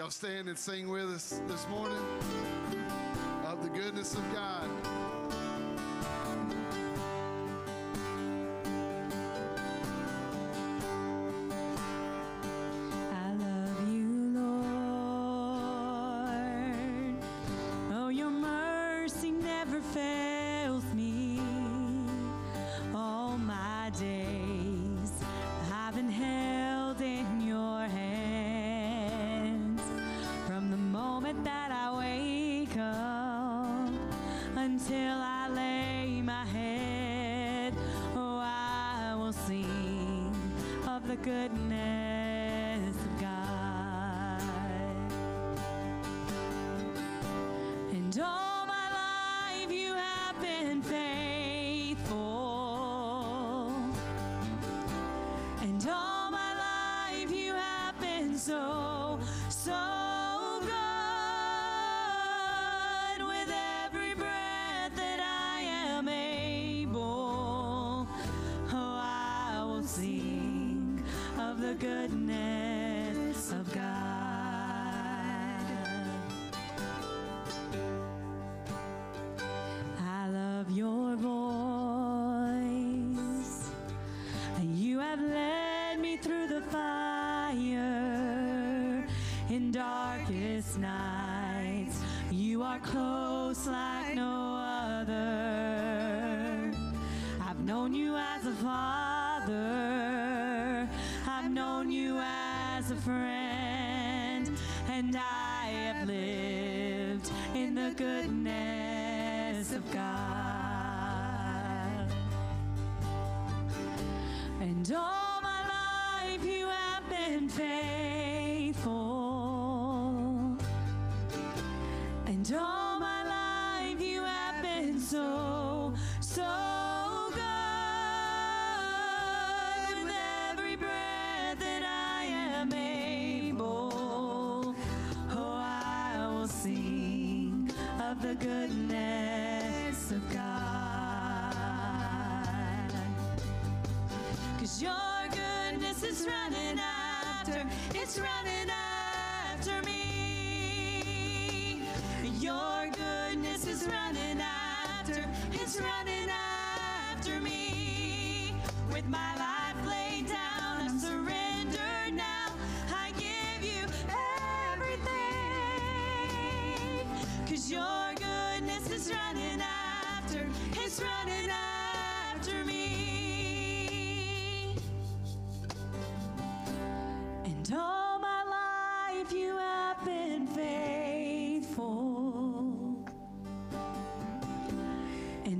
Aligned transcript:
Y'all 0.00 0.08
stand 0.08 0.48
and 0.48 0.56
sing 0.56 0.88
with 0.88 1.10
us 1.10 1.42
this 1.46 1.68
morning 1.68 2.02
of 3.44 3.62
the 3.62 3.68
goodness 3.68 4.14
of 4.14 4.22
God. 4.32 4.99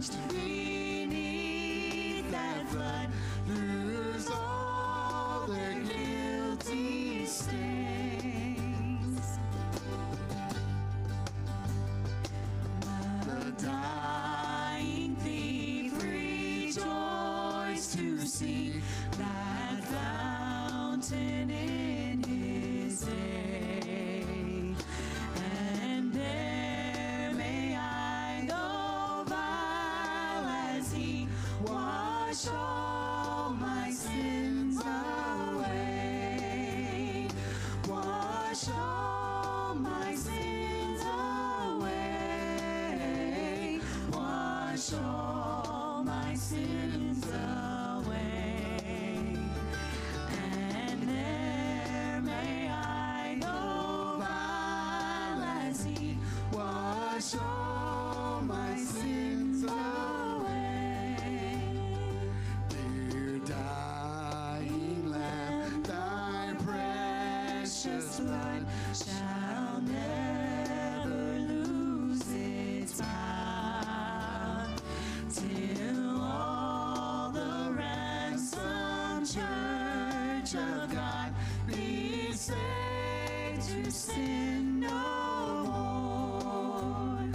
plunged 0.00 0.16
beneath 0.32 2.30
that 2.30 2.66
flood, 2.68 3.08
lose 3.48 4.30
all 4.30 5.46
their 5.46 5.74
guilty 5.74 7.26
stain. 7.26 8.09
All 46.52 46.79
church 80.50 80.62
of 80.62 80.92
God 80.92 81.32
be 81.66 82.32
saved 82.32 83.62
to 83.68 83.90
sin 83.90 84.80
no 84.80 85.64
more. 85.64 87.28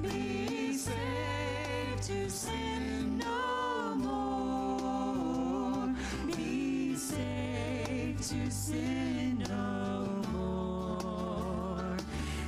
Be 0.00 0.72
saved 0.74 2.02
to 2.04 2.30
sin 2.30 3.18
no 3.18 3.94
more. 3.96 5.94
Be 6.26 6.94
saved 6.94 8.22
to 8.30 8.50
sin 8.50 9.44
no 9.46 10.22
more. 10.32 11.96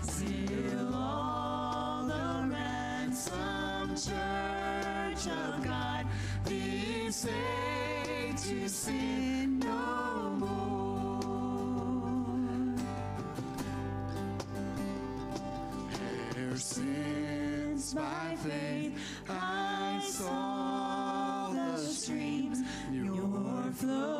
Still 0.02 0.94
all 0.94 2.06
the 2.06 2.48
ransomed 2.54 3.96
church 3.96 5.26
of 5.26 5.64
God 5.64 6.06
be 6.48 7.10
saved 7.10 8.38
to 8.38 8.68
sin 8.68 9.35
Ever 16.56 16.62
since 16.62 17.92
by 17.92 18.34
faith 18.42 18.98
I 19.28 20.00
saw 20.02 21.50
the 21.52 21.76
streams 21.76 22.62
your 22.90 23.70
flowing 23.74 24.15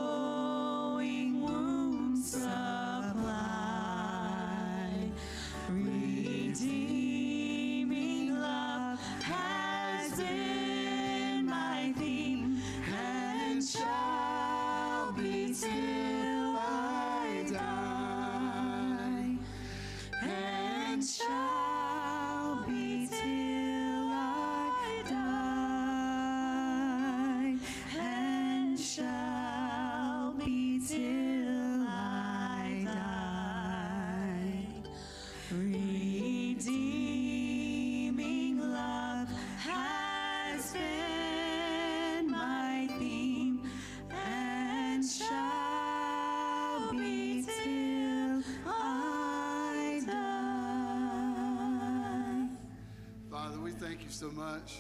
so 54.17 54.31
much 54.31 54.79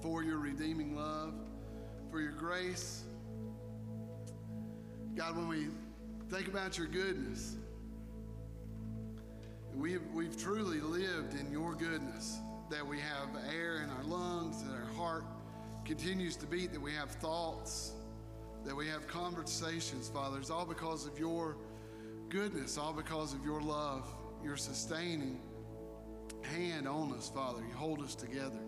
for 0.00 0.22
your 0.22 0.38
redeeming 0.38 0.94
love, 0.94 1.34
for 2.12 2.20
your 2.20 2.30
grace. 2.30 3.02
God, 5.16 5.36
when 5.36 5.48
we 5.48 5.66
think 6.28 6.46
about 6.46 6.78
your 6.78 6.86
goodness, 6.86 7.56
we've, 9.74 10.00
we've 10.14 10.40
truly 10.40 10.78
lived 10.78 11.40
in 11.40 11.50
your 11.50 11.74
goodness, 11.74 12.38
that 12.70 12.86
we 12.86 13.00
have 13.00 13.30
air 13.52 13.82
in 13.82 13.90
our 13.90 14.04
lungs, 14.04 14.62
that 14.62 14.74
our 14.74 14.94
heart 14.94 15.24
continues 15.84 16.36
to 16.36 16.46
beat, 16.46 16.72
that 16.72 16.80
we 16.80 16.92
have 16.92 17.10
thoughts, 17.10 17.94
that 18.64 18.76
we 18.76 18.86
have 18.86 19.08
conversations, 19.08 20.08
Father. 20.08 20.38
It's 20.38 20.50
all 20.50 20.66
because 20.66 21.04
of 21.04 21.18
your 21.18 21.56
goodness, 22.28 22.78
all 22.78 22.92
because 22.92 23.34
of 23.34 23.44
your 23.44 23.60
love, 23.60 24.06
your 24.44 24.56
sustaining 24.56 25.40
hand 26.50 26.88
on 26.88 27.12
us, 27.12 27.30
Father. 27.34 27.60
You 27.60 27.74
hold 27.74 28.02
us 28.02 28.14
together. 28.14 28.58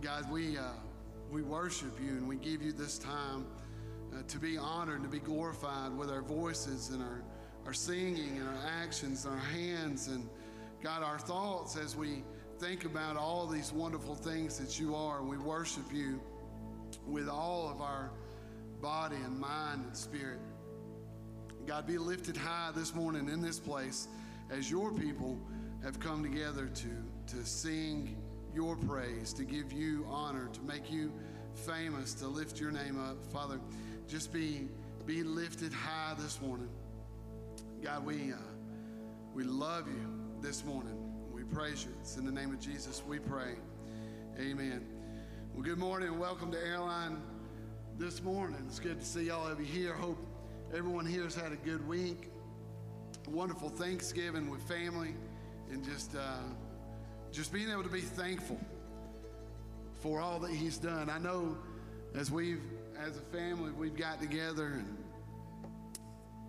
God, 0.00 0.30
we, 0.30 0.56
uh, 0.56 0.62
we 1.30 1.42
worship 1.42 2.00
you 2.02 2.10
and 2.10 2.26
we 2.26 2.36
give 2.36 2.62
you 2.62 2.72
this 2.72 2.98
time 2.98 3.46
uh, 4.12 4.22
to 4.28 4.38
be 4.38 4.56
honored 4.56 5.00
and 5.00 5.04
to 5.04 5.10
be 5.10 5.18
glorified 5.18 5.96
with 5.96 6.10
our 6.10 6.22
voices 6.22 6.90
and 6.90 7.02
our, 7.02 7.22
our 7.66 7.74
singing 7.74 8.38
and 8.38 8.48
our 8.48 8.66
actions 8.82 9.24
and 9.26 9.34
our 9.34 9.40
hands 9.40 10.08
and 10.08 10.28
God, 10.82 11.02
our 11.02 11.18
thoughts 11.18 11.76
as 11.76 11.94
we 11.94 12.22
think 12.58 12.86
about 12.86 13.16
all 13.16 13.46
these 13.46 13.72
wonderful 13.72 14.14
things 14.14 14.58
that 14.58 14.80
you 14.80 14.94
are. 14.94 15.22
We 15.22 15.36
worship 15.36 15.92
you 15.92 16.20
with 17.06 17.28
all 17.28 17.68
of 17.68 17.82
our 17.82 18.10
body 18.80 19.16
and 19.16 19.38
mind 19.38 19.84
and 19.86 19.96
spirit. 19.96 20.40
God, 21.66 21.86
be 21.86 21.98
lifted 21.98 22.36
high 22.36 22.70
this 22.74 22.94
morning 22.94 23.28
in 23.28 23.42
this 23.42 23.60
place 23.60 24.08
as 24.50 24.70
your 24.70 24.92
people 24.92 25.38
have 25.82 25.98
come 25.98 26.22
together 26.22 26.66
to, 26.66 26.88
to 27.34 27.44
sing 27.46 28.16
your 28.54 28.76
praise, 28.76 29.32
to 29.32 29.44
give 29.44 29.72
you 29.72 30.06
honor, 30.10 30.48
to 30.52 30.60
make 30.62 30.90
you 30.90 31.12
famous, 31.54 32.14
to 32.14 32.26
lift 32.26 32.60
your 32.60 32.70
name 32.70 33.00
up. 33.00 33.16
Father, 33.32 33.58
just 34.08 34.32
be, 34.32 34.68
be 35.06 35.22
lifted 35.22 35.72
high 35.72 36.14
this 36.18 36.40
morning. 36.40 36.68
God, 37.82 38.04
we, 38.04 38.32
uh, 38.32 38.36
we 39.34 39.44
love 39.44 39.86
you 39.88 40.06
this 40.42 40.64
morning. 40.64 40.96
We 41.32 41.44
praise 41.44 41.84
you. 41.84 41.92
It's 42.00 42.16
in 42.16 42.26
the 42.26 42.32
name 42.32 42.50
of 42.50 42.60
Jesus 42.60 43.02
we 43.06 43.18
pray. 43.18 43.54
Amen. 44.38 44.84
Well, 45.54 45.62
good 45.62 45.78
morning 45.78 46.08
and 46.08 46.20
welcome 46.20 46.52
to 46.52 46.58
Airline 46.58 47.22
this 47.98 48.22
morning. 48.22 48.62
It's 48.66 48.80
good 48.80 49.00
to 49.00 49.06
see 49.06 49.30
all 49.30 49.46
of 49.46 49.58
you 49.60 49.66
here. 49.66 49.94
Hope 49.94 50.18
everyone 50.74 51.06
here 51.06 51.24
has 51.24 51.34
had 51.34 51.52
a 51.52 51.56
good 51.56 51.86
week. 51.88 52.30
Wonderful 53.28 53.70
Thanksgiving 53.70 54.50
with 54.50 54.62
family 54.62 55.14
and 55.70 55.84
just 55.84 56.14
uh, 56.14 56.38
just 57.32 57.52
being 57.52 57.70
able 57.70 57.82
to 57.82 57.88
be 57.88 58.00
thankful 58.00 58.60
for 60.00 60.20
all 60.20 60.38
that 60.40 60.50
he's 60.50 60.78
done. 60.78 61.10
I 61.10 61.18
know 61.18 61.56
as 62.14 62.30
we've 62.30 62.62
as 62.98 63.16
a 63.16 63.36
family 63.36 63.70
we've 63.72 63.96
got 63.96 64.20
together 64.20 64.66
and 64.66 64.96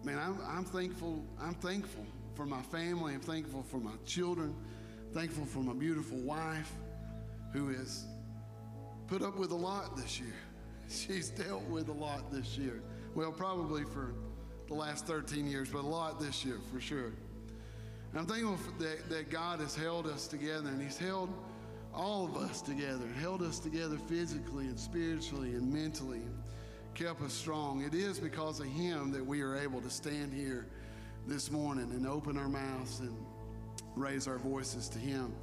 man, 0.04 0.18
I'm, 0.18 0.40
I'm 0.48 0.66
thankful. 0.66 1.24
I'm 1.40 1.54
thankful 1.56 2.06
for 2.36 2.46
my 2.46 2.62
family. 2.64 3.14
I'm 3.14 3.22
thankful 3.22 3.64
for 3.64 3.78
my 3.78 3.96
children. 4.06 4.56
Thankful 5.14 5.46
for 5.46 5.60
my 5.60 5.74
beautiful 5.74 6.18
wife, 6.20 6.72
who 7.52 7.68
has 7.70 8.06
put 9.08 9.22
up 9.22 9.38
with 9.38 9.52
a 9.52 9.56
lot 9.56 9.98
this 9.98 10.20
year. 10.20 10.34
She's 10.90 11.30
dealt 11.30 11.64
with 11.64 11.90
a 11.90 11.94
lot 11.94 12.32
this 12.32 12.58
year. 12.58 12.82
Well, 13.14 13.32
probably 13.32 13.84
for 13.84 14.14
the 14.68 14.74
last 14.74 15.06
13 15.06 15.48
years, 15.48 15.70
but 15.70 15.80
a 15.80 15.88
lot 15.88 16.20
this 16.20 16.46
year 16.46 16.58
for 16.72 16.80
sure. 16.80 17.12
And 18.12 18.20
I'm 18.20 18.26
thankful 18.26 18.58
that, 18.80 19.10
that 19.10 19.30
God 19.30 19.60
has 19.62 19.76
held 19.76 20.06
us 20.06 20.28
together, 20.28 20.68
and 20.68 20.82
He's 20.82 20.98
held 20.98 21.30
all 21.94 22.26
of 22.26 22.36
us 22.36 22.62
together, 22.62 23.08
held 23.20 23.42
us 23.42 23.60
together 23.60 23.98
physically 24.08 24.66
and 24.66 24.80
spiritually 24.80 25.54
and 25.54 25.72
mentally, 25.72 26.22
kept 26.94 27.22
us 27.22 27.34
strong. 27.34 27.84
It 27.84 27.94
is 27.94 28.20
because 28.20 28.60
of 28.60 28.68
Him 28.68 29.12
that 29.12 29.26
we 29.26 29.42
are 29.42 29.58
able 29.58 29.82
to 29.82 29.90
stand 29.90 30.34
here 30.34 30.68
this 31.26 31.52
morning 31.52 31.90
and 31.92 32.06
open 32.06 32.38
our 32.38 32.50
mouths 32.50 33.00
and 33.00 33.16
raise 33.96 34.28
our 34.28 34.38
voices 34.38 34.90
to 34.90 35.00
Him. 35.00 35.34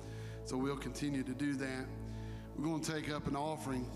So 0.45 0.57
we'll 0.57 0.77
continue 0.77 1.23
to 1.23 1.33
do 1.33 1.55
that. 1.55 1.87
We're 2.57 2.65
going 2.65 2.83
to 2.83 2.93
take 2.93 3.11
up 3.11 3.27
an 3.29 3.37
offering 3.37 3.89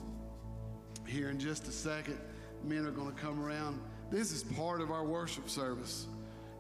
here 1.07 1.29
in 1.29 1.39
just 1.39 1.69
a 1.69 1.73
second. 1.73 2.19
Men 2.65 2.87
are 2.87 2.91
going 2.91 3.13
to 3.13 3.21
come 3.21 3.43
around. 3.45 3.81
This 4.11 4.33
is 4.33 4.45
part 4.45 4.81
of 4.81 4.91
our 4.91 5.05
worship 5.05 5.51
service 5.51 6.07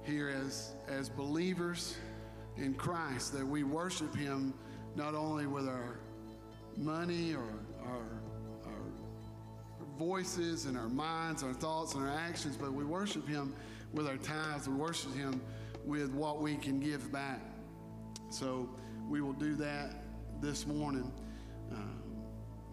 here 0.04 0.28
as, 0.28 0.75
as 0.88 1.09
believers 1.09 1.97
in 2.56 2.75
Christ, 2.75 3.32
that 3.35 3.47
we 3.47 3.62
worship 3.64 4.14
Him 4.14 4.54
not 4.94 5.14
only 5.14 5.47
with 5.47 5.68
our 5.68 5.99
money 6.76 7.35
or 7.35 7.61
our, 7.85 8.21
our 8.66 8.92
voices 9.99 10.66
and 10.66 10.76
our 10.76 10.88
minds, 10.88 11.42
our 11.42 11.52
thoughts 11.52 11.94
and 11.94 12.02
our 12.02 12.14
actions, 12.14 12.56
but 12.56 12.73
we 12.73 12.85
worship 12.85 13.26
Him 13.26 13.54
with 13.92 14.06
our 14.06 14.16
tithes. 14.18 14.68
We 14.68 14.75
worship 14.75 15.14
Him 15.14 15.40
with 15.85 16.12
what 16.12 16.40
we 16.40 16.56
can 16.56 16.80
give 16.80 17.11
back. 17.12 17.40
So 18.30 18.68
we 19.09 19.21
will 19.21 19.32
do 19.32 19.54
that 19.56 20.04
this 20.40 20.66
morning. 20.66 21.12
Um, 21.71 22.02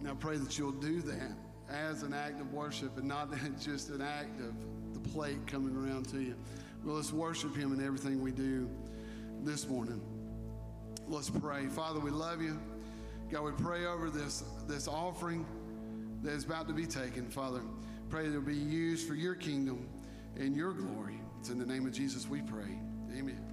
now 0.02 0.16
pray 0.16 0.38
that 0.38 0.58
you'll 0.58 0.72
do 0.72 1.02
that 1.02 1.32
as 1.70 2.04
an 2.04 2.14
act 2.14 2.40
of 2.42 2.52
worship 2.54 2.98
and 2.98 3.08
not 3.08 3.30
just 3.60 3.90
an 3.90 4.02
act 4.02 4.40
of 4.40 4.54
the 4.94 5.10
plate 5.10 5.46
coming 5.46 5.76
around 5.76 6.08
to 6.10 6.20
you. 6.20 6.36
Well, 6.84 6.96
let's 6.96 7.12
worship 7.12 7.56
Him 7.56 7.74
in 7.74 7.86
everything 7.86 8.22
we 8.22 8.32
do 8.32 8.70
this 9.44 9.68
morning. 9.68 10.02
Let's 11.08 11.30
pray. 11.30 11.68
Father, 11.68 12.00
we 12.00 12.12
love 12.12 12.42
you. 12.42 12.60
God, 13.32 13.44
we 13.44 13.52
pray 13.52 13.86
over 13.86 14.10
this, 14.10 14.44
this 14.68 14.88
offering 14.88 15.46
that 16.24 16.34
is 16.34 16.46
about 16.46 16.68
to 16.68 16.74
be 16.74 16.86
taken. 16.86 17.30
Father, 17.30 17.62
pray 18.10 18.28
that 18.28 18.34
it 18.34 18.38
will 18.38 18.46
be 18.46 18.56
used 18.56 19.08
for 19.08 19.16
your 19.16 19.36
kingdom 19.36 19.88
and 20.36 20.56
your 20.56 20.74
glory. 20.74 21.20
It's 21.40 21.50
in 21.50 21.60
the 21.60 21.66
name 21.66 21.86
of 21.86 21.94
Jesus 21.94 22.28
we 22.28 22.42
pray. 22.42 22.80
Amen. 23.18 23.49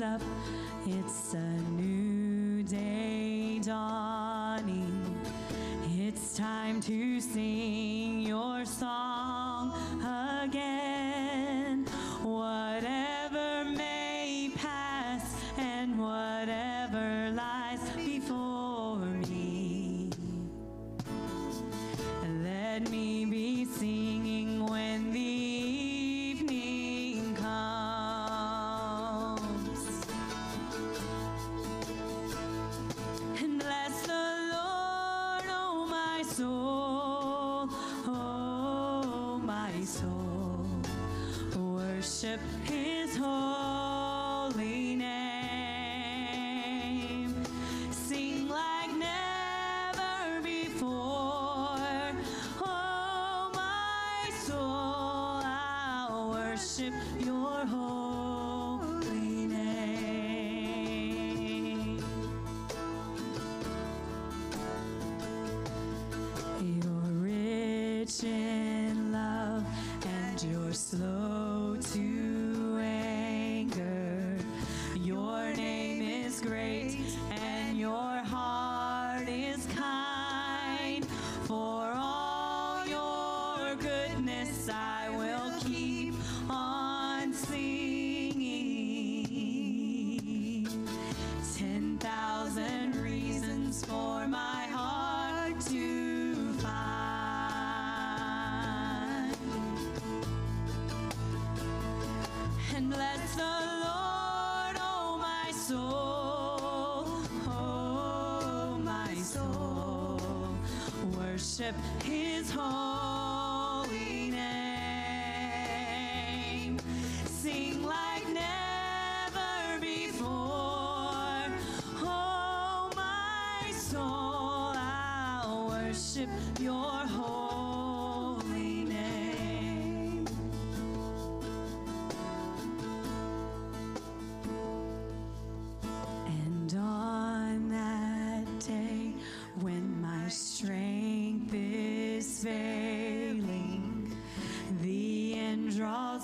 Up, 0.00 0.20
it's 0.86 1.32
a 1.32 1.70
new 1.70 2.62
day 2.62 3.60
dawning. 3.62 5.16
It's 5.98 6.36
time 6.36 6.80
to 6.82 7.20
sing 7.20 7.95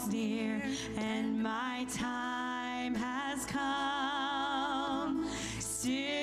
near 0.08 0.62
and 0.96 1.42
my 1.42 1.86
time 1.92 2.94
has 2.94 3.44
come. 3.46 5.28
Still, 5.58 6.21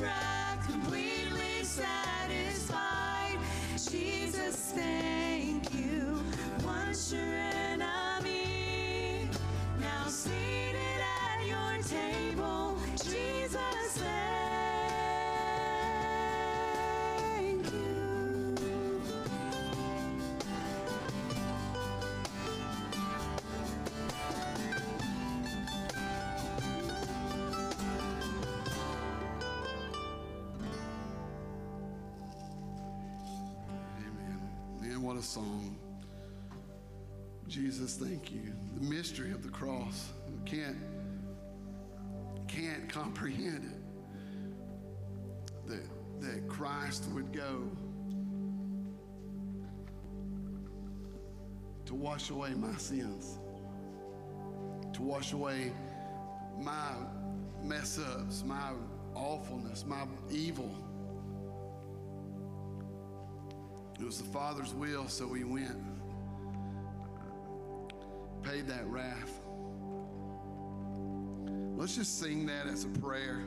try. 0.00 0.39
Man, 35.00 35.06
what 35.06 35.16
a 35.16 35.22
song. 35.22 35.78
Jesus, 37.48 37.96
thank 37.96 38.30
you. 38.30 38.52
The 38.74 38.84
mystery 38.84 39.30
of 39.30 39.42
the 39.42 39.48
cross. 39.48 40.10
We 40.28 40.50
can't, 40.50 40.76
can't 42.48 42.88
comprehend 42.88 43.64
it. 43.64 45.68
That, 45.68 45.88
that 46.20 46.48
Christ 46.48 47.06
would 47.12 47.32
go 47.32 47.70
to 51.86 51.94
wash 51.94 52.30
away 52.30 52.54
my 52.54 52.76
sins, 52.76 53.38
to 54.92 55.02
wash 55.02 55.32
away 55.32 55.72
my 56.58 56.94
mess 57.62 57.98
ups, 57.98 58.44
my 58.44 58.72
awfulness, 59.14 59.84
my 59.86 60.04
evil. 60.30 60.70
was 64.10 64.18
the 64.18 64.24
Father's 64.24 64.74
will, 64.74 65.06
so 65.06 65.24
we 65.24 65.44
went, 65.44 65.78
paid 68.42 68.66
that 68.66 68.84
wrath. 68.88 69.40
Let's 71.76 71.94
just 71.94 72.18
sing 72.18 72.44
that 72.46 72.66
as 72.66 72.86
a 72.86 72.88
prayer. 72.88 73.44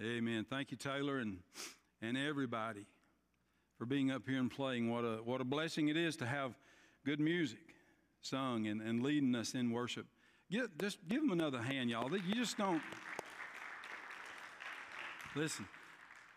Amen. 0.00 0.46
Thank 0.48 0.70
you, 0.70 0.76
Taylor, 0.76 1.18
and 1.18 1.38
and 2.00 2.16
everybody 2.16 2.86
for 3.78 3.86
being 3.86 4.12
up 4.12 4.22
here 4.28 4.38
and 4.38 4.50
playing. 4.50 4.90
What 4.90 5.02
a 5.02 5.16
what 5.24 5.40
a 5.40 5.44
blessing 5.44 5.88
it 5.88 5.96
is 5.96 6.16
to 6.18 6.26
have 6.26 6.54
good 7.04 7.18
music 7.18 7.58
sung 8.20 8.68
and, 8.68 8.80
and 8.80 9.02
leading 9.02 9.34
us 9.34 9.54
in 9.54 9.72
worship. 9.72 10.06
Get, 10.50 10.78
just 10.78 10.98
give 11.08 11.20
them 11.20 11.32
another 11.32 11.60
hand, 11.60 11.90
y'all. 11.90 12.10
You 12.16 12.34
just 12.34 12.56
don't 12.56 12.80
listen. 15.34 15.66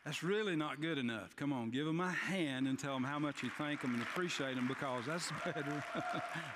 That's 0.05 0.23
really 0.23 0.55
not 0.55 0.81
good 0.81 0.97
enough. 0.97 1.35
Come 1.35 1.53
on, 1.53 1.69
give 1.69 1.85
them 1.85 1.99
a 1.99 2.09
hand 2.09 2.67
and 2.67 2.79
tell 2.79 2.95
them 2.95 3.03
how 3.03 3.19
much 3.19 3.43
you 3.43 3.51
thank 3.59 3.81
them 3.81 3.93
and 3.93 4.01
appreciate 4.01 4.55
them 4.55 4.67
because 4.67 5.05
that's 5.05 5.31
better. 5.45 5.83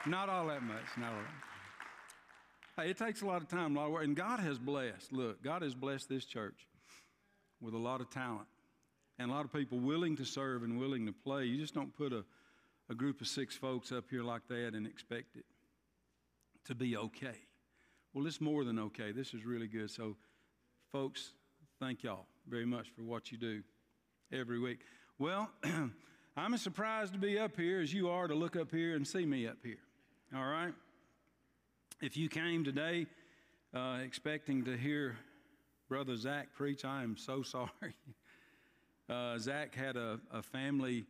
not 0.07 0.27
all 0.27 0.47
that 0.47 0.63
much. 0.63 0.85
Not 0.97 1.09
all 1.09 1.19
that. 1.19 2.83
Hey, 2.83 2.89
it 2.89 2.97
takes 2.97 3.21
a 3.21 3.27
lot 3.27 3.43
of 3.43 3.47
time, 3.47 3.75
a 3.75 3.79
lot 3.79 3.85
of 3.85 3.91
work, 3.91 4.03
and 4.03 4.15
God 4.15 4.39
has 4.39 4.57
blessed. 4.57 5.13
Look, 5.13 5.43
God 5.43 5.61
has 5.61 5.75
blessed 5.75 6.09
this 6.09 6.25
church 6.25 6.67
with 7.65 7.73
a 7.73 7.79
lot 7.79 7.99
of 7.99 8.09
talent 8.09 8.47
and 9.17 9.31
a 9.31 9.33
lot 9.33 9.43
of 9.43 9.51
people 9.51 9.79
willing 9.79 10.15
to 10.17 10.25
serve 10.25 10.63
and 10.63 10.79
willing 10.79 11.05
to 11.05 11.11
play. 11.11 11.45
You 11.45 11.57
just 11.57 11.73
don't 11.73 11.95
put 11.95 12.13
a, 12.13 12.23
a 12.89 12.95
group 12.95 13.21
of 13.21 13.27
six 13.27 13.55
folks 13.55 13.91
up 13.91 14.05
here 14.09 14.23
like 14.23 14.47
that 14.49 14.73
and 14.73 14.85
expect 14.85 15.35
it 15.35 15.45
to 16.65 16.75
be 16.75 16.95
okay. 16.95 17.35
Well, 18.13 18.25
it's 18.27 18.39
more 18.39 18.63
than 18.63 18.79
okay. 18.79 19.11
This 19.11 19.33
is 19.33 19.45
really 19.45 19.67
good. 19.67 19.89
So, 19.89 20.15
folks, 20.91 21.31
thank 21.79 22.03
y'all 22.03 22.27
very 22.47 22.65
much 22.65 22.87
for 22.95 23.01
what 23.01 23.31
you 23.31 23.37
do 23.37 23.61
every 24.31 24.59
week. 24.59 24.79
Well, 25.17 25.49
I'm 26.37 26.53
as 26.53 26.61
surprised 26.61 27.13
to 27.13 27.19
be 27.19 27.39
up 27.39 27.55
here 27.57 27.81
as 27.81 27.93
you 27.93 28.09
are 28.09 28.27
to 28.27 28.35
look 28.35 28.55
up 28.55 28.71
here 28.71 28.95
and 28.95 29.07
see 29.07 29.25
me 29.25 29.47
up 29.47 29.57
here. 29.63 29.79
All 30.35 30.45
right? 30.45 30.73
If 32.01 32.17
you 32.17 32.29
came 32.29 32.63
today 32.63 33.07
uh, 33.73 33.99
expecting 34.03 34.63
to 34.65 34.77
hear 34.77 35.17
Brother 35.87 36.17
Zach 36.17 36.47
preach, 36.53 36.83
I 36.83 37.03
am 37.03 37.15
so 37.15 37.43
sorry. 37.43 37.95
Uh, 39.07 39.37
Zach 39.37 39.75
had 39.75 39.97
a, 39.97 40.19
a 40.33 40.41
family 40.41 41.05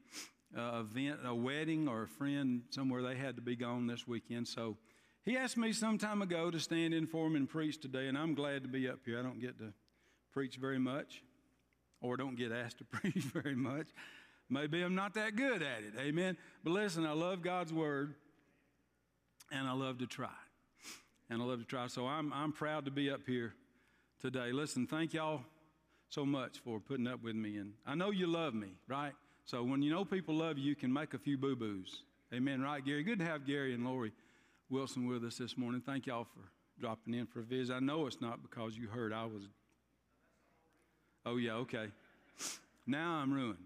uh, 0.58 0.82
event, 0.82 1.20
a 1.24 1.34
wedding 1.34 1.88
or 1.88 2.04
a 2.04 2.08
friend 2.08 2.64
somewhere 2.70 3.02
they 3.02 3.16
had 3.16 3.36
to 3.38 3.42
be 3.42 3.56
gone 3.56 3.88
this 3.88 4.06
weekend. 4.08 4.48
So 4.48 4.78
he 5.24 5.38
asked 5.38 5.58
me 5.58 5.72
some 5.72 5.98
time 5.98 6.22
ago 6.22 6.52
to 6.52 6.60
stand 6.60 6.94
in 6.94 7.08
for 7.08 7.26
him 7.28 7.36
and 7.36 7.50
preach 7.50 7.80
today, 7.80 8.08
and 8.08 8.18
I'm 8.18 8.36
glad 8.36 8.64
to 8.64 8.70
be 8.70 8.90
up 8.90 9.00
here. 9.06 9.18
I 9.18 9.24
don't 9.24 9.40
get 9.40 9.58
to 9.60 9.74
preach 10.34 10.58
very 10.58 10.80
much 10.80 11.24
or 12.02 12.18
don't 12.18 12.36
get 12.36 12.52
asked 12.52 12.80
to 12.80 12.84
preach 12.92 13.24
very 13.24 13.56
much. 13.56 13.88
Maybe 14.50 14.82
I'm 14.82 14.94
not 14.94 15.14
that 15.16 15.36
good 15.36 15.62
at 15.64 15.80
it. 15.80 15.94
Amen. 16.00 16.38
But 16.64 16.72
listen, 16.72 17.06
I 17.06 17.14
love 17.14 17.42
God's 17.42 17.74
word 17.74 18.14
and 19.52 19.68
I 19.68 19.72
love 19.72 20.00
to 20.00 20.06
try. 20.06 20.28
And 21.30 21.42
I 21.42 21.46
love 21.46 21.60
to 21.60 21.66
try. 21.66 21.88
So 21.88 22.06
I'm, 22.06 22.32
I'm 22.32 22.52
proud 22.52 22.86
to 22.86 22.92
be 22.92 23.10
up 23.10 23.22
here 23.26 23.56
today. 24.20 24.52
Listen, 24.52 24.88
thank 24.88 25.14
y'all 25.14 25.42
so 26.10 26.26
much 26.26 26.60
for 26.60 26.80
putting 26.80 27.08
up 27.08 27.24
with 27.24 27.36
me. 27.36 27.58
And 27.58 27.74
I 27.86 27.96
know 27.96 28.12
you 28.12 28.28
love 28.28 28.54
me, 28.54 28.70
right? 28.88 29.14
So 29.46 29.64
when 29.64 29.82
you 29.82 29.92
know 29.92 30.06
people 30.06 30.36
love 30.36 30.58
you, 30.58 30.66
you 30.66 30.76
can 30.76 30.92
make 30.92 31.14
a 31.14 31.20
few 31.20 31.38
boo 31.38 31.56
boos. 31.56 32.04
Amen, 32.34 32.62
right, 32.62 32.84
Gary? 32.84 33.04
Good 33.04 33.20
to 33.20 33.26
have 33.26 33.46
Gary 33.46 33.74
and 33.74 33.86
Lori 33.86 34.12
Wilson 34.70 35.08
with 35.08 35.24
us 35.24 35.38
this 35.38 35.58
morning. 35.58 35.82
Thank 35.86 36.08
y'all 36.08 36.26
for 36.26 36.50
dropping 36.80 37.14
in 37.14 37.28
for 37.28 37.42
a 37.42 37.44
visit. 37.44 37.74
I 37.74 37.80
know 37.80 38.08
it's 38.08 38.20
not 38.20 38.42
because 38.42 38.76
you 38.76 38.88
heard 38.88 39.14
I 39.14 39.26
was. 39.26 39.44
Oh, 41.26 41.38
yeah, 41.38 41.54
okay. 41.54 41.88
Now 42.88 43.16
I'm 43.16 43.32
ruined. 43.32 43.64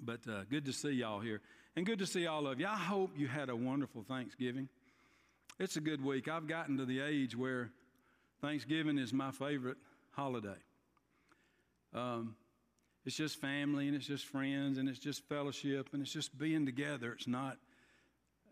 But 0.00 0.20
uh, 0.28 0.42
good 0.50 0.64
to 0.66 0.72
see 0.72 0.90
y'all 0.90 1.20
here. 1.20 1.40
And 1.76 1.86
good 1.86 1.98
to 2.00 2.06
see 2.06 2.26
all 2.26 2.46
of 2.46 2.60
you. 2.60 2.66
I 2.66 2.76
hope 2.76 3.12
you 3.16 3.28
had 3.28 3.48
a 3.48 3.56
wonderful 3.56 4.04
Thanksgiving. 4.06 4.68
It's 5.58 5.76
a 5.76 5.80
good 5.80 6.04
week. 6.04 6.28
I've 6.28 6.46
gotten 6.46 6.76
to 6.78 6.84
the 6.84 7.00
age 7.00 7.36
where 7.36 7.70
Thanksgiving 8.42 8.98
is 8.98 9.12
my 9.12 9.30
favorite 9.30 9.76
holiday. 10.10 10.58
Um, 11.94 12.34
it's 13.06 13.16
just 13.16 13.40
family 13.40 13.86
and 13.86 13.96
it's 13.96 14.06
just 14.06 14.26
friends 14.26 14.78
and 14.78 14.88
it's 14.88 14.98
just 14.98 15.22
fellowship 15.28 15.90
and 15.92 16.02
it's 16.02 16.12
just 16.12 16.36
being 16.36 16.66
together. 16.66 17.12
It's 17.12 17.28
not, 17.28 17.56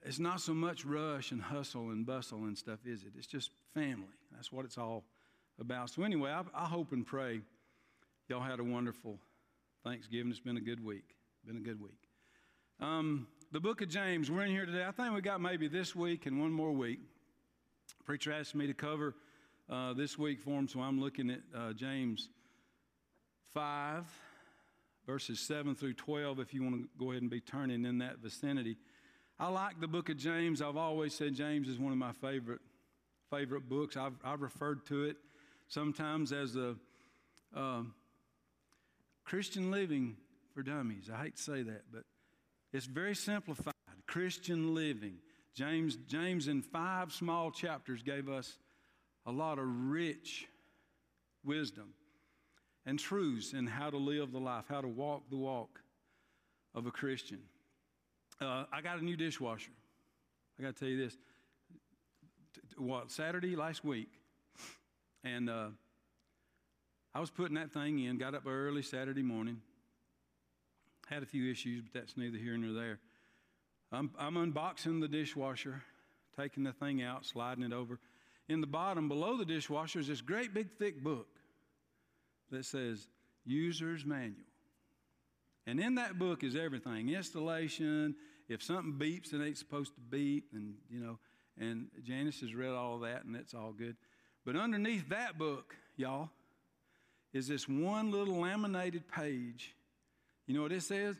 it's 0.04 0.20
not 0.20 0.40
so 0.40 0.54
much 0.54 0.84
rush 0.84 1.32
and 1.32 1.42
hustle 1.42 1.90
and 1.90 2.06
bustle 2.06 2.38
and 2.44 2.56
stuff, 2.56 2.78
is 2.86 3.02
it? 3.02 3.12
It's 3.18 3.26
just 3.26 3.50
family. 3.74 4.06
That's 4.32 4.52
what 4.52 4.64
it's 4.64 4.78
all 4.78 5.04
about. 5.58 5.90
So, 5.90 6.04
anyway, 6.04 6.30
I, 6.30 6.42
I 6.54 6.66
hope 6.66 6.92
and 6.92 7.04
pray 7.04 7.40
y'all 8.28 8.40
had 8.40 8.60
a 8.60 8.64
wonderful 8.64 9.18
Thanksgiving. 9.82 10.30
It's 10.30 10.38
been 10.38 10.56
a 10.56 10.60
good 10.60 10.84
week. 10.84 11.16
Been 11.44 11.56
a 11.56 11.60
good 11.60 11.80
week. 11.82 11.98
Um, 12.78 13.26
the 13.50 13.60
book 13.60 13.82
of 13.82 13.88
James, 13.88 14.30
we're 14.30 14.44
in 14.44 14.52
here 14.52 14.66
today. 14.66 14.84
I 14.84 14.92
think 14.92 15.12
we 15.12 15.20
got 15.20 15.40
maybe 15.40 15.66
this 15.66 15.96
week 15.96 16.26
and 16.26 16.40
one 16.40 16.52
more 16.52 16.70
week. 16.70 17.00
Preacher 18.04 18.32
asked 18.32 18.54
me 18.54 18.68
to 18.68 18.74
cover 18.74 19.16
uh, 19.70 19.92
this 19.92 20.18
week 20.18 20.40
for 20.40 20.58
him, 20.58 20.66
so 20.66 20.80
I'm 20.80 21.00
looking 21.00 21.30
at 21.30 21.40
uh, 21.56 21.72
James 21.72 22.28
5, 23.54 24.04
verses 25.06 25.38
7 25.40 25.74
through 25.74 25.94
12, 25.94 26.40
if 26.40 26.52
you 26.52 26.62
want 26.62 26.76
to 26.76 26.88
go 26.98 27.12
ahead 27.12 27.22
and 27.22 27.30
be 27.30 27.40
turning 27.40 27.84
in 27.84 27.98
that 27.98 28.18
vicinity. 28.18 28.76
I 29.38 29.48
like 29.48 29.80
the 29.80 29.88
book 29.88 30.08
of 30.08 30.16
James. 30.16 30.60
I've 30.60 30.76
always 30.76 31.14
said 31.14 31.34
James 31.34 31.68
is 31.68 31.78
one 31.78 31.92
of 31.92 31.98
my 31.98 32.12
favorite 32.12 32.60
favorite 33.30 33.68
books. 33.68 33.96
I've, 33.96 34.18
I've 34.24 34.42
referred 34.42 34.84
to 34.86 35.04
it 35.04 35.16
sometimes 35.68 36.32
as 36.32 36.56
a 36.56 36.74
uh, 37.54 37.82
Christian 39.24 39.70
living 39.70 40.16
for 40.52 40.64
dummies. 40.64 41.08
I 41.14 41.22
hate 41.22 41.36
to 41.36 41.42
say 41.42 41.62
that, 41.62 41.82
but 41.92 42.02
it's 42.72 42.86
very 42.86 43.14
simplified. 43.14 43.74
Christian 44.08 44.74
living. 44.74 45.18
James, 45.54 45.96
James 46.08 46.48
in 46.48 46.62
five 46.62 47.12
small 47.12 47.52
chapters 47.52 48.02
gave 48.02 48.28
us 48.28 48.58
a 49.30 49.32
lot 49.32 49.60
of 49.60 49.64
rich 49.88 50.48
wisdom 51.44 51.94
and 52.84 52.98
truths 52.98 53.52
in 53.52 53.64
how 53.64 53.88
to 53.88 53.96
live 53.96 54.32
the 54.32 54.40
life, 54.40 54.64
how 54.68 54.80
to 54.80 54.88
walk 54.88 55.22
the 55.30 55.36
walk 55.36 55.80
of 56.74 56.86
a 56.86 56.90
Christian. 56.90 57.38
Uh, 58.40 58.64
I 58.72 58.80
got 58.80 58.98
a 58.98 59.04
new 59.04 59.16
dishwasher. 59.16 59.70
I 60.58 60.62
got 60.64 60.74
to 60.74 60.80
tell 60.80 60.88
you 60.88 61.04
this. 61.04 61.16
What, 62.76 63.12
Saturday 63.12 63.54
last 63.54 63.84
week, 63.84 64.08
and 65.22 65.48
uh, 65.48 65.68
I 67.14 67.20
was 67.20 67.30
putting 67.30 67.54
that 67.54 67.70
thing 67.70 68.00
in, 68.00 68.18
got 68.18 68.34
up 68.34 68.48
early 68.48 68.82
Saturday 68.82 69.22
morning, 69.22 69.60
had 71.08 71.22
a 71.22 71.26
few 71.26 71.48
issues, 71.48 71.82
but 71.82 71.92
that's 71.92 72.16
neither 72.16 72.36
here 72.36 72.56
nor 72.56 72.72
there. 72.72 72.98
I'm, 73.92 74.10
I'm 74.18 74.34
unboxing 74.34 75.00
the 75.00 75.08
dishwasher, 75.08 75.82
taking 76.36 76.64
the 76.64 76.72
thing 76.72 77.00
out, 77.00 77.24
sliding 77.24 77.62
it 77.62 77.72
over. 77.72 78.00
In 78.50 78.60
the 78.60 78.66
bottom 78.66 79.08
below 79.08 79.36
the 79.36 79.44
dishwasher 79.44 80.00
is 80.00 80.08
this 80.08 80.20
great 80.20 80.52
big 80.52 80.72
thick 80.76 81.04
book 81.04 81.28
that 82.50 82.64
says 82.64 83.06
User's 83.46 84.04
Manual. 84.04 84.34
And 85.68 85.78
in 85.78 85.94
that 85.94 86.18
book 86.18 86.42
is 86.42 86.56
everything 86.56 87.10
installation, 87.10 88.16
if 88.48 88.60
something 88.60 88.94
beeps, 88.94 89.32
it 89.32 89.40
ain't 89.40 89.56
supposed 89.56 89.94
to 89.94 90.00
beep, 90.00 90.48
and, 90.52 90.74
you 90.90 90.98
know, 90.98 91.20
and 91.60 91.86
Janice 92.02 92.40
has 92.40 92.52
read 92.52 92.72
all 92.72 92.98
that, 92.98 93.24
and 93.24 93.36
it's 93.36 93.54
all 93.54 93.72
good. 93.72 93.96
But 94.44 94.56
underneath 94.56 95.08
that 95.10 95.38
book, 95.38 95.76
y'all, 95.96 96.30
is 97.32 97.46
this 97.46 97.68
one 97.68 98.10
little 98.10 98.40
laminated 98.40 99.06
page. 99.06 99.76
You 100.48 100.56
know 100.56 100.62
what 100.62 100.72
it 100.72 100.82
says? 100.82 101.14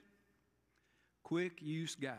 quick 1.23 1.62
use 1.62 1.95
guide. 1.95 2.16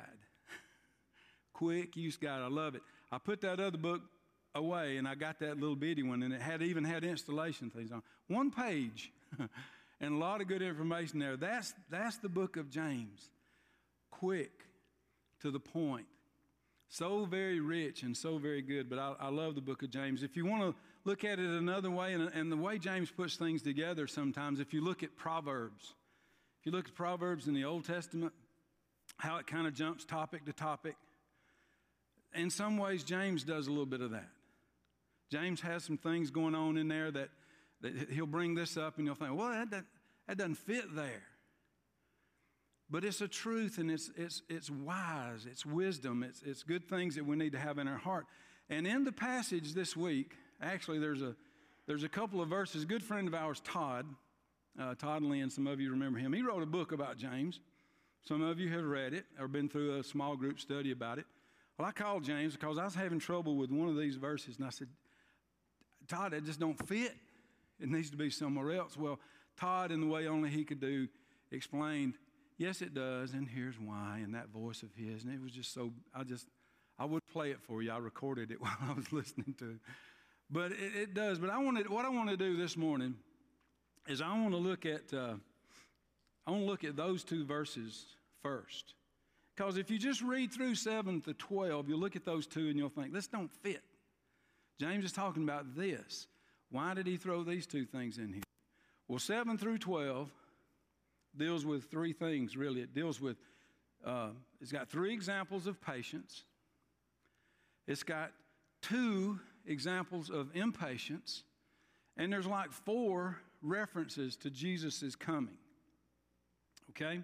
quick 1.54 1.97
use 1.97 2.15
guide. 2.15 2.41
I 2.41 2.47
love 2.47 2.76
it. 2.76 2.82
I 3.12 3.17
put 3.17 3.41
that 3.41 3.60
other 3.60 3.78
book 3.78 4.04
away 4.53 4.97
and 4.97 5.07
I 5.07 5.15
got 5.15 5.39
that 5.39 5.59
little 5.59 5.75
bitty 5.75 6.03
one 6.03 6.23
and 6.23 6.33
it 6.33 6.41
had 6.41 6.61
even 6.61 6.83
had 6.83 7.03
installation 7.03 7.69
things 7.69 7.91
on. 7.91 8.03
One 8.27 8.51
page 8.51 9.11
and 10.01 10.13
a 10.13 10.17
lot 10.17 10.41
of 10.41 10.47
good 10.47 10.61
information 10.61 11.19
there. 11.19 11.37
That's 11.37 11.73
that's 11.89 12.17
the 12.17 12.29
book 12.29 12.57
of 12.57 12.69
James. 12.69 13.29
Quick 14.09 14.51
to 15.41 15.51
the 15.51 15.59
point. 15.59 16.07
So 16.89 17.23
very 17.23 17.61
rich 17.61 18.03
and 18.03 18.15
so 18.17 18.37
very 18.37 18.61
good, 18.61 18.89
but 18.89 18.99
I, 18.99 19.13
I 19.19 19.29
love 19.29 19.55
the 19.55 19.61
book 19.61 19.81
of 19.81 19.89
James. 19.89 20.23
If 20.23 20.35
you 20.35 20.45
want 20.45 20.61
to 20.63 20.75
look 21.05 21.23
at 21.23 21.39
it 21.39 21.49
another 21.49 21.89
way, 21.89 22.13
and, 22.13 22.29
and 22.33 22.51
the 22.51 22.57
way 22.57 22.77
James 22.77 23.09
puts 23.09 23.37
things 23.37 23.61
together 23.61 24.07
sometimes, 24.07 24.59
if 24.59 24.73
you 24.73 24.81
look 24.81 25.01
at 25.01 25.15
Proverbs, 25.15 25.93
if 26.59 26.65
you 26.65 26.73
look 26.73 26.89
at 26.89 26.93
Proverbs 26.93 27.47
in 27.47 27.53
the 27.53 27.63
Old 27.63 27.85
Testament, 27.85 28.33
how 29.15 29.37
it 29.37 29.47
kind 29.47 29.67
of 29.67 29.73
jumps 29.73 30.03
topic 30.03 30.43
to 30.45 30.53
topic, 30.53 30.95
in 32.33 32.49
some 32.49 32.77
ways, 32.77 33.03
James 33.03 33.43
does 33.43 33.67
a 33.67 33.69
little 33.69 33.85
bit 33.85 34.01
of 34.01 34.11
that. 34.11 34.27
James 35.31 35.61
has 35.61 35.83
some 35.83 35.97
things 35.97 36.29
going 36.29 36.55
on 36.55 36.77
in 36.77 36.87
there 36.87 37.09
that, 37.09 37.29
that 37.81 38.09
he'll 38.11 38.25
bring 38.25 38.53
this 38.53 38.75
up 38.75 38.97
and 38.97 39.05
you'll 39.05 39.15
think, 39.15 39.33
well, 39.33 39.49
that, 39.49 39.71
that, 39.71 39.85
that 40.27 40.37
doesn't 40.37 40.55
fit 40.55 40.93
there. 40.95 41.23
But 42.89 43.05
it's 43.05 43.21
a 43.21 43.27
truth 43.27 43.77
and 43.77 43.89
it's, 43.89 44.11
it's, 44.17 44.41
it's 44.49 44.69
wise, 44.69 45.47
it's 45.49 45.65
wisdom, 45.65 46.23
it's, 46.23 46.43
it's 46.43 46.63
good 46.63 46.89
things 46.89 47.15
that 47.15 47.25
we 47.25 47.37
need 47.37 47.53
to 47.53 47.59
have 47.59 47.77
in 47.77 47.87
our 47.87 47.97
heart. 47.97 48.25
And 48.69 48.85
in 48.85 49.05
the 49.05 49.13
passage 49.13 49.73
this 49.73 49.95
week, 49.95 50.33
actually, 50.61 50.99
there's 50.99 51.21
a, 51.21 51.35
there's 51.87 52.03
a 52.03 52.09
couple 52.09 52.41
of 52.41 52.49
verses. 52.49 52.83
A 52.83 52.85
good 52.85 53.03
friend 53.03 53.27
of 53.27 53.33
ours, 53.33 53.61
Todd, 53.63 54.05
uh, 54.79 54.95
Todd 54.95 55.23
Lynn, 55.23 55.49
some 55.49 55.67
of 55.67 55.79
you 55.79 55.91
remember 55.91 56.19
him. 56.19 56.33
He 56.33 56.41
wrote 56.41 56.63
a 56.63 56.67
book 56.67 56.91
about 56.91 57.17
James. 57.17 57.61
Some 58.23 58.41
of 58.41 58.59
you 58.59 58.69
have 58.69 58.83
read 58.83 59.13
it 59.13 59.25
or 59.39 59.47
been 59.47 59.69
through 59.69 59.97
a 59.97 60.03
small 60.03 60.35
group 60.35 60.59
study 60.59 60.91
about 60.91 61.17
it. 61.17 61.25
Well, 61.77 61.87
I 61.87 61.91
called 61.91 62.23
James 62.23 62.53
because 62.53 62.77
I 62.77 62.83
was 62.83 62.95
having 62.95 63.19
trouble 63.19 63.55
with 63.55 63.71
one 63.71 63.89
of 63.89 63.97
these 63.97 64.15
verses, 64.17 64.57
and 64.57 64.67
I 64.67 64.69
said, 64.69 64.89
Todd, 66.07 66.33
it 66.33 66.45
just 66.45 66.59
don't 66.59 66.87
fit. 66.87 67.15
It 67.79 67.89
needs 67.89 68.09
to 68.11 68.17
be 68.17 68.29
somewhere 68.29 68.71
else. 68.73 68.95
Well, 68.95 69.19
Todd, 69.57 69.91
in 69.91 70.01
the 70.01 70.07
way 70.07 70.27
only 70.27 70.49
he 70.49 70.63
could 70.63 70.79
do, 70.79 71.07
explained, 71.51 72.15
yes, 72.57 72.81
it 72.81 72.93
does, 72.93 73.33
and 73.33 73.47
here's 73.47 73.79
why, 73.79 74.21
and 74.23 74.35
that 74.35 74.49
voice 74.49 74.83
of 74.83 74.89
his. 74.95 75.23
And 75.23 75.33
it 75.33 75.41
was 75.41 75.51
just 75.51 75.73
so, 75.73 75.91
I 76.15 76.23
just, 76.23 76.47
I 76.99 77.05
would 77.05 77.25
play 77.27 77.51
it 77.51 77.61
for 77.61 77.81
you. 77.81 77.91
I 77.91 77.97
recorded 77.97 78.51
it 78.51 78.61
while 78.61 78.77
I 78.87 78.93
was 78.93 79.11
listening 79.11 79.55
to 79.59 79.71
it. 79.71 79.79
But 80.49 80.73
it, 80.73 80.95
it 80.95 81.13
does. 81.13 81.39
But 81.39 81.49
I 81.49 81.57
wanted, 81.57 81.89
what 81.89 82.05
I 82.05 82.09
want 82.09 82.29
to 82.29 82.37
do 82.37 82.57
this 82.57 82.75
morning 82.77 83.15
is 84.07 84.21
I 84.21 84.29
want 84.29 84.51
to 84.51 84.57
look 84.57 84.85
at, 84.85 85.13
uh, 85.13 85.35
I 86.45 86.51
want 86.51 86.63
to 86.63 86.69
look 86.69 86.83
at 86.83 86.95
those 86.95 87.23
two 87.23 87.45
verses 87.45 88.05
first. 88.41 88.93
Because 89.55 89.77
if 89.77 89.91
you 89.91 89.97
just 89.97 90.21
read 90.21 90.51
through 90.51 90.75
7 90.75 91.21
to 91.21 91.33
12, 91.33 91.89
you'll 91.89 91.99
look 91.99 92.15
at 92.15 92.25
those 92.25 92.47
two 92.47 92.69
and 92.69 92.77
you'll 92.77 92.89
think, 92.89 93.13
this 93.13 93.27
don't 93.27 93.51
fit. 93.51 93.83
James 94.81 95.05
is 95.05 95.11
talking 95.11 95.43
about 95.43 95.75
this. 95.75 96.25
Why 96.71 96.95
did 96.95 97.05
he 97.05 97.15
throw 97.15 97.43
these 97.43 97.67
two 97.67 97.85
things 97.85 98.17
in 98.17 98.33
here? 98.33 98.41
Well, 99.07 99.19
7 99.19 99.55
through 99.55 99.77
12 99.77 100.27
deals 101.37 101.67
with 101.67 101.83
three 101.91 102.13
things, 102.13 102.57
really. 102.57 102.81
It 102.81 102.91
deals 102.91 103.21
with, 103.21 103.37
uh, 104.03 104.29
it's 104.59 104.71
got 104.71 104.89
three 104.89 105.13
examples 105.13 105.67
of 105.67 105.79
patience, 105.79 106.45
it's 107.87 108.01
got 108.01 108.31
two 108.81 109.39
examples 109.67 110.31
of 110.31 110.49
impatience, 110.55 111.43
and 112.17 112.33
there's 112.33 112.47
like 112.47 112.71
four 112.71 113.37
references 113.61 114.35
to 114.37 114.49
Jesus' 114.49 115.15
coming. 115.15 115.59
Okay? 116.89 117.21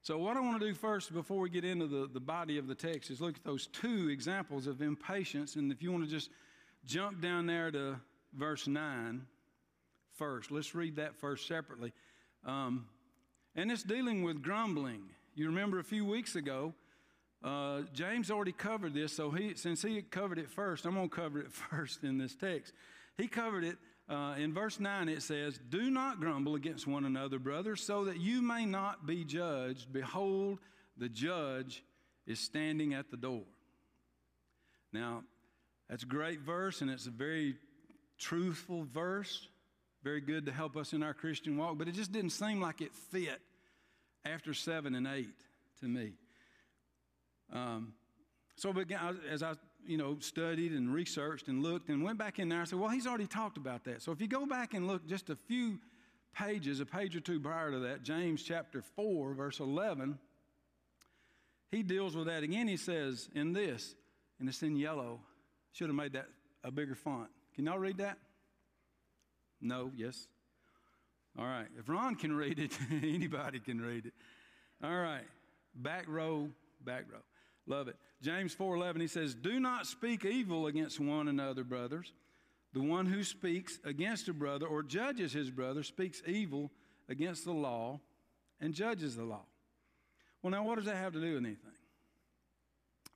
So, 0.00 0.16
what 0.16 0.38
I 0.38 0.40
want 0.40 0.58
to 0.58 0.66
do 0.66 0.72
first 0.72 1.12
before 1.12 1.38
we 1.38 1.50
get 1.50 1.66
into 1.66 1.86
the, 1.86 2.08
the 2.10 2.18
body 2.18 2.56
of 2.56 2.66
the 2.66 2.74
text 2.74 3.10
is 3.10 3.20
look 3.20 3.36
at 3.36 3.44
those 3.44 3.66
two 3.66 4.08
examples 4.08 4.66
of 4.66 4.80
impatience. 4.80 5.56
And 5.56 5.70
if 5.70 5.82
you 5.82 5.92
want 5.92 6.04
to 6.04 6.10
just 6.10 6.30
jump 6.84 7.20
down 7.20 7.46
there 7.46 7.70
to 7.70 7.96
verse 8.34 8.66
9 8.66 9.26
first, 10.14 10.50
let's 10.50 10.74
read 10.74 10.96
that 10.96 11.16
first 11.16 11.46
separately. 11.46 11.92
Um, 12.44 12.86
and 13.54 13.70
it's 13.70 13.82
dealing 13.82 14.22
with 14.22 14.42
grumbling. 14.42 15.02
You 15.34 15.46
remember 15.46 15.78
a 15.78 15.84
few 15.84 16.04
weeks 16.04 16.36
ago, 16.36 16.74
uh, 17.42 17.82
James 17.92 18.30
already 18.30 18.52
covered 18.52 18.94
this, 18.94 19.12
so 19.12 19.30
he, 19.30 19.54
since 19.54 19.82
he 19.82 20.00
covered 20.02 20.38
it 20.38 20.48
first, 20.48 20.84
I'm 20.84 20.94
going 20.94 21.08
to 21.08 21.14
cover 21.14 21.40
it 21.40 21.52
first 21.70 22.04
in 22.04 22.18
this 22.18 22.34
text. 22.34 22.72
He 23.16 23.26
covered 23.26 23.64
it 23.64 23.76
uh, 24.08 24.34
in 24.38 24.52
verse 24.52 24.78
9, 24.78 25.08
it 25.08 25.22
says, 25.22 25.58
Do 25.70 25.90
not 25.90 26.20
grumble 26.20 26.54
against 26.54 26.86
one 26.86 27.04
another, 27.04 27.38
brothers, 27.38 27.82
so 27.82 28.04
that 28.04 28.20
you 28.20 28.42
may 28.42 28.66
not 28.66 29.06
be 29.06 29.24
judged. 29.24 29.92
Behold, 29.92 30.58
the 30.96 31.08
judge 31.08 31.82
is 32.26 32.38
standing 32.38 32.94
at 32.94 33.10
the 33.10 33.16
door. 33.16 33.44
Now, 34.92 35.22
that's 35.92 36.04
a 36.04 36.06
great 36.06 36.40
verse, 36.40 36.80
and 36.80 36.90
it's 36.90 37.06
a 37.06 37.10
very 37.10 37.54
truthful 38.18 38.86
verse, 38.94 39.46
very 40.02 40.22
good 40.22 40.46
to 40.46 40.50
help 40.52 40.74
us 40.74 40.94
in 40.94 41.02
our 41.02 41.12
Christian 41.12 41.58
walk, 41.58 41.76
but 41.76 41.86
it 41.86 41.92
just 41.92 42.12
didn't 42.12 42.30
seem 42.30 42.62
like 42.62 42.80
it 42.80 42.94
fit 42.94 43.42
after 44.24 44.54
7 44.54 44.94
and 44.94 45.06
8 45.06 45.28
to 45.80 45.86
me. 45.86 46.12
Um, 47.52 47.92
so 48.56 48.72
as 49.30 49.42
I 49.42 49.52
you 49.86 49.98
know 49.98 50.16
studied 50.20 50.72
and 50.72 50.94
researched 50.94 51.48
and 51.48 51.62
looked 51.62 51.90
and 51.90 52.02
went 52.02 52.16
back 52.16 52.38
in 52.38 52.48
there, 52.48 52.62
I 52.62 52.64
said, 52.64 52.78
well, 52.78 52.88
he's 52.88 53.06
already 53.06 53.26
talked 53.26 53.58
about 53.58 53.84
that. 53.84 54.00
So 54.00 54.12
if 54.12 54.20
you 54.22 54.28
go 54.28 54.46
back 54.46 54.72
and 54.72 54.86
look 54.86 55.06
just 55.06 55.28
a 55.28 55.36
few 55.36 55.78
pages, 56.34 56.80
a 56.80 56.86
page 56.86 57.14
or 57.14 57.20
two 57.20 57.38
prior 57.38 57.70
to 57.70 57.80
that, 57.80 58.02
James 58.02 58.42
chapter 58.42 58.80
4, 58.96 59.34
verse 59.34 59.60
11, 59.60 60.18
he 61.70 61.82
deals 61.82 62.16
with 62.16 62.28
that 62.28 62.44
again. 62.44 62.66
He 62.66 62.78
says, 62.78 63.28
in 63.34 63.52
this, 63.52 63.94
and 64.40 64.48
it's 64.48 64.62
in 64.62 64.74
yellow, 64.74 65.20
should 65.72 65.88
have 65.88 65.96
made 65.96 66.12
that 66.12 66.28
a 66.64 66.70
bigger 66.70 66.94
font. 66.94 67.28
Can 67.54 67.66
y'all 67.66 67.78
read 67.78 67.98
that? 67.98 68.18
No, 69.60 69.90
yes. 69.96 70.26
All 71.38 71.46
right. 71.46 71.68
If 71.78 71.88
Ron 71.88 72.14
can 72.14 72.34
read 72.34 72.58
it, 72.58 72.72
anybody 72.90 73.58
can 73.58 73.80
read 73.80 74.06
it. 74.06 74.12
All 74.82 74.96
right. 74.96 75.24
Back 75.74 76.04
row, 76.08 76.48
back 76.84 77.04
row. 77.10 77.20
Love 77.66 77.88
it. 77.88 77.96
James 78.20 78.54
4:11 78.54 79.00
he 79.00 79.06
says, 79.06 79.34
"Do 79.34 79.60
not 79.60 79.86
speak 79.86 80.24
evil 80.24 80.66
against 80.66 81.00
one 81.00 81.28
another, 81.28 81.64
brothers. 81.64 82.12
The 82.72 82.80
one 82.80 83.06
who 83.06 83.22
speaks 83.22 83.78
against 83.84 84.28
a 84.28 84.32
brother 84.32 84.66
or 84.66 84.82
judges 84.82 85.32
his 85.32 85.50
brother 85.50 85.82
speaks 85.82 86.22
evil 86.26 86.70
against 87.08 87.44
the 87.44 87.52
law 87.52 88.00
and 88.60 88.74
judges 88.74 89.16
the 89.16 89.24
law." 89.24 89.44
Well, 90.42 90.50
now 90.50 90.64
what 90.64 90.76
does 90.76 90.86
that 90.86 90.96
have 90.96 91.12
to 91.12 91.20
do 91.20 91.34
with 91.34 91.44
anything 91.44 91.70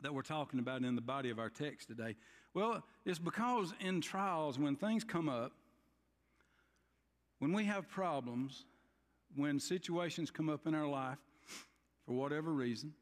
that 0.01 0.15
we're 0.15 0.23
talking 0.23 0.61
about 0.61 0.83
in 0.83 0.95
the 0.95 1.01
body 1.01 1.31
of 1.31 1.41
our 1.41 1.51
text 1.51 1.89
today? 1.89 2.15
Well, 2.57 2.83
it's 3.05 3.19
because 3.19 3.73
in 3.81 4.01
trials 4.01 4.59
when 4.59 4.75
things 4.75 5.05
come 5.05 5.29
up, 5.29 5.53
when 7.39 7.53
we 7.53 7.65
have 7.67 7.89
problems, 7.89 8.65
when 9.37 9.61
situations 9.61 10.31
come 10.31 10.49
up 10.49 10.67
in 10.67 10.75
our 10.75 10.89
life 10.89 11.19
for 12.07 12.15
whatever 12.15 12.51
reason, 12.51 12.95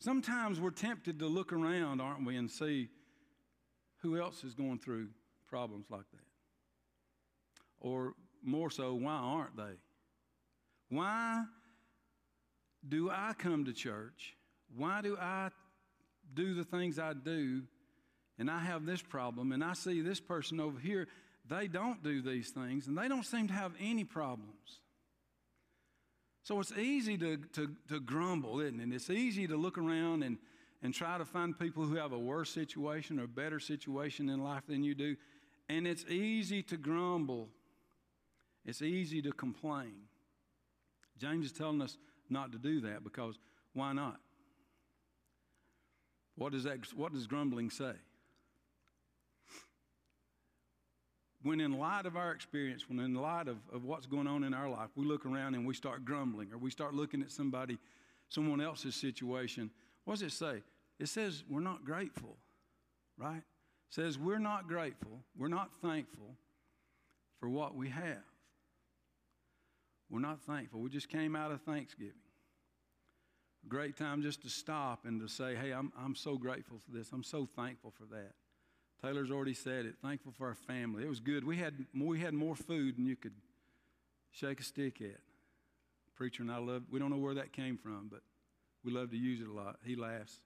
Sometimes 0.00 0.60
we're 0.60 0.70
tempted 0.70 1.18
to 1.18 1.26
look 1.26 1.52
around, 1.52 2.00
aren't 2.00 2.24
we, 2.24 2.36
and 2.36 2.48
see 2.48 2.88
who 4.00 4.16
else 4.16 4.44
is 4.44 4.54
going 4.54 4.78
through 4.78 5.08
problems 5.48 5.86
like 5.90 6.08
that. 6.12 6.22
Or 7.80 8.14
more 8.44 8.70
so, 8.70 8.94
why 8.94 9.14
aren't 9.14 9.56
they? 9.56 9.74
Why 10.88 11.44
do 12.88 13.10
I 13.10 13.32
come 13.36 13.64
to 13.64 13.72
church? 13.72 14.36
Why 14.76 15.00
do 15.00 15.16
I 15.16 15.50
do 16.34 16.54
the 16.54 16.64
things 16.64 17.00
I 17.00 17.12
do 17.12 17.62
and 18.38 18.50
I 18.50 18.60
have 18.60 18.86
this 18.86 19.02
problem 19.02 19.52
and 19.52 19.62
I 19.64 19.72
see 19.72 20.00
this 20.00 20.20
person 20.20 20.60
over 20.60 20.78
here? 20.78 21.08
They 21.48 21.66
don't 21.66 22.02
do 22.02 22.22
these 22.22 22.50
things 22.50 22.86
and 22.86 22.96
they 22.96 23.08
don't 23.08 23.24
seem 23.24 23.48
to 23.48 23.54
have 23.54 23.72
any 23.80 24.04
problems. 24.04 24.80
So 26.44 26.58
it's 26.60 26.72
easy 26.72 27.18
to, 27.18 27.36
to, 27.54 27.70
to 27.88 28.00
grumble, 28.00 28.60
isn't 28.60 28.80
it? 28.80 28.82
And 28.82 28.92
it's 28.94 29.10
easy 29.10 29.46
to 29.46 29.56
look 29.56 29.76
around 29.76 30.22
and, 30.22 30.38
and 30.82 30.94
try 30.94 31.18
to 31.18 31.24
find 31.24 31.58
people 31.58 31.84
who 31.84 31.96
have 31.96 32.12
a 32.12 32.18
worse 32.18 32.50
situation 32.50 33.18
or 33.20 33.24
a 33.24 33.28
better 33.28 33.60
situation 33.60 34.30
in 34.30 34.42
life 34.42 34.62
than 34.66 34.82
you 34.82 34.94
do. 34.94 35.16
And 35.68 35.86
it's 35.86 36.04
easy 36.06 36.62
to 36.64 36.76
grumble. 36.76 37.48
It's 38.64 38.80
easy 38.80 39.20
to 39.22 39.32
complain. 39.32 39.94
James 41.18 41.46
is 41.46 41.52
telling 41.52 41.82
us 41.82 41.98
not 42.30 42.52
to 42.52 42.58
do 42.58 42.80
that 42.82 43.04
because 43.04 43.38
why 43.74 43.92
not? 43.92 44.16
What 46.36 46.52
does, 46.52 46.64
that, 46.64 46.78
what 46.94 47.12
does 47.12 47.26
grumbling 47.26 47.68
say? 47.68 47.92
When 51.42 51.60
in 51.60 51.78
light 51.78 52.06
of 52.06 52.16
our 52.16 52.32
experience, 52.32 52.88
when 52.88 52.98
in 52.98 53.14
light 53.14 53.48
of, 53.48 53.58
of 53.72 53.84
what's 53.84 54.06
going 54.06 54.26
on 54.26 54.42
in 54.44 54.52
our 54.52 54.68
life, 54.68 54.90
we 54.96 55.06
look 55.06 55.24
around 55.24 55.54
and 55.54 55.66
we 55.66 55.74
start 55.74 56.04
grumbling 56.04 56.52
or 56.52 56.58
we 56.58 56.70
start 56.70 56.94
looking 56.94 57.22
at 57.22 57.30
somebody, 57.30 57.78
someone 58.28 58.60
else's 58.60 58.94
situation, 58.94 59.70
what 60.04 60.14
does 60.14 60.22
it 60.22 60.32
say? 60.32 60.62
It 60.98 61.08
says 61.08 61.44
we're 61.48 61.60
not 61.60 61.84
grateful, 61.84 62.36
right? 63.16 63.36
It 63.36 63.94
says 63.94 64.18
we're 64.18 64.38
not 64.38 64.68
grateful, 64.68 65.20
we're 65.36 65.48
not 65.48 65.70
thankful 65.80 66.34
for 67.38 67.48
what 67.48 67.74
we 67.74 67.88
have. 67.88 68.24
We're 70.10 70.20
not 70.20 70.40
thankful. 70.40 70.80
We 70.80 70.90
just 70.90 71.08
came 71.08 71.36
out 71.36 71.52
of 71.52 71.60
Thanksgiving. 71.62 72.14
great 73.68 73.96
time 73.96 74.22
just 74.22 74.42
to 74.42 74.48
stop 74.48 75.04
and 75.04 75.20
to 75.20 75.28
say, 75.28 75.54
hey, 75.54 75.72
I'm, 75.72 75.92
I'm 75.98 76.14
so 76.14 76.36
grateful 76.36 76.78
for 76.78 76.96
this. 76.96 77.10
I'm 77.12 77.22
so 77.22 77.46
thankful 77.46 77.90
for 77.90 78.04
that. 78.14 78.32
Taylor's 79.02 79.30
already 79.30 79.54
said 79.54 79.86
it. 79.86 79.94
Thankful 80.02 80.32
for 80.36 80.48
our 80.48 80.54
family. 80.54 81.04
It 81.04 81.08
was 81.08 81.20
good. 81.20 81.44
We 81.44 81.56
had, 81.56 81.74
we 81.94 82.18
had 82.18 82.34
more 82.34 82.56
food 82.56 82.96
than 82.96 83.06
you 83.06 83.16
could 83.16 83.34
shake 84.32 84.60
a 84.60 84.64
stick 84.64 85.00
at. 85.00 85.20
Preacher 86.16 86.42
and 86.42 86.50
I 86.50 86.58
love, 86.58 86.82
we 86.90 86.98
don't 86.98 87.10
know 87.10 87.18
where 87.18 87.34
that 87.34 87.52
came 87.52 87.78
from, 87.78 88.08
but 88.10 88.20
we 88.84 88.90
love 88.90 89.10
to 89.10 89.16
use 89.16 89.40
it 89.40 89.46
a 89.46 89.52
lot. 89.52 89.76
He 89.84 89.94
laughs. 89.94 90.40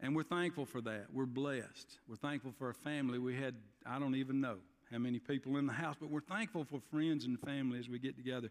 And 0.00 0.16
we're 0.16 0.22
thankful 0.22 0.64
for 0.64 0.80
that. 0.80 1.06
We're 1.12 1.26
blessed. 1.26 1.98
We're 2.08 2.16
thankful 2.16 2.52
for 2.58 2.68
our 2.68 2.72
family. 2.72 3.18
We 3.18 3.36
had, 3.36 3.54
I 3.84 3.98
don't 3.98 4.16
even 4.16 4.40
know 4.40 4.56
how 4.90 4.98
many 4.98 5.18
people 5.18 5.58
in 5.58 5.66
the 5.66 5.74
house, 5.74 5.96
but 6.00 6.10
we're 6.10 6.20
thankful 6.20 6.64
for 6.64 6.80
friends 6.90 7.26
and 7.26 7.38
family 7.38 7.78
as 7.78 7.88
we 7.88 7.98
get 7.98 8.16
together. 8.16 8.50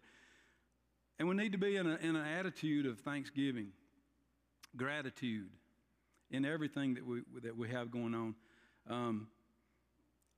And 1.18 1.28
we 1.28 1.34
need 1.34 1.52
to 1.52 1.58
be 1.58 1.76
in, 1.76 1.86
a, 1.86 1.96
in 1.96 2.16
an 2.16 2.26
attitude 2.26 2.86
of 2.86 3.00
thanksgiving, 3.00 3.68
gratitude 4.76 5.50
in 6.32 6.44
everything 6.44 6.94
that 6.94 7.06
we, 7.06 7.20
that 7.42 7.56
we 7.56 7.68
have 7.68 7.90
going 7.90 8.14
on. 8.14 8.34
Um, 8.90 9.28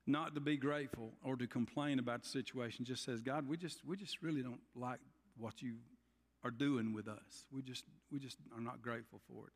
not 0.06 0.34
to 0.34 0.40
be 0.40 0.58
grateful 0.58 1.12
or 1.24 1.36
to 1.36 1.46
complain 1.46 1.98
about 1.98 2.22
the 2.24 2.28
situation, 2.28 2.84
just 2.84 3.04
says, 3.04 3.22
God, 3.22 3.48
we 3.48 3.56
just, 3.56 3.86
we 3.86 3.96
just 3.96 4.20
really 4.20 4.42
don't 4.42 4.60
like 4.74 4.98
what 5.38 5.62
you 5.62 5.76
are 6.42 6.50
doing 6.50 6.92
with 6.92 7.08
us. 7.08 7.46
We 7.50 7.62
just, 7.62 7.84
we 8.12 8.18
just 8.18 8.36
are 8.54 8.60
not 8.60 8.82
grateful 8.82 9.20
for 9.26 9.46
it. 9.46 9.52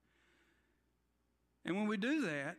And 1.67 1.77
when 1.77 1.87
we 1.87 1.99
do 1.99 2.23
that, 2.23 2.57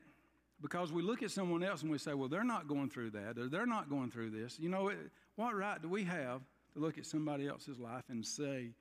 because 0.62 0.92
we 0.92 1.02
look 1.02 1.24
at 1.24 1.32
someone 1.32 1.64
else 1.64 1.82
and 1.82 1.90
we 1.90 1.98
say, 1.98 2.14
well, 2.14 2.28
they're 2.28 2.44
not 2.44 2.68
going 2.68 2.90
through 2.90 3.12
that, 3.12 3.40
or 3.40 3.48
they're 3.48 3.66
not 3.66 3.90
going 3.90 4.12
through 4.12 4.30
this, 4.30 4.60
you 4.60 4.70
know, 4.70 4.92
what 5.36 5.56
right 5.56 5.82
do 5.82 5.88
we 5.88 6.04
have 6.04 6.42
to 6.74 6.80
look 6.80 6.98
at 6.98 7.06
somebody 7.06 7.48
else's 7.48 7.80
life 7.80 8.04
and 8.10 8.24
say, 8.24 8.72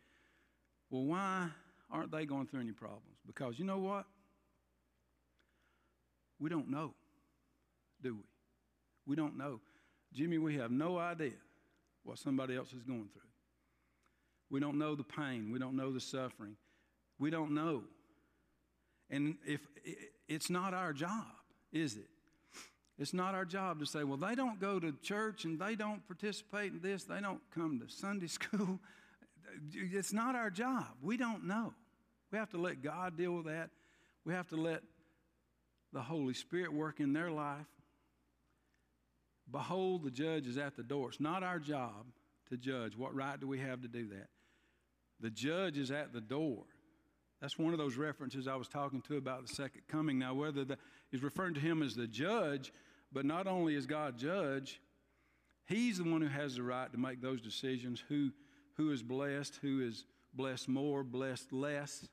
well, 0.90 1.04
why 1.04 1.48
aren't 1.90 2.10
they 2.10 2.26
going 2.26 2.46
through 2.46 2.60
any 2.60 2.72
problems? 2.72 3.16
Because 3.26 3.58
you 3.58 3.64
know 3.64 3.78
what? 3.78 4.04
We 6.40 6.48
don't 6.48 6.70
know, 6.70 6.94
do 8.02 8.14
we? 8.14 8.22
We 9.06 9.16
don't 9.16 9.36
know. 9.36 9.60
Jimmy, 10.12 10.38
we 10.38 10.56
have 10.56 10.70
no 10.70 10.98
idea 10.98 11.32
what 12.04 12.18
somebody 12.18 12.56
else 12.56 12.72
is 12.72 12.82
going 12.82 13.08
through. 13.12 13.22
We 14.50 14.60
don't 14.60 14.78
know 14.78 14.94
the 14.94 15.04
pain. 15.04 15.50
We 15.52 15.58
don't 15.58 15.76
know 15.76 15.92
the 15.92 16.00
suffering. 16.00 16.56
We 17.18 17.30
don't 17.30 17.52
know. 17.52 17.82
And 19.10 19.36
if 19.46 19.60
it's 20.28 20.50
not 20.50 20.74
our 20.74 20.92
job, 20.92 21.26
is 21.72 21.96
it? 21.96 22.08
It's 22.98 23.14
not 23.14 23.34
our 23.34 23.44
job 23.44 23.78
to 23.80 23.86
say, 23.86 24.02
well, 24.02 24.16
they 24.16 24.34
don't 24.34 24.60
go 24.60 24.80
to 24.80 24.92
church 25.02 25.44
and 25.44 25.58
they 25.58 25.76
don't 25.76 26.04
participate 26.06 26.72
in 26.72 26.80
this, 26.80 27.04
they 27.04 27.20
don't 27.20 27.40
come 27.54 27.80
to 27.80 27.92
Sunday 27.92 28.26
school. 28.28 28.80
It's 29.72 30.12
not 30.12 30.34
our 30.34 30.50
job. 30.50 30.86
We 31.02 31.16
don't 31.16 31.44
know. 31.44 31.72
We 32.30 32.38
have 32.38 32.50
to 32.50 32.58
let 32.58 32.82
God 32.82 33.16
deal 33.16 33.32
with 33.32 33.46
that. 33.46 33.70
We 34.24 34.34
have 34.34 34.48
to 34.48 34.56
let 34.56 34.82
the 35.92 36.02
Holy 36.02 36.34
Spirit 36.34 36.72
work 36.72 37.00
in 37.00 37.12
their 37.12 37.30
life. 37.30 37.66
Behold, 39.50 40.04
the 40.04 40.10
judge 40.10 40.46
is 40.46 40.58
at 40.58 40.76
the 40.76 40.82
door. 40.82 41.08
It's 41.08 41.20
not 41.20 41.42
our 41.42 41.58
job 41.58 42.06
to 42.50 42.56
judge. 42.56 42.96
What 42.96 43.14
right 43.14 43.40
do 43.40 43.46
we 43.46 43.58
have 43.60 43.80
to 43.82 43.88
do 43.88 44.08
that? 44.08 44.28
The 45.20 45.30
judge 45.30 45.78
is 45.78 45.90
at 45.90 46.12
the 46.12 46.20
door. 46.20 46.64
That's 47.40 47.58
one 47.58 47.72
of 47.72 47.78
those 47.78 47.96
references 47.96 48.48
I 48.48 48.56
was 48.56 48.68
talking 48.68 49.00
to 49.02 49.16
about 49.16 49.46
the 49.46 49.54
second 49.54 49.82
coming. 49.88 50.18
Now, 50.18 50.34
whether 50.34 50.64
that 50.64 50.78
is 51.12 51.22
referring 51.22 51.54
to 51.54 51.60
him 51.60 51.82
as 51.82 51.94
the 51.94 52.06
judge, 52.06 52.72
but 53.12 53.24
not 53.24 53.46
only 53.46 53.74
is 53.74 53.86
God 53.86 54.18
judge, 54.18 54.80
he's 55.66 55.98
the 55.98 56.04
one 56.04 56.20
who 56.20 56.28
has 56.28 56.56
the 56.56 56.62
right 56.62 56.90
to 56.90 56.98
make 56.98 57.22
those 57.22 57.40
decisions 57.40 58.02
who, 58.08 58.30
who 58.76 58.90
is 58.90 59.02
blessed, 59.02 59.58
who 59.62 59.80
is 59.80 60.04
blessed 60.34 60.68
more, 60.68 61.04
blessed 61.04 61.52
less. 61.52 62.06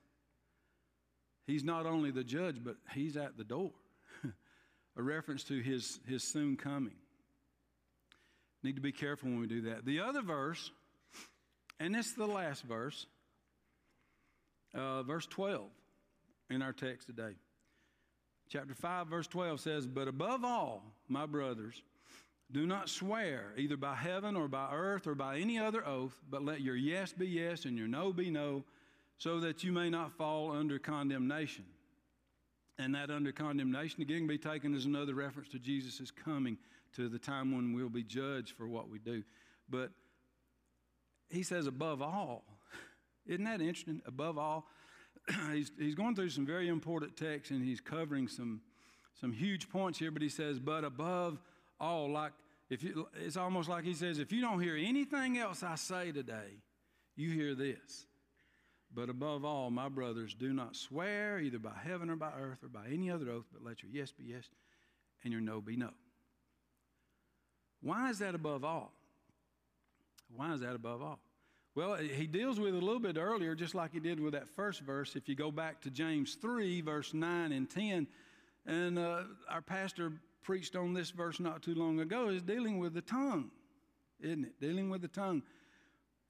He's 1.45 1.63
not 1.63 1.85
only 1.85 2.11
the 2.11 2.23
judge, 2.23 2.63
but 2.63 2.75
he's 2.93 3.17
at 3.17 3.37
the 3.37 3.43
door. 3.43 3.71
A 4.97 5.03
reference 5.03 5.43
to 5.45 5.59
his, 5.59 5.99
his 6.07 6.23
soon 6.23 6.57
coming. 6.57 6.95
Need 8.63 8.75
to 8.75 8.81
be 8.81 8.91
careful 8.91 9.29
when 9.29 9.39
we 9.39 9.47
do 9.47 9.61
that. 9.63 9.85
The 9.85 9.99
other 9.99 10.21
verse, 10.21 10.71
and 11.79 11.93
this 11.93 12.07
is 12.07 12.13
the 12.15 12.25
last 12.25 12.63
verse, 12.63 13.05
uh, 14.73 15.03
verse 15.03 15.27
12 15.27 15.69
in 16.49 16.61
our 16.61 16.73
text 16.73 17.07
today. 17.07 17.35
Chapter 18.49 18.73
5, 18.73 19.07
verse 19.07 19.27
12 19.27 19.59
says, 19.59 19.87
But 19.87 20.07
above 20.07 20.43
all, 20.43 20.83
my 21.07 21.25
brothers, 21.25 21.81
do 22.51 22.65
not 22.67 22.89
swear 22.89 23.53
either 23.57 23.77
by 23.77 23.95
heaven 23.95 24.35
or 24.35 24.47
by 24.47 24.69
earth 24.71 25.07
or 25.07 25.15
by 25.15 25.37
any 25.37 25.57
other 25.57 25.85
oath, 25.85 26.19
but 26.29 26.43
let 26.43 26.61
your 26.61 26.75
yes 26.75 27.11
be 27.11 27.27
yes 27.27 27.65
and 27.65 27.77
your 27.77 27.87
no 27.87 28.13
be 28.13 28.29
no, 28.29 28.63
so 29.17 29.39
that 29.39 29.63
you 29.63 29.71
may 29.71 29.89
not 29.89 30.11
fall 30.17 30.51
under 30.51 30.79
condemnation. 30.79 31.65
And 32.77 32.93
that 32.95 33.09
under 33.09 33.31
condemnation, 33.31 34.01
again, 34.01 34.27
be 34.27 34.37
taken 34.37 34.75
as 34.75 34.85
another 34.85 35.13
reference 35.13 35.49
to 35.49 35.59
Jesus' 35.59 36.11
coming 36.11 36.57
to 36.95 37.07
the 37.07 37.19
time 37.19 37.55
when 37.55 37.73
we'll 37.73 37.89
be 37.89 38.03
judged 38.03 38.55
for 38.57 38.67
what 38.67 38.89
we 38.89 38.99
do. 38.99 39.23
But 39.69 39.91
he 41.29 41.43
says, 41.43 41.67
above 41.67 42.01
all. 42.01 42.43
Isn't 43.25 43.45
that 43.45 43.61
interesting? 43.61 44.01
Above 44.05 44.37
all, 44.37 44.67
he's, 45.51 45.71
he's 45.79 45.95
going 45.95 46.15
through 46.15 46.29
some 46.29 46.45
very 46.45 46.67
important 46.67 47.15
texts 47.15 47.51
and 47.51 47.63
he's 47.63 47.79
covering 47.79 48.27
some, 48.27 48.61
some 49.19 49.31
huge 49.31 49.69
points 49.69 49.97
here, 49.97 50.11
but 50.11 50.21
he 50.21 50.29
says, 50.29 50.59
but 50.59 50.83
above 50.83 51.39
all, 51.79 52.11
like 52.11 52.33
if 52.69 52.83
you, 52.83 53.07
it's 53.15 53.37
almost 53.37 53.69
like 53.69 53.83
he 53.83 53.93
says, 53.93 54.19
if 54.19 54.31
you 54.31 54.41
don't 54.41 54.61
hear 54.61 54.75
anything 54.75 55.37
else 55.37 55.63
I 55.63 55.75
say 55.75 56.11
today, 56.11 56.59
you 57.15 57.31
hear 57.31 57.55
this. 57.55 58.05
But 58.95 59.09
above 59.09 59.43
all, 59.43 59.69
my 59.69 59.89
brothers, 59.89 60.33
do 60.33 60.53
not 60.53 60.75
swear 60.75 61.37
either 61.39 61.59
by 61.59 61.73
heaven 61.83 62.09
or 62.09 62.15
by 62.15 62.31
earth 62.39 62.63
or 62.63 62.69
by 62.69 62.87
any 62.91 63.11
other 63.11 63.29
oath, 63.29 63.45
but 63.51 63.61
let 63.61 63.83
your 63.83 63.91
yes 63.91 64.13
be 64.13 64.23
yes 64.23 64.45
and 65.23 65.33
your 65.33 65.41
no 65.41 65.59
be 65.59 65.75
no. 65.75 65.89
Why 67.81 68.09
is 68.09 68.19
that 68.19 68.35
above 68.35 68.63
all? 68.63 68.93
Why 70.33 70.53
is 70.53 70.61
that 70.61 70.75
above 70.75 71.01
all? 71.01 71.19
Well, 71.75 71.95
he 71.95 72.25
deals 72.25 72.57
with 72.57 72.73
it 72.73 72.81
a 72.81 72.85
little 72.85 73.01
bit 73.01 73.17
earlier, 73.17 73.53
just 73.53 73.75
like 73.75 73.91
he 73.91 73.99
did 73.99 74.17
with 74.17 74.31
that 74.31 74.47
first 74.55 74.79
verse. 74.79 75.17
If 75.17 75.27
you 75.27 75.35
go 75.35 75.51
back 75.51 75.81
to 75.81 75.91
James 75.91 76.35
3, 76.35 76.79
verse 76.79 77.13
9 77.13 77.51
and 77.51 77.69
10, 77.69 78.07
and 78.65 78.97
uh, 78.97 79.23
our 79.49 79.61
pastor 79.61 80.13
preached 80.41 80.77
on 80.77 80.93
this 80.93 81.09
verse 81.09 81.41
not 81.41 81.61
too 81.61 81.75
long 81.75 81.99
ago, 81.99 82.29
is 82.29 82.41
dealing 82.41 82.79
with 82.79 82.93
the 82.93 83.01
tongue, 83.01 83.51
isn't 84.21 84.45
it? 84.45 84.61
Dealing 84.61 84.89
with 84.89 85.01
the 85.01 85.09
tongue. 85.09 85.43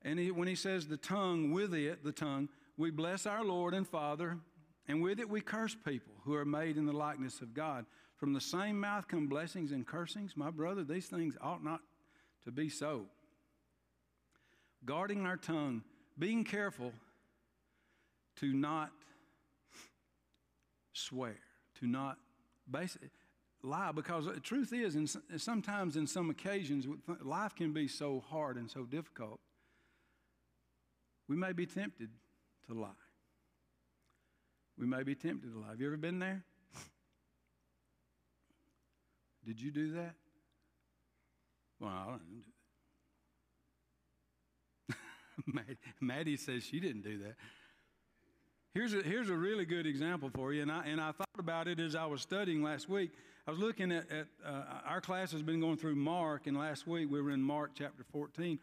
And 0.05 0.19
he, 0.19 0.29
when 0.29 0.47
he 0.47 0.55
says 0.55 0.87
the 0.87 0.97
tongue, 0.97 1.51
with 1.51 1.73
it, 1.73 2.03
the 2.03 2.11
tongue, 2.11 2.47
we 2.77 2.91
bless 2.91 3.25
our 3.25 3.43
Lord 3.43 3.73
and 3.73 3.87
Father, 3.87 4.37
and 4.87 5.01
with 5.01 5.19
it 5.19 5.27
we 5.27 5.41
curse 5.41 5.75
people 5.75 6.13
who 6.23 6.35
are 6.35 6.45
made 6.45 6.77
in 6.77 6.85
the 6.85 6.93
likeness 6.93 7.41
of 7.41 7.55
God. 7.55 7.87
From 8.15 8.31
the 8.31 8.39
same 8.39 8.79
mouth 8.79 9.07
come 9.07 9.27
blessings 9.27 9.71
and 9.71 9.85
cursings. 9.85 10.37
My 10.37 10.51
brother, 10.51 10.83
these 10.83 11.07
things 11.07 11.35
ought 11.41 11.63
not 11.63 11.81
to 12.43 12.51
be 12.51 12.69
so. 12.69 13.07
Guarding 14.85 15.25
our 15.25 15.37
tongue, 15.37 15.81
being 16.19 16.43
careful 16.43 16.93
to 18.37 18.53
not 18.53 18.91
swear, 20.93 21.37
to 21.79 21.87
not 21.87 22.17
basically 22.69 23.09
lie, 23.63 23.91
because 23.91 24.25
the 24.25 24.39
truth 24.39 24.71
is, 24.71 24.95
and 24.95 25.09
sometimes 25.37 25.97
in 25.97 26.05
some 26.05 26.29
occasions, 26.29 26.85
life 27.23 27.55
can 27.55 27.73
be 27.73 27.87
so 27.87 28.23
hard 28.29 28.57
and 28.57 28.69
so 28.69 28.83
difficult. 28.83 29.39
We 31.27 31.35
may 31.35 31.53
be 31.53 31.65
tempted 31.65 32.09
to 32.67 32.73
lie. 32.73 32.89
We 34.77 34.85
may 34.85 35.03
be 35.03 35.15
tempted 35.15 35.53
to 35.53 35.59
lie. 35.59 35.69
Have 35.69 35.79
you 35.79 35.87
ever 35.87 35.97
been 35.97 36.19
there? 36.19 36.43
Did 39.45 39.61
you 39.61 39.71
do 39.71 39.91
that? 39.93 40.15
Well, 41.79 41.91
I 41.91 42.11
didn't 42.13 42.29
do 42.29 42.41
that. 45.57 45.77
Maddie 46.01 46.37
says 46.37 46.63
she 46.63 46.79
didn't 46.79 47.03
do 47.03 47.19
that. 47.19 47.35
Here's 48.73 48.93
a, 48.93 49.01
here's 49.01 49.29
a 49.29 49.35
really 49.35 49.65
good 49.65 49.85
example 49.85 50.29
for 50.33 50.51
you, 50.51 50.61
and 50.61 50.71
I, 50.71 50.85
and 50.85 50.99
I 50.99 51.11
thought 51.11 51.29
about 51.39 51.67
it 51.67 51.79
as 51.79 51.95
I 51.95 52.05
was 52.05 52.21
studying 52.21 52.61
last 52.61 52.89
week. 52.89 53.11
I 53.47 53.51
was 53.51 53.59
looking 53.59 53.91
at, 53.91 54.11
at 54.11 54.27
uh, 54.45 54.63
our 54.85 54.99
class 54.99 55.31
has 55.31 55.43
been 55.43 55.59
going 55.59 55.77
through 55.77 55.95
Mark, 55.95 56.47
and 56.47 56.57
last 56.57 56.87
week 56.87 57.09
we 57.09 57.21
were 57.21 57.31
in 57.31 57.41
Mark 57.41 57.71
chapter 57.75 58.03
14, 58.11 58.59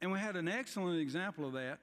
and 0.00 0.12
we 0.12 0.18
had 0.18 0.36
an 0.36 0.48
excellent 0.48 1.00
example 1.00 1.46
of 1.46 1.52
that. 1.54 1.80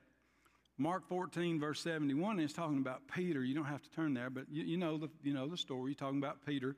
Mark 0.78 1.07
14, 1.07 1.59
verse 1.59 1.80
71, 1.82 2.39
is 2.39 2.53
talking 2.53 2.80
about 2.80 3.01
Peter. 3.13 3.43
You 3.43 3.53
don't 3.53 3.65
have 3.65 3.84
to 3.84 3.89
turn 3.91 4.13
there, 4.13 4.30
but 4.30 4.45
you, 4.49 4.63
you, 4.63 4.78
know, 4.78 4.97
the, 4.97 5.09
you 5.24 5.34
know 5.34 5.47
the 5.47 5.57
story. 5.57 5.91
You're 5.91 5.95
talking 5.95 6.17
about 6.17 6.45
Peter. 6.45 6.76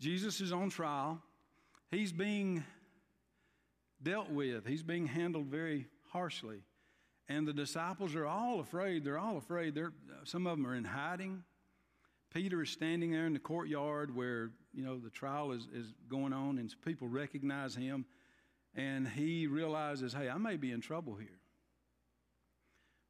Jesus 0.00 0.40
is 0.40 0.52
on 0.52 0.70
trial. 0.70 1.22
He's 1.90 2.12
being 2.12 2.64
dealt 4.02 4.30
with, 4.30 4.66
he's 4.66 4.82
being 4.82 5.06
handled 5.06 5.46
very 5.46 5.86
harshly. 6.12 6.62
And 7.28 7.46
the 7.46 7.52
disciples 7.52 8.14
are 8.14 8.26
all 8.26 8.60
afraid. 8.60 9.04
They're 9.04 9.18
all 9.18 9.36
afraid. 9.36 9.74
They're, 9.74 9.92
some 10.24 10.46
of 10.46 10.56
them 10.56 10.66
are 10.66 10.74
in 10.74 10.84
hiding. 10.84 11.44
Peter 12.32 12.62
is 12.62 12.70
standing 12.70 13.10
there 13.10 13.26
in 13.26 13.34
the 13.34 13.38
courtyard 13.38 14.14
where, 14.14 14.50
you 14.72 14.84
know, 14.84 14.98
the 14.98 15.10
trial 15.10 15.52
is, 15.52 15.66
is 15.74 15.92
going 16.08 16.32
on 16.32 16.58
and 16.58 16.74
people 16.84 17.08
recognize 17.08 17.74
him. 17.74 18.06
And 18.74 19.08
he 19.08 19.46
realizes, 19.46 20.12
hey, 20.12 20.28
I 20.28 20.38
may 20.38 20.56
be 20.56 20.72
in 20.72 20.80
trouble 20.80 21.16
here. 21.16 21.37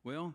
Well, 0.05 0.35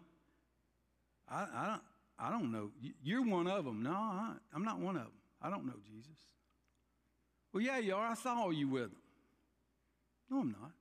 I, 1.29 1.47
I, 1.53 1.67
don't, 1.67 1.81
I 2.19 2.29
don't 2.29 2.51
know. 2.51 2.71
You're 3.03 3.25
one 3.25 3.47
of 3.47 3.65
them. 3.65 3.83
No, 3.83 3.91
I, 3.91 4.33
I'm 4.53 4.63
not 4.63 4.79
one 4.79 4.95
of 4.95 5.03
them. 5.03 5.11
I 5.41 5.49
don't 5.49 5.65
know 5.65 5.73
Jesus. 5.85 6.17
Well, 7.53 7.63
yeah, 7.63 7.77
you 7.77 7.95
are. 7.95 8.07
I 8.07 8.15
saw 8.15 8.49
you 8.49 8.67
with 8.67 8.89
them. 8.89 9.01
No, 10.29 10.39
I'm 10.39 10.51
not. 10.51 10.71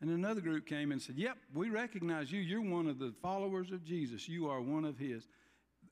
And 0.00 0.10
another 0.10 0.40
group 0.40 0.66
came 0.66 0.92
and 0.92 1.02
said, 1.02 1.16
Yep, 1.16 1.36
we 1.54 1.68
recognize 1.68 2.32
you. 2.32 2.40
You're 2.40 2.62
one 2.62 2.86
of 2.86 2.98
the 2.98 3.12
followers 3.20 3.70
of 3.70 3.84
Jesus. 3.84 4.28
You 4.28 4.48
are 4.48 4.60
one 4.60 4.84
of 4.84 4.98
his. 4.98 5.26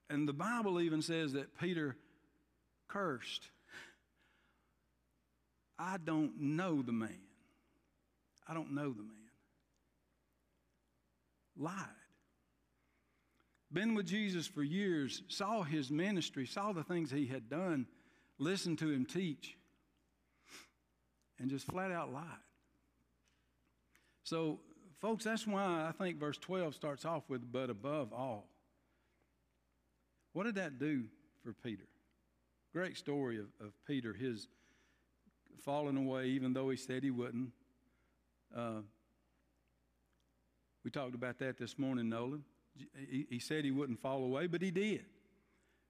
And 0.09 0.27
the 0.27 0.33
Bible 0.33 0.81
even 0.81 1.03
says 1.03 1.35
that 1.35 1.59
Peter 1.59 1.97
cursed. 2.89 3.51
I 5.79 5.99
don't 6.03 6.41
know 6.41 6.83
the 6.83 6.93
man. 6.93 7.21
I 8.49 8.55
don't 8.55 8.73
know 8.73 8.91
the 8.93 9.03
man. 9.03 9.18
Lied. 11.59 11.75
Been 13.71 13.95
with 13.95 14.07
Jesus 14.07 14.47
for 14.47 14.63
years, 14.63 15.23
saw 15.29 15.63
his 15.63 15.91
ministry, 15.91 16.47
saw 16.47 16.73
the 16.73 16.83
things 16.83 17.11
he 17.11 17.27
had 17.27 17.51
done, 17.51 17.87
listened 18.39 18.79
to 18.79 18.91
him 18.91 19.05
teach, 19.05 19.57
and 21.39 21.51
just 21.51 21.67
flat 21.67 21.93
out 21.93 22.13
lied. 22.13 22.25
So, 24.23 24.61
folks, 25.01 25.25
that's 25.25 25.47
why 25.47 25.87
I 25.89 25.93
think 25.93 26.19
verse 26.19 26.39
12 26.39 26.75
starts 26.75 27.05
off 27.05 27.25
with, 27.29 27.51
but 27.53 27.69
above 27.69 28.13
all. 28.13 28.49
What 30.33 30.45
did 30.45 30.55
that 30.55 30.79
do 30.79 31.05
for 31.43 31.53
Peter? 31.53 31.87
Great 32.73 32.97
story 32.97 33.39
of, 33.39 33.47
of 33.61 33.73
Peter, 33.87 34.13
his 34.13 34.49
falling 35.65 35.97
away, 35.97 36.27
even 36.29 36.53
though 36.53 36.71
he 36.71 36.77
said 36.77 37.03
he 37.03 37.11
wouldn't. 37.11 37.51
Uh, 38.57 38.81
we 40.89 40.91
talked 40.91 41.15
about 41.15 41.39
that 41.39 41.59
this 41.59 41.79
morning, 41.79 42.09
Nolan. 42.09 42.43
He, 43.11 43.27
he 43.29 43.39
said 43.39 43.63
he 43.63 43.71
wouldn't 43.71 44.01
fall 44.01 44.25
away, 44.25 44.47
but 44.47 44.63
he 44.63 44.71
did. 44.71 45.05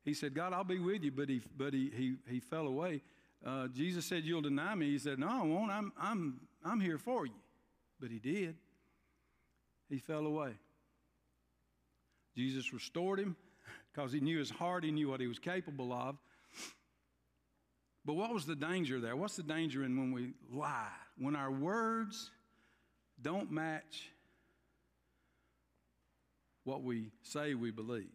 He 0.05 0.13
said, 0.13 0.35
God, 0.35 0.53
I'll 0.53 0.65
be 0.65 0.81
with 0.81 1.05
you, 1.05 1.13
but 1.13 1.29
he, 1.29 1.41
but 1.57 1.73
he, 1.73 1.93
he, 1.95 2.17
he 2.29 2.41
fell 2.41 2.67
away. 2.67 3.03
Uh, 3.47 3.69
Jesus 3.69 4.07
said, 4.07 4.25
You'll 4.25 4.41
deny 4.41 4.75
me. 4.75 4.91
He 4.91 4.99
said, 4.99 5.21
No, 5.21 5.29
I 5.29 5.43
won't. 5.45 5.71
I'm, 5.71 5.93
I'm, 5.97 6.41
I'm 6.65 6.81
here 6.81 6.99
for 6.99 7.27
you. 7.27 7.35
But 8.01 8.11
he 8.11 8.19
did. 8.19 8.57
He 9.89 9.99
fell 9.99 10.27
away. 10.27 10.55
Jesus 12.37 12.73
restored 12.73 13.21
him 13.21 13.37
because 13.93 14.11
he 14.11 14.19
knew 14.19 14.41
his 14.41 14.51
heart, 14.51 14.83
he 14.83 14.91
knew 14.91 15.09
what 15.09 15.21
he 15.21 15.29
was 15.29 15.39
capable 15.39 15.93
of. 15.93 16.17
But 18.05 18.15
what 18.15 18.35
was 18.35 18.47
the 18.47 18.57
danger 18.57 18.99
there? 18.99 19.15
What's 19.15 19.37
the 19.37 19.45
danger 19.45 19.85
in 19.85 19.97
when 19.97 20.11
we 20.11 20.33
lie? 20.53 20.91
When 21.17 21.37
our 21.37 21.53
words 21.53 22.33
don't 23.23 23.53
match 23.53 24.11
what 26.69 26.83
we 26.83 27.11
say 27.23 27.55
we 27.55 27.71
believe. 27.71 28.12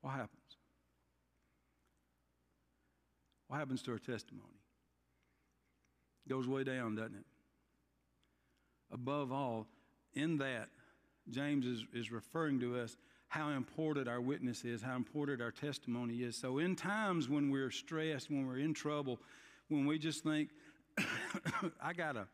What 0.00 0.10
happens? 0.10 0.40
What 3.46 3.58
happens 3.58 3.80
to 3.82 3.92
our 3.92 3.98
testimony? 3.98 4.48
goes 6.28 6.46
way 6.46 6.62
down, 6.62 6.94
doesn't 6.94 7.14
it? 7.16 7.24
Above 8.92 9.32
all, 9.32 9.66
in 10.14 10.38
that, 10.38 10.68
James 11.28 11.66
is, 11.66 11.84
is 11.92 12.12
referring 12.12 12.60
to 12.60 12.78
us 12.78 12.96
how 13.28 13.50
important 13.50 14.08
our 14.08 14.20
witness 14.20 14.64
is, 14.64 14.82
how 14.82 14.94
important 14.94 15.40
our 15.40 15.50
testimony 15.50 16.18
is. 16.18 16.36
So, 16.36 16.58
in 16.58 16.76
times 16.76 17.28
when 17.28 17.50
we're 17.50 17.70
stressed, 17.70 18.30
when 18.30 18.46
we're 18.46 18.58
in 18.58 18.74
trouble, 18.74 19.18
when 19.68 19.86
we 19.86 19.98
just 19.98 20.22
think, 20.22 20.50
I 21.82 21.92
got 21.92 22.12
to, 22.12 22.26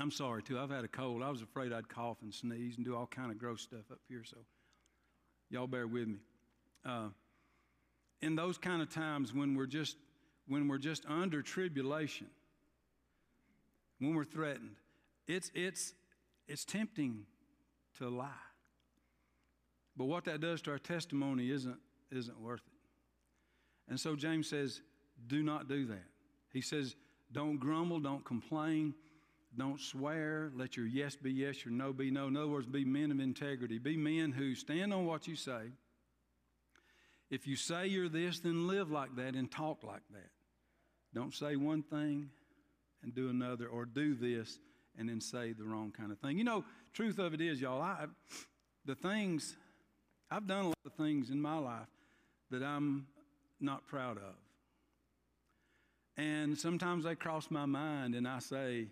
I'm 0.00 0.10
sorry 0.10 0.42
too, 0.42 0.58
I've 0.58 0.70
had 0.70 0.82
a 0.82 0.88
cold. 0.88 1.22
I 1.22 1.28
was 1.28 1.42
afraid 1.42 1.74
I'd 1.74 1.88
cough 1.90 2.16
and 2.22 2.32
sneeze 2.32 2.76
and 2.76 2.86
do 2.86 2.96
all 2.96 3.06
kind 3.06 3.30
of 3.30 3.38
gross 3.38 3.60
stuff 3.60 3.90
up 3.92 3.98
here, 4.08 4.22
so 4.24 4.38
y'all 5.50 5.66
bear 5.66 5.86
with 5.86 6.08
me. 6.08 6.20
Uh, 6.86 7.08
in 8.22 8.34
those 8.34 8.56
kind 8.56 8.80
of 8.80 8.88
times 8.88 9.34
when 9.34 9.54
we're 9.54 9.66
just 9.66 9.98
when 10.48 10.68
we're 10.68 10.78
just 10.78 11.04
under 11.06 11.42
tribulation, 11.42 12.28
when 13.98 14.14
we're 14.14 14.24
threatened, 14.24 14.76
it's 15.28 15.50
it's 15.54 15.92
it's 16.48 16.64
tempting 16.64 17.26
to 17.98 18.08
lie. 18.08 18.28
But 19.98 20.06
what 20.06 20.24
that 20.24 20.40
does 20.40 20.62
to 20.62 20.70
our 20.70 20.78
testimony 20.78 21.50
isn't 21.50 21.78
isn't 22.10 22.40
worth 22.40 22.62
it. 22.66 23.90
And 23.90 24.00
so 24.00 24.16
James 24.16 24.48
says, 24.48 24.80
do 25.26 25.42
not 25.42 25.68
do 25.68 25.84
that. 25.86 26.06
He 26.54 26.62
says, 26.62 26.96
don't 27.32 27.58
grumble, 27.58 28.00
don't 28.00 28.24
complain, 28.24 28.94
don't 29.56 29.80
swear. 29.80 30.50
Let 30.54 30.76
your 30.76 30.86
yes 30.86 31.16
be 31.16 31.32
yes, 31.32 31.64
your 31.64 31.72
no 31.72 31.92
be 31.92 32.10
no. 32.10 32.28
In 32.28 32.36
other 32.36 32.48
words, 32.48 32.66
be 32.66 32.84
men 32.84 33.10
of 33.10 33.20
integrity. 33.20 33.78
Be 33.78 33.96
men 33.96 34.32
who 34.32 34.54
stand 34.54 34.92
on 34.92 35.06
what 35.06 35.26
you 35.26 35.34
say. 35.34 35.72
If 37.30 37.46
you 37.46 37.56
say 37.56 37.86
you're 37.86 38.08
this, 38.08 38.40
then 38.40 38.66
live 38.66 38.90
like 38.90 39.16
that 39.16 39.34
and 39.34 39.50
talk 39.50 39.82
like 39.84 40.02
that. 40.12 40.30
Don't 41.14 41.34
say 41.34 41.56
one 41.56 41.82
thing 41.82 42.30
and 43.02 43.14
do 43.14 43.28
another, 43.28 43.66
or 43.66 43.84
do 43.84 44.14
this 44.14 44.58
and 44.98 45.08
then 45.08 45.20
say 45.20 45.52
the 45.52 45.64
wrong 45.64 45.92
kind 45.96 46.12
of 46.12 46.18
thing. 46.18 46.38
You 46.38 46.44
know, 46.44 46.64
truth 46.92 47.18
of 47.18 47.34
it 47.34 47.40
is, 47.40 47.60
y'all, 47.60 47.80
I, 47.80 48.06
the 48.84 48.94
things, 48.94 49.56
I've 50.30 50.46
done 50.46 50.64
a 50.64 50.68
lot 50.68 50.78
of 50.84 50.92
things 50.94 51.30
in 51.30 51.40
my 51.40 51.58
life 51.58 51.88
that 52.50 52.62
I'm 52.62 53.06
not 53.60 53.86
proud 53.86 54.18
of. 54.18 54.34
And 56.16 56.58
sometimes 56.58 57.04
they 57.04 57.14
cross 57.14 57.50
my 57.50 57.66
mind 57.66 58.14
and 58.14 58.28
I 58.28 58.40
say, 58.40 58.88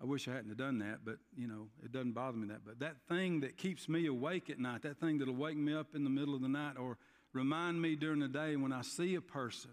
I 0.00 0.04
wish 0.04 0.28
I 0.28 0.32
hadn't 0.32 0.50
have 0.50 0.58
done 0.58 0.78
that, 0.80 0.98
but 1.04 1.16
you 1.36 1.46
know, 1.46 1.68
it 1.82 1.90
doesn't 1.92 2.12
bother 2.12 2.36
me 2.36 2.48
that. 2.48 2.64
But 2.64 2.80
that 2.80 2.96
thing 3.08 3.40
that 3.40 3.56
keeps 3.56 3.88
me 3.88 4.06
awake 4.06 4.50
at 4.50 4.58
night, 4.58 4.82
that 4.82 5.00
thing 5.00 5.18
that'll 5.18 5.34
wake 5.34 5.56
me 5.56 5.74
up 5.74 5.94
in 5.94 6.04
the 6.04 6.10
middle 6.10 6.34
of 6.34 6.42
the 6.42 6.48
night 6.48 6.76
or 6.78 6.98
remind 7.32 7.80
me 7.80 7.96
during 7.96 8.20
the 8.20 8.28
day 8.28 8.56
when 8.56 8.72
I 8.72 8.82
see 8.82 9.14
a 9.14 9.20
person 9.20 9.70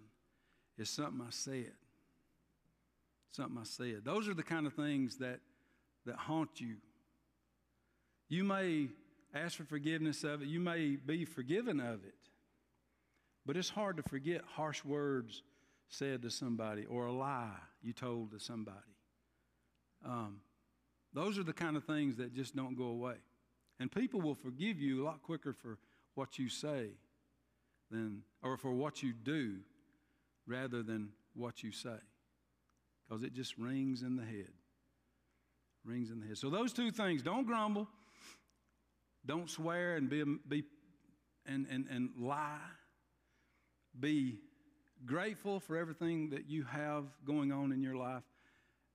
is 0.78 0.90
something 0.90 1.22
I 1.22 1.32
said. 1.32 1.74
Something 3.32 3.58
I 3.60 3.66
said. 3.66 4.02
Those 4.06 4.30
are 4.30 4.34
the 4.34 4.44
kind 4.44 4.66
of 4.66 4.74
things 4.74 5.18
that 5.18 5.40
that 6.06 6.16
haunt 6.16 6.60
you. 6.60 6.76
You 8.30 8.44
may 8.44 8.90
ask 9.34 9.58
for 9.58 9.64
forgiveness 9.64 10.24
of 10.24 10.42
it, 10.42 10.48
you 10.48 10.60
may 10.60 10.96
be 10.96 11.26
forgiven 11.26 11.80
of 11.80 12.04
it. 12.06 12.16
But 13.46 13.58
it's 13.58 13.70
hard 13.70 13.98
to 13.98 14.04
forget 14.04 14.42
harsh 14.56 14.84
words 14.86 15.44
said 15.90 16.22
to 16.24 16.30
somebody 16.30 16.86
or 16.86 17.06
a 17.06 17.12
lie 17.12 17.58
you 17.82 17.94
told 17.94 18.32
to 18.32 18.40
somebody. 18.40 18.78
Um, 20.06 20.38
those 21.14 21.38
are 21.38 21.44
the 21.44 21.54
kind 21.54 21.78
of 21.78 21.84
things 21.84 22.18
that 22.18 22.34
just 22.34 22.56
don't 22.56 22.76
go 22.76 22.86
away. 22.86 23.16
And 23.80 23.92
people 23.92 24.22
will 24.22 24.36
forgive 24.36 24.80
you 24.80 25.04
a 25.04 25.06
lot 25.06 25.22
quicker 25.22 25.54
for 25.54 25.78
what 26.16 26.38
you 26.40 26.50
say 26.50 26.90
than, 27.92 28.24
or 28.42 28.58
for 28.58 28.72
what 28.72 29.04
you 29.04 29.14
do 29.14 29.58
rather 30.48 30.84
than 30.84 31.10
what 31.36 31.64
you 31.64 31.72
say. 31.72 31.98
Because 33.08 33.24
it 33.24 33.34
just 33.34 33.58
rings 33.58 34.02
in 34.02 34.16
the 34.16 34.24
head. 34.24 34.52
Rings 35.84 36.12
in 36.12 36.20
the 36.20 36.28
head. 36.28 36.38
So 36.38 36.50
those 36.50 36.74
two 36.74 36.92
things, 36.92 37.22
don't 37.22 37.46
grumble, 37.46 37.88
don't 39.26 39.50
swear 39.50 39.96
and 39.96 40.10
be, 40.10 40.24
be 40.48 40.64
and, 41.46 41.68
and, 41.70 41.88
and 41.90 42.10
lie. 42.18 42.58
Be 44.00 44.40
grateful 45.06 45.60
for 45.60 45.78
everything 45.78 46.30
that 46.30 46.50
you 46.50 46.64
have 46.64 47.06
going 47.26 47.52
on 47.52 47.72
in 47.72 47.82
your 47.82 47.96
life 47.96 48.24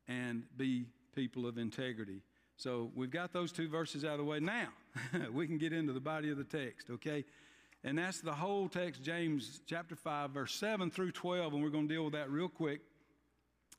and 0.07 0.45
be 0.57 0.87
people 1.15 1.47
of 1.47 1.59
integrity. 1.59 2.23
So 2.57 2.91
we've 2.95 3.11
got 3.11 3.33
those 3.33 3.53
two 3.53 3.69
verses 3.69 4.05
out 4.05 4.13
of 4.13 4.19
the 4.19 4.25
way. 4.25 4.41
Now, 4.41 4.69
we 5.33 5.47
can 5.47 5.59
get 5.59 5.73
into 5.73 5.93
the 5.93 6.01
body 6.01 6.31
of 6.31 6.39
the 6.39 6.45
text, 6.45 6.91
okay? 6.91 7.25
And 7.85 7.97
that's 7.97 8.21
the 8.21 8.33
whole 8.33 8.69
text, 8.69 9.03
James 9.03 9.61
chapter 9.67 9.95
5, 9.95 10.31
verse 10.31 10.55
7 10.55 10.91
through 10.91 11.13
12, 11.13 11.53
and 11.55 11.63
we're 11.63 11.71
going 11.71 11.87
to 11.89 11.95
deal 11.95 12.05
with 12.05 12.15
that 12.15 12.31
real 12.31 12.49
quick. 12.49 12.81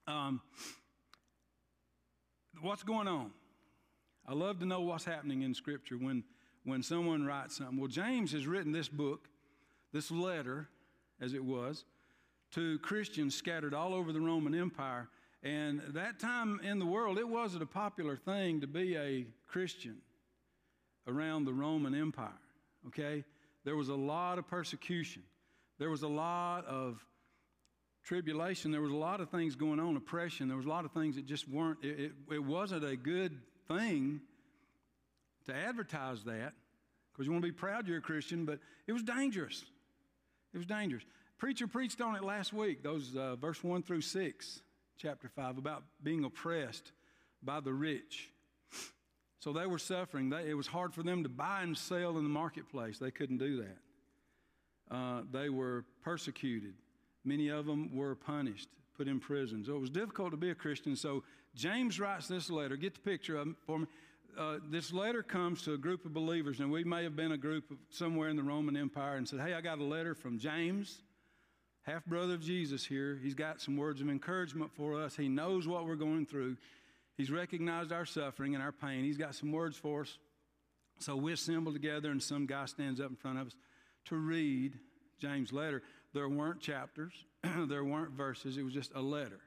Um, 0.07 0.41
what's 2.61 2.83
going 2.83 3.07
on? 3.07 3.31
I 4.25 4.33
love 4.33 4.59
to 4.59 4.65
know 4.65 4.81
what's 4.81 5.05
happening 5.05 5.41
in 5.41 5.53
Scripture 5.53 5.95
when, 5.95 6.23
when 6.63 6.81
someone 6.81 7.25
writes 7.25 7.57
something. 7.57 7.77
Well, 7.77 7.87
James 7.87 8.31
has 8.31 8.47
written 8.47 8.71
this 8.71 8.87
book, 8.87 9.27
this 9.91 10.09
letter, 10.09 10.69
as 11.19 11.33
it 11.33 11.43
was, 11.43 11.83
to 12.51 12.79
Christians 12.79 13.35
scattered 13.35 13.73
all 13.73 13.93
over 13.93 14.13
the 14.13 14.21
Roman 14.21 14.55
Empire. 14.55 15.09
And 15.41 15.81
that 15.89 16.19
time 16.19 16.59
in 16.63 16.79
the 16.79 16.85
world, 16.85 17.17
it 17.17 17.27
wasn't 17.27 17.63
a 17.63 17.67
popular 17.67 18.17
thing 18.17 18.61
to 18.61 18.67
be 18.67 18.97
a 18.97 19.25
Christian 19.47 19.97
around 21.07 21.45
the 21.45 21.53
Roman 21.53 21.95
Empire, 21.95 22.29
okay? 22.87 23.23
There 23.63 23.75
was 23.75 23.89
a 23.89 23.95
lot 23.95 24.37
of 24.37 24.47
persecution. 24.47 25.23
There 25.77 25.89
was 25.89 26.03
a 26.03 26.07
lot 26.07 26.65
of 26.65 27.03
tribulation. 28.03 28.71
There 28.71 28.81
was 28.81 28.91
a 28.91 28.97
lot 28.97 29.21
of 29.21 29.29
things 29.29 29.55
going 29.55 29.79
on, 29.79 29.95
oppression. 29.95 30.47
There 30.47 30.57
was 30.57 30.65
a 30.65 30.69
lot 30.69 30.83
of 30.83 30.91
things 30.91 31.15
that 31.15 31.25
just 31.25 31.47
weren't, 31.47 31.79
it, 31.83 31.99
it, 31.99 32.11
it 32.33 32.43
wasn't 32.43 32.83
a 32.83 32.95
good 32.95 33.37
thing 33.67 34.19
to 35.45 35.55
advertise 35.55 36.23
that 36.25 36.53
because 37.11 37.25
you 37.25 37.31
want 37.31 37.43
to 37.43 37.49
be 37.49 37.55
proud 37.55 37.87
you're 37.87 37.97
a 37.97 38.01
Christian, 38.01 38.45
but 38.45 38.59
it 38.87 38.93
was 38.93 39.03
dangerous. 39.03 39.63
It 40.53 40.57
was 40.57 40.65
dangerous. 40.65 41.03
Preacher 41.37 41.67
preached 41.67 42.01
on 42.01 42.15
it 42.15 42.23
last 42.23 42.51
week, 42.51 42.83
those 42.83 43.15
uh, 43.15 43.35
verse 43.37 43.63
1 43.63 43.83
through 43.83 44.01
6, 44.01 44.61
chapter 44.99 45.29
5, 45.29 45.57
about 45.57 45.83
being 46.03 46.25
oppressed 46.25 46.91
by 47.41 47.61
the 47.61 47.73
rich. 47.73 48.31
So 49.39 49.53
they 49.53 49.65
were 49.65 49.79
suffering. 49.79 50.29
They, 50.29 50.49
it 50.49 50.53
was 50.53 50.67
hard 50.67 50.93
for 50.93 51.01
them 51.01 51.23
to 51.23 51.29
buy 51.29 51.61
and 51.63 51.77
sell 51.77 52.17
in 52.17 52.23
the 52.23 52.29
marketplace. 52.29 52.99
They 52.99 53.11
couldn't 53.11 53.37
do 53.37 53.63
that. 53.63 54.95
Uh, 54.95 55.21
they 55.31 55.49
were 55.49 55.85
persecuted. 56.03 56.73
Many 57.23 57.47
of 57.47 57.65
them 57.65 57.95
were 57.95 58.15
punished, 58.15 58.67
put 58.97 59.07
in 59.07 59.19
prison. 59.19 59.63
So 59.63 59.75
it 59.75 59.79
was 59.79 59.89
difficult 59.89 60.31
to 60.31 60.37
be 60.37 60.49
a 60.49 60.55
Christian. 60.55 60.95
So 60.97 61.23
James 61.55 61.99
writes 61.99 62.27
this 62.27 62.49
letter. 62.49 62.75
Get 62.75 62.95
the 62.95 62.99
picture 62.99 63.37
of 63.37 63.47
it 63.47 63.55
for 63.65 63.79
me. 63.79 63.85
Uh, 64.37 64.57
this 64.69 64.91
letter 64.91 65.23
comes 65.23 65.63
to 65.63 65.73
a 65.73 65.77
group 65.77 66.05
of 66.05 66.13
believers, 66.13 66.59
and 66.59 66.71
we 66.71 66.83
may 66.83 67.03
have 67.03 67.15
been 67.15 67.31
a 67.31 67.37
group 67.37 67.71
of 67.71 67.77
somewhere 67.89 68.29
in 68.29 68.35
the 68.35 68.43
Roman 68.43 68.77
Empire 68.77 69.15
and 69.15 69.27
said, 69.27 69.39
Hey, 69.39 69.53
I 69.53 69.61
got 69.61 69.79
a 69.79 69.83
letter 69.83 70.13
from 70.13 70.37
James, 70.37 71.01
half 71.89 72.05
brother 72.05 72.35
of 72.35 72.41
Jesus 72.41 72.85
here. 72.85 73.19
He's 73.21 73.33
got 73.33 73.61
some 73.61 73.75
words 73.75 73.99
of 73.99 74.09
encouragement 74.09 74.71
for 74.75 75.01
us. 75.01 75.15
He 75.15 75.27
knows 75.27 75.67
what 75.67 75.87
we're 75.87 75.95
going 75.95 76.25
through. 76.25 76.57
He's 77.17 77.31
recognized 77.31 77.91
our 77.91 78.05
suffering 78.05 78.53
and 78.53 78.63
our 78.63 78.71
pain. 78.71 79.03
He's 79.03 79.17
got 79.17 79.33
some 79.33 79.51
words 79.51 79.75
for 79.75 80.01
us. 80.01 80.17
So 80.99 81.15
we 81.15 81.33
assemble 81.33 81.73
together, 81.73 82.11
and 82.11 82.21
some 82.21 82.45
guy 82.45 82.65
stands 82.65 82.99
up 82.99 83.09
in 83.09 83.15
front 83.15 83.39
of 83.39 83.47
us 83.47 83.55
to 84.05 84.17
read 84.17 84.77
James' 85.19 85.51
letter. 85.51 85.81
There 86.13 86.29
weren't 86.29 86.61
chapters, 86.61 87.13
there 87.67 87.83
weren't 87.83 88.11
verses, 88.11 88.57
it 88.57 88.63
was 88.63 88.73
just 88.73 88.91
a 88.93 89.01
letter. 89.01 89.39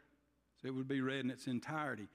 So 0.60 0.68
it 0.68 0.74
would 0.74 0.88
be 0.88 1.00
read 1.00 1.24
in 1.24 1.30
its 1.30 1.46
entirety. 1.46 2.08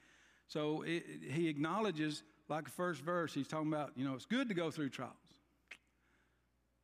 So 0.47 0.81
it, 0.81 1.03
he 1.29 1.47
acknowledges, 1.47 2.23
like 2.49 2.65
the 2.65 2.71
first 2.71 3.01
verse, 3.01 3.33
he's 3.33 3.47
talking 3.47 3.71
about, 3.71 3.91
you 3.95 4.05
know, 4.05 4.15
it's 4.15 4.25
good 4.25 4.49
to 4.49 4.53
go 4.53 4.71
through 4.71 4.89
trials 4.89 5.13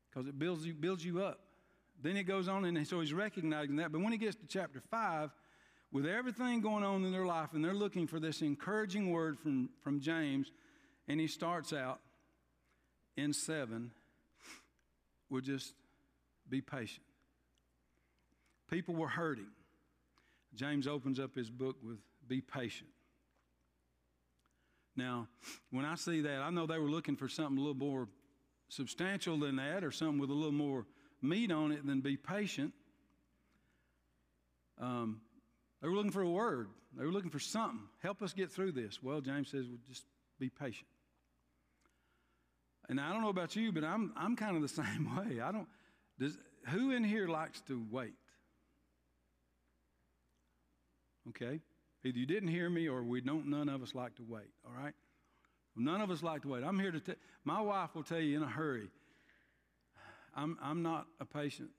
because 0.10 0.28
it 0.28 0.38
builds 0.38 0.66
you, 0.66 0.74
builds 0.74 1.04
you 1.04 1.22
up. 1.24 1.40
Then 2.04 2.18
it 2.18 2.24
goes 2.24 2.50
on, 2.50 2.66
and 2.66 2.86
so 2.86 3.00
he's 3.00 3.14
recognizing 3.14 3.78
that. 3.78 3.94
But 3.94 4.02
when 4.02 4.12
he 4.12 4.18
gets 4.18 4.36
to 4.36 4.46
chapter 4.46 4.82
5, 4.92 5.32
with 5.94 6.06
everything 6.06 6.60
going 6.60 6.84
on 6.84 7.06
in 7.06 7.14
their 7.14 7.26
life, 7.26 7.50
and 7.54 7.64
they're 7.64 7.74
looking 7.74 8.08
for 8.08 8.20
this 8.20 8.42
encouraging 8.42 9.12
word 9.12 9.40
from, 9.40 9.70
from 9.82 10.02
James, 10.02 10.52
and 11.08 11.20
he 11.20 11.28
starts 11.28 11.72
out 11.72 12.02
in 13.16 13.32
7 13.32 13.92
will 15.30 15.42
just 15.42 15.74
be 16.50 16.62
patient. 16.62 17.06
People 18.70 18.96
were 18.96 19.08
hurting. 19.08 19.48
James 20.56 20.88
opens 20.88 21.20
up 21.20 21.36
his 21.36 21.50
book 21.50 21.78
with 21.82 21.98
be 22.28 22.42
patient. 22.42 22.90
Now, 24.96 25.28
when 25.72 25.86
I 25.86 25.96
see 25.96 26.22
that, 26.22 26.42
I 26.42 26.50
know 26.50 26.68
they 26.68 26.80
were 26.80 26.90
looking 26.90 27.16
for 27.16 27.28
something 27.28 27.58
a 27.58 27.62
little 27.62 27.76
more 27.76 28.08
substantial 28.68 29.40
than 29.40 29.56
that 29.56 29.84
or 29.84 29.92
something 29.92 30.20
with 30.20 30.30
a 30.30 30.34
little 30.34 30.52
more 30.52 30.86
meat 31.24 31.52
on 31.52 31.72
it 31.72 31.86
than 31.86 32.02
be 32.02 32.18
patient. 32.18 32.74
Um, 34.80 35.22
they 35.82 35.88
were 35.88 35.96
looking 35.96 36.12
for 36.12 36.22
a 36.22 36.30
word. 36.30 36.70
They 36.96 37.06
were 37.06 37.12
looking 37.12 37.32
for 37.32 37.40
something. 37.40 37.80
Help 38.02 38.22
us 38.22 38.34
get 38.34 38.52
through 38.52 38.74
this. 38.74 39.02
Well, 39.02 39.22
James 39.22 39.50
says, 39.50 39.66
well, 39.68 39.80
just 39.88 40.04
be 40.40 40.50
patient. 40.50 40.88
And 42.90 43.00
I 43.00 43.12
don't 43.12 43.22
know 43.22 43.30
about 43.30 43.56
you, 43.56 43.72
but 43.72 43.84
I'm, 43.84 44.14
I'm 44.16 44.36
kind 44.36 44.56
of 44.56 44.62
the 44.62 44.68
same 44.84 45.16
way. 45.16 45.40
I 45.40 45.52
don't, 45.52 45.68
does, 46.20 46.38
who 46.68 46.92
in 46.92 47.04
here 47.04 47.28
likes 47.28 47.62
to 47.62 47.84
wait? 47.90 48.14
Okay? 51.30 51.62
Either 52.04 52.18
you 52.18 52.26
didn't 52.26 52.50
hear 52.50 52.70
me 52.70 52.90
or 52.90 53.02
we 53.04 53.22
don't, 53.22 53.48
none 53.48 53.70
of 53.70 53.82
us 53.82 53.96
like 53.96 54.16
to 54.16 54.24
wait, 54.28 54.52
all 54.66 54.74
right? 54.84 54.94
None 55.76 56.02
of 56.02 56.12
us 56.12 56.22
like 56.22 56.42
to 56.44 56.50
wait. 56.50 56.64
I'm 56.64 56.78
here 56.78 56.92
to 56.92 57.00
tell, 57.00 57.16
my 57.46 57.62
wife 57.62 57.96
will 57.96 58.04
tell 58.04 58.20
you 58.20 58.38
in 58.38 58.44
a 58.44 58.48
hurry, 58.48 58.90
I'm, 60.36 60.58
I'm 60.62 60.82
not 60.82 61.08
a 61.20 61.26
patient 61.26 61.70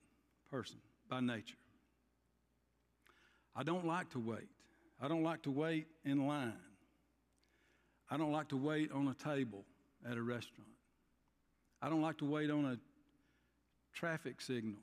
person 0.51 0.77
by 1.09 1.21
nature. 1.21 1.57
I 3.57 3.63
don't 3.63 3.87
like 3.87 4.11
to 4.11 4.19
wait. 4.19 4.49
I 5.01 5.09
don't 5.09 5.23
like 5.23 5.43
to 5.43 5.51
wait 5.51 5.87
in 6.05 6.27
line. 6.27 6.55
I 8.11 8.17
don't 8.17 8.33
like 8.33 8.49
to 8.49 8.57
wait 8.57 8.93
on 8.93 9.09
a 9.09 9.15
table 9.15 9.65
at 10.09 10.17
a 10.17 10.23
restaurant. 10.23 10.71
I 11.83 11.89
don't 11.89 12.03
like 12.03 12.19
to 12.19 12.25
wait 12.25 12.51
on 12.51 12.65
a 12.65 12.79
traffic 13.93 14.41
signal 14.41 14.81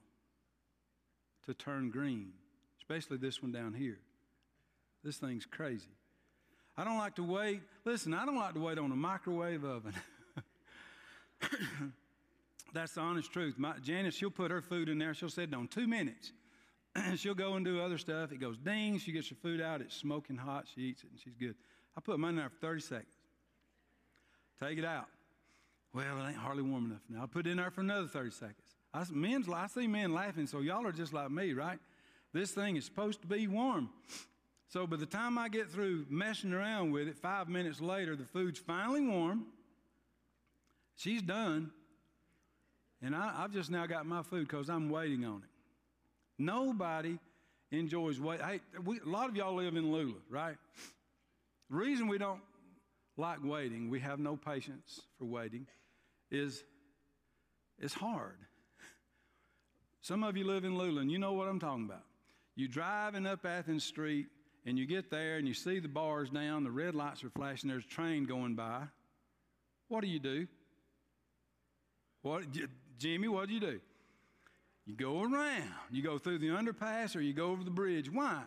to 1.45 1.53
turn 1.53 1.89
green, 1.89 2.34
especially 2.80 3.17
this 3.17 3.41
one 3.41 3.51
down 3.51 3.74
here. 3.74 3.99
This 5.03 5.17
thing's 5.17 5.45
crazy. 5.45 5.89
I 6.78 6.84
don't 6.84 6.97
like 6.97 7.15
to 7.15 7.24
wait. 7.24 7.61
Listen, 7.86 8.13
I 8.13 8.26
don't 8.26 8.38
like 8.38 8.53
to 8.53 8.59
wait 8.59 8.78
on 8.78 8.91
a 8.91 8.95
microwave 8.95 9.63
oven. 9.63 9.93
That's 12.74 12.93
the 12.93 13.01
honest 13.01 13.32
truth. 13.32 13.55
My, 13.57 13.74
Janice, 13.84 14.15
she'll 14.15 14.32
put 14.32 14.51
her 14.51 14.61
food 14.61 14.89
in 14.89 14.97
there. 14.97 15.13
She'll 15.13 15.30
sit 15.30 15.51
down 15.51 15.67
two 15.67 15.88
minutes. 15.88 16.32
And 16.95 17.19
she'll 17.19 17.36
go 17.36 17.53
and 17.55 17.65
do 17.65 17.82
other 17.82 17.97
stuff. 17.97 18.32
It 18.32 18.39
goes 18.39 18.57
ding. 18.57 18.99
She 18.99 19.11
gets 19.11 19.30
her 19.30 19.36
food 19.36 19.61
out. 19.61 19.82
It's 19.82 19.95
smoking 19.95 20.38
hot. 20.38 20.65
She 20.74 20.82
eats 20.82 21.03
it 21.03 21.09
and 21.11 21.19
she's 21.19 21.36
good. 21.36 21.55
I 21.97 22.01
put 22.01 22.19
mine 22.19 22.32
in 22.32 22.36
there 22.38 22.49
for 22.49 22.57
30 22.57 22.82
seconds. 22.82 23.15
Take 24.61 24.78
it 24.78 24.86
out. 24.86 25.07
Well, 25.93 26.05
it 26.19 26.30
ain't 26.30 26.38
hardly 26.38 26.63
warm 26.63 26.86
enough 26.86 27.01
now. 27.09 27.24
I 27.24 27.26
put 27.26 27.47
it 27.47 27.51
in 27.51 27.57
there 27.57 27.72
for 27.72 27.82
another 27.82 28.07
30 28.07 28.32
seconds. 28.32 28.55
I, 28.93 29.03
men's, 29.11 29.49
I 29.49 29.67
see 29.67 29.88
men 29.88 30.13
laughing, 30.13 30.47
so 30.47 30.59
y'all 30.59 30.86
are 30.86 30.91
just 30.91 31.13
like 31.13 31.32
me, 31.32 31.53
right? 31.53 31.80
This 32.34 32.51
thing 32.51 32.78
is 32.78 32.86
supposed 32.86 33.22
to 33.22 33.28
be 33.28 33.47
warm. 33.47 33.89
So 34.69 34.88
by 34.88 34.95
the 34.95 35.05
time 35.05 35.38
I 35.38 35.49
get 35.49 35.69
through 35.69 36.05
messing 36.09 36.53
around 36.53 36.91
with 36.91 37.07
it, 37.07 37.17
five 37.17 37.49
minutes 37.49 37.82
later, 37.82 38.15
the 38.15 38.24
food's 38.24 38.59
finally 38.59 39.01
warm. 39.01 39.47
She's 40.95 41.22
done. 41.22 41.72
And 43.01 43.15
I, 43.15 43.41
have 43.41 43.51
just 43.51 43.71
now 43.71 43.85
got 43.87 44.05
my 44.05 44.21
food 44.21 44.47
because 44.47 44.69
I'm 44.69 44.89
waiting 44.89 45.25
on 45.25 45.37
it. 45.37 45.49
Nobody 46.37 47.17
enjoys 47.71 48.19
waiting. 48.19 48.45
Hey, 48.45 48.59
we, 48.83 48.99
a 48.99 49.09
lot 49.09 49.29
of 49.29 49.35
y'all 49.35 49.55
live 49.55 49.75
in 49.75 49.91
Lula, 49.91 50.19
right? 50.29 50.57
The 51.69 51.75
reason 51.75 52.07
we 52.07 52.17
don't 52.17 52.41
like 53.17 53.39
waiting, 53.43 53.89
we 53.89 53.99
have 54.01 54.19
no 54.19 54.35
patience 54.35 55.01
for 55.17 55.25
waiting, 55.25 55.67
is 56.29 56.63
it's 57.79 57.93
hard. 57.93 58.37
Some 60.01 60.23
of 60.23 60.35
you 60.37 60.45
live 60.45 60.65
in 60.65 60.77
Lula, 60.77 61.01
and 61.01 61.11
you 61.11 61.19
know 61.19 61.33
what 61.33 61.47
I'm 61.47 61.59
talking 61.59 61.85
about. 61.85 62.03
You 62.55 62.67
driving 62.67 63.25
up 63.25 63.45
Athens 63.45 63.83
Street, 63.83 64.27
and 64.65 64.77
you 64.77 64.85
get 64.85 65.09
there, 65.09 65.37
and 65.37 65.47
you 65.47 65.53
see 65.53 65.79
the 65.79 65.87
bars 65.87 66.29
down, 66.29 66.63
the 66.63 66.71
red 66.71 66.93
lights 66.93 67.23
are 67.23 67.29
flashing, 67.29 67.69
there's 67.69 67.85
a 67.85 67.87
train 67.87 68.25
going 68.25 68.55
by. 68.55 68.83
What 69.87 70.01
do 70.01 70.07
you 70.07 70.19
do? 70.19 70.47
What, 72.21 72.43
Jimmy, 73.01 73.27
what 73.27 73.47
do 73.47 73.55
you 73.55 73.59
do? 73.59 73.79
You 74.85 74.95
go 74.95 75.23
around. 75.23 75.63
You 75.89 76.03
go 76.03 76.19
through 76.19 76.37
the 76.37 76.49
underpass 76.49 77.15
or 77.15 77.21
you 77.21 77.33
go 77.33 77.47
over 77.47 77.63
the 77.63 77.71
bridge. 77.71 78.11
Why? 78.11 78.43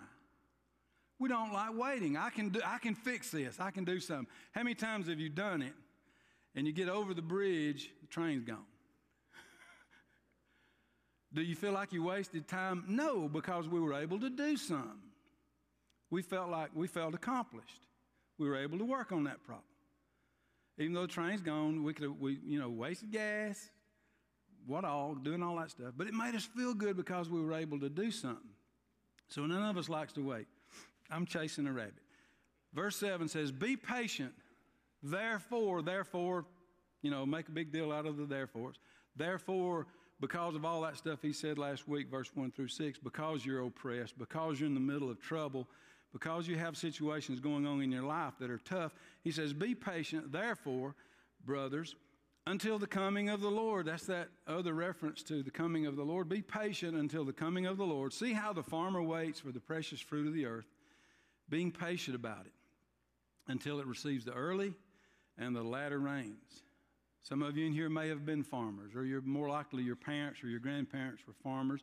We 1.19 1.29
don't 1.29 1.53
like 1.53 1.77
waiting. 1.77 2.17
I 2.17 2.31
can, 2.31 2.51
do, 2.51 2.61
I 2.65 2.79
can 2.79 2.95
fix 2.95 3.33
this. 3.33 3.59
I 3.59 3.73
can 3.73 3.83
do 3.85 3.99
something. 3.99 4.29
How 4.53 4.63
many 4.63 4.77
times 4.77 5.09
have 5.09 5.19
you 5.19 5.29
done 5.29 5.61
it 5.61 5.73
and 6.55 6.69
you 6.69 6.73
get 6.73 6.89
over 6.89 7.15
the 7.15 7.23
bridge, 7.23 7.91
the 8.01 8.07
train's 8.07 8.45
gone? 8.45 8.67
do 11.35 11.43
you 11.43 11.57
feel 11.57 11.73
like 11.73 11.93
you 11.93 12.05
wasted 12.05 12.47
time? 12.47 12.85
No, 12.87 13.29
because 13.29 13.67
we 13.67 13.81
were 13.81 13.95
able 13.95 14.21
to 14.21 14.31
do 14.31 14.57
something. 14.57 15.03
We 16.11 16.23
felt 16.23 16.49
like 16.49 16.71
we 16.75 16.87
felt 16.87 17.15
accomplished. 17.15 17.89
We 18.39 18.49
were 18.49 18.57
able 18.57 18.79
to 18.79 18.85
work 18.85 19.11
on 19.11 19.25
that 19.25 19.43
problem. 19.43 19.65
Even 20.79 20.93
though 20.93 21.03
the 21.03 21.09
train's 21.09 21.41
gone, 21.41 21.83
we 21.83 21.93
could 21.93 22.05
have, 22.05 22.21
we, 22.21 22.39
you 22.45 22.61
know, 22.61 22.69
wasted 22.69 23.11
gas, 23.11 23.71
what 24.67 24.85
all, 24.85 25.15
doing 25.15 25.43
all 25.43 25.57
that 25.57 25.71
stuff. 25.71 25.93
But 25.97 26.07
it 26.07 26.15
made 26.15 26.35
us 26.35 26.45
feel 26.45 26.75
good 26.75 26.97
because 26.97 27.29
we 27.29 27.41
were 27.41 27.55
able 27.55 27.79
to 27.81 27.89
do 27.89 28.11
something. 28.11 28.51
So 29.29 29.47
none 29.47 29.63
of 29.63 29.77
us 29.77 29.89
likes 29.89 30.13
to 30.15 30.27
wait. 30.27 30.47
I'm 31.11 31.27
chasing 31.27 31.67
a 31.67 31.73
rabbit. 31.73 31.95
Verse 32.73 32.97
7 32.97 33.29
says, 33.29 33.53
Be 33.53 33.77
patient, 33.77 34.33
therefore, 35.03 35.83
therefore, 35.83 36.45
you 37.03 37.11
know, 37.11 37.25
make 37.25 37.49
a 37.49 37.53
big 37.53 37.73
deal 37.73 37.93
out 37.93 38.07
of 38.07 38.17
the 38.17 38.27
therefores. 38.27 38.77
Therefore, 39.17 39.87
because 40.21 40.55
of 40.55 40.65
all 40.65 40.81
that 40.83 40.97
stuff 40.97 41.21
he 41.23 41.33
said 41.33 41.59
last 41.59 41.87
week, 41.87 42.11
verse 42.11 42.31
1 42.35 42.53
through 42.53 42.69
6, 42.69 42.99
because 42.99 43.45
you're 43.45 43.65
oppressed, 43.65 44.19
because 44.19 44.59
you're 44.59 44.69
in 44.69 44.75
the 44.75 44.81
middle 44.81 45.11
of 45.11 45.21
trouble, 45.21 45.69
because 46.13 46.49
you 46.49 46.57
have 46.57 46.77
situations 46.77 47.41
going 47.41 47.67
on 47.67 47.83
in 47.83 47.93
your 47.93 48.05
life 48.05 48.35
that 48.41 48.51
are 48.51 48.59
tough, 48.59 48.95
he 49.23 49.31
says, 49.31 49.53
Be 49.53 49.75
patient, 49.75 50.33
therefore, 50.33 50.95
brothers, 51.45 51.95
until 52.47 52.79
the 52.79 52.87
coming 52.87 53.29
of 53.31 53.41
the 53.41 53.51
Lord. 53.51 53.87
That's 53.87 54.07
that 54.07 54.29
other 54.47 54.75
reference 54.75 55.23
to 55.25 55.43
the 55.43 55.51
coming 55.51 55.87
of 55.87 55.97
the 55.97 56.03
Lord. 56.05 56.29
Be 56.29 56.43
patient 56.43 56.97
until 56.97 57.25
the 57.25 57.33
coming 57.33 57.67
of 57.67 57.77
the 57.77 57.87
Lord. 57.87 58.13
See 58.13 58.33
how 58.33 58.53
the 58.53 58.63
farmer 58.63 59.03
waits 59.03 59.41
for 59.41 59.53
the 59.53 59.61
precious 59.61 60.01
fruit 60.01 60.27
of 60.27 60.35
the 60.35 60.47
earth, 60.47 60.67
being 61.49 61.73
patient 61.73 62.15
about 62.15 62.47
it 62.47 62.53
until 63.49 63.81
it 63.81 63.87
receives 63.87 64.25
the 64.25 64.33
early 64.33 64.75
and 65.39 65.55
the 65.55 65.63
latter 65.63 65.99
rains. 65.99 66.63
Some 67.23 67.43
of 67.43 67.57
you 67.57 67.67
in 67.67 67.73
here 67.73 67.89
may 67.89 68.09
have 68.09 68.27
been 68.27 68.43
farmers, 68.43 68.95
or 68.95 69.05
you're 69.05 69.23
more 69.23 69.49
likely 69.49 69.83
your 69.83 69.97
parents 69.97 70.45
or 70.45 70.49
your 70.49 70.61
grandparents 70.61 71.27
were 71.27 71.33
farmers, 71.43 71.81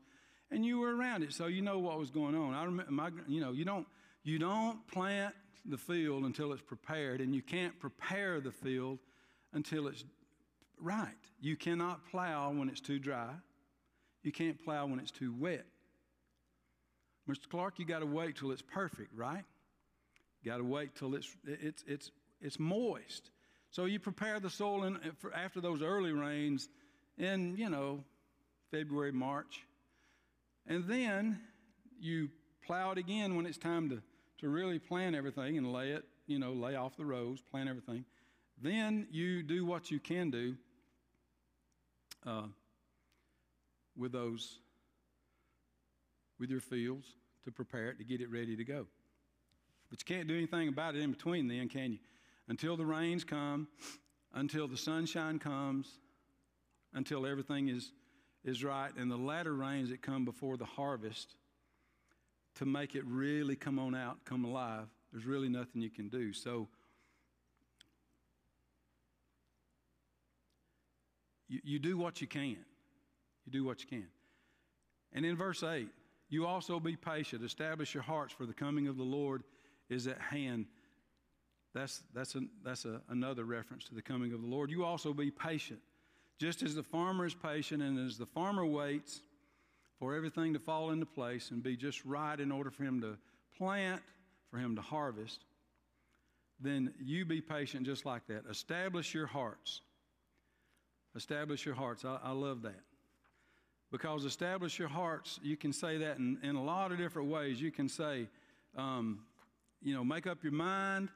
and 0.52 0.64
you 0.64 0.80
were 0.80 0.96
around 0.96 1.24
it, 1.24 1.34
so 1.34 1.48
you 1.48 1.64
know 1.64 1.80
what 1.80 1.98
was 1.98 2.12
going 2.12 2.36
on. 2.36 2.54
I 2.54 2.64
remember, 2.64 2.92
my, 2.92 3.10
you 3.28 3.42
know, 3.42 3.52
you 3.52 3.66
don't 3.66 3.88
you 4.24 4.38
don't 4.38 4.86
plant 4.88 5.34
the 5.66 5.78
field 5.78 6.26
until 6.26 6.54
it's 6.54 6.62
prepared, 6.62 7.22
and 7.22 7.34
you 7.34 7.42
can't 7.42 7.78
prepare 7.80 8.40
the 8.40 8.52
field 8.52 9.00
until 9.54 9.88
it's 9.88 10.04
right. 10.82 11.08
You 11.40 11.56
cannot 11.56 12.10
plow 12.10 12.52
when 12.52 12.70
it's 12.70 12.82
too 12.82 13.00
dry. 13.00 13.30
You 14.24 14.32
can't 14.32 14.64
plow 14.64 14.86
when 14.86 15.00
it's 15.00 15.12
too 15.12 15.34
wet. 15.38 15.66
Mr. 17.30 17.50
Clark, 17.50 17.80
you 17.80 17.86
got 17.86 18.00
to 18.00 18.06
wait 18.06 18.36
till 18.38 18.52
it's 18.52 18.62
perfect, 18.62 19.16
right? 19.16 19.44
Got 20.44 20.58
to 20.58 20.64
wait 20.64 20.96
till 20.96 21.16
it's, 21.16 21.30
it's, 21.46 21.84
it's, 21.88 22.12
it's 22.42 22.60
moist. 22.60 23.30
So 23.70 23.86
you 23.86 24.00
prepare 24.00 24.40
the 24.40 24.50
soil 24.50 24.84
in, 24.84 25.00
for 25.20 25.34
after 25.34 25.62
those 25.62 25.82
early 25.82 26.12
rains 26.12 26.68
in, 27.18 27.56
you 27.58 27.70
know, 27.70 28.04
February, 28.72 29.12
March. 29.12 29.62
And 30.68 30.86
then 30.88 31.40
you 32.00 32.30
plow 32.66 32.92
it 32.92 32.98
again 32.98 33.36
when 33.36 33.46
it's 33.46 33.58
time 33.58 33.90
to, 33.90 34.02
to 34.40 34.50
really 34.50 34.80
plant 34.80 35.16
everything 35.16 35.58
and 35.58 35.72
lay 35.72 35.92
it, 35.92 36.04
you 36.28 36.40
know, 36.40 36.54
lay 36.54 36.76
off 36.76 36.98
the 36.98 37.06
rows, 37.06 37.42
plant 37.52 37.70
everything. 37.70 38.06
Then 38.62 39.08
you 39.12 39.44
do 39.44 39.66
what 39.66 39.90
you 39.90 40.00
can 40.00 40.30
do 40.30 40.56
uh, 42.26 42.44
with 43.98 44.12
those, 44.12 44.60
with 46.40 46.50
your 46.50 46.60
fields 46.60 47.08
to 47.44 47.52
prepare 47.52 47.90
it 47.90 47.98
to 47.98 48.04
get 48.04 48.22
it 48.22 48.32
ready 48.32 48.56
to 48.56 48.64
go. 48.64 48.86
But 49.90 50.00
you 50.02 50.16
can't 50.16 50.28
do 50.28 50.36
anything 50.36 50.70
about 50.70 50.96
it 50.96 51.02
in 51.02 51.12
between 51.12 51.48
then, 51.48 51.68
can 51.68 51.94
you? 51.94 52.00
Until 52.48 52.78
the 52.78 52.86
rains 52.86 53.24
come, 53.24 53.68
until 54.34 54.68
the 54.68 54.78
sunshine 54.78 55.40
comes, 55.40 56.00
until 56.94 57.26
everything 57.26 57.70
is, 57.70 57.92
is 58.44 58.64
right, 58.64 58.92
and 58.98 59.12
the 59.12 59.18
latter 59.18 59.54
rains 59.54 59.90
that 59.90 60.02
come 60.02 60.26
before 60.26 60.58
the 60.58 60.66
harvest 60.66 61.36
to 62.56 62.66
make 62.66 62.96
it 62.96 63.04
really 63.06 63.56
come 63.56 63.80
on 63.80 63.96
out, 63.96 64.24
come 64.26 64.46
alive, 64.46 64.88
there's 65.12 65.26
really 65.26 65.50
nothing 65.50 65.82
you 65.82 65.90
can 65.90 66.10
do. 66.10 66.34
So, 66.34 66.68
you, 71.52 71.60
you 71.64 71.80
do 71.80 71.98
what 71.98 72.22
you 72.22 72.28
can. 72.28 72.58
You 73.46 73.52
do 73.52 73.66
what 73.66 73.82
you 73.82 73.88
can. 73.88 74.08
And 75.12 75.26
in 75.26 75.36
verse 75.36 75.64
8, 75.64 75.88
you 76.30 76.48
also 76.48 76.80
be 76.80 76.96
patient, 76.96 77.44
establish 77.44 77.94
your 77.94 78.04
hearts, 78.04 78.34
for 78.34 78.46
the 78.46 78.54
coming 78.54 78.88
of 78.88 78.96
the 78.98 79.04
Lord 79.04 79.44
is 79.90 80.08
at 80.08 80.20
hand. 80.20 80.66
That's, 81.74 82.04
that's, 82.14 82.36
a, 82.36 82.42
that's 82.64 82.86
a, 82.86 83.02
another 83.10 83.44
reference 83.44 83.84
to 83.86 83.96
the 83.96 84.02
coming 84.02 84.32
of 84.32 84.42
the 84.42 84.48
Lord. 84.48 84.72
You 84.72 84.86
also 84.86 85.14
be 85.14 85.30
patient. 85.30 85.80
Just 86.40 86.64
as 86.64 86.74
the 86.74 86.84
farmer 86.84 87.26
is 87.26 87.34
patient 87.34 87.84
and 87.84 88.00
as 88.00 88.18
the 88.18 88.26
farmer 88.26 88.66
waits 88.66 89.20
for 90.00 90.16
everything 90.16 90.54
to 90.54 90.60
fall 90.60 90.92
into 90.92 91.06
place 91.06 91.52
and 91.52 91.62
be 91.62 91.76
just 91.76 92.04
right 92.06 92.40
in 92.40 92.52
order 92.52 92.72
for 92.72 92.84
him 92.84 93.02
to 93.02 93.18
plant, 93.58 94.02
for 94.50 94.58
him 94.58 94.78
to 94.78 94.82
harvest, 94.82 95.44
then 96.62 96.94
you 97.04 97.26
be 97.26 97.42
patient 97.42 97.86
just 97.86 98.06
like 98.06 98.26
that. 98.28 98.46
Establish 98.50 99.14
your 99.14 99.28
hearts. 99.28 99.82
Establish 101.16 101.66
your 101.66 101.76
hearts. 101.76 102.06
I, 102.06 102.18
I 102.24 102.32
love 102.32 102.62
that. 102.64 102.80
Because 103.92 104.24
establish 104.24 104.80
your 104.80 104.88
hearts, 104.88 105.40
you 105.44 105.58
can 105.58 105.74
say 105.74 105.98
that 105.98 106.18
in, 106.18 106.38
in 106.44 106.56
a 106.56 106.64
lot 106.64 106.92
of 106.92 106.98
different 106.98 107.30
ways. 107.30 107.62
You 107.62 107.72
can 107.72 107.90
say, 107.90 108.28
um, 108.78 109.26
you 109.82 109.94
know, 109.94 110.04
make 110.04 110.28
up 110.28 110.44
your 110.44 110.54
mind. 110.54 111.10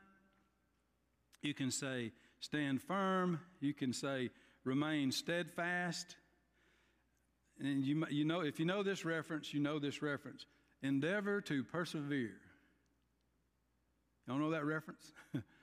You 1.41 1.53
can 1.53 1.71
say, 1.71 2.11
stand 2.41 2.81
firm. 2.81 3.39
You 3.61 3.73
can 3.73 3.93
say, 3.93 4.29
remain 4.65 5.11
steadfast. 5.11 6.17
And 7.59 7.85
you, 7.85 8.05
you 8.09 8.25
know, 8.25 8.41
if 8.41 8.59
you 8.59 8.65
know 8.65 8.83
this 8.83 9.05
reference, 9.05 9.53
you 9.53 9.61
know 9.61 9.79
this 9.79 10.01
reference. 10.01 10.45
Endeavor 10.81 11.39
to 11.41 11.63
persevere. 11.63 12.35
Y'all 14.27 14.37
know 14.37 14.51
that 14.51 14.65
reference? 14.65 15.13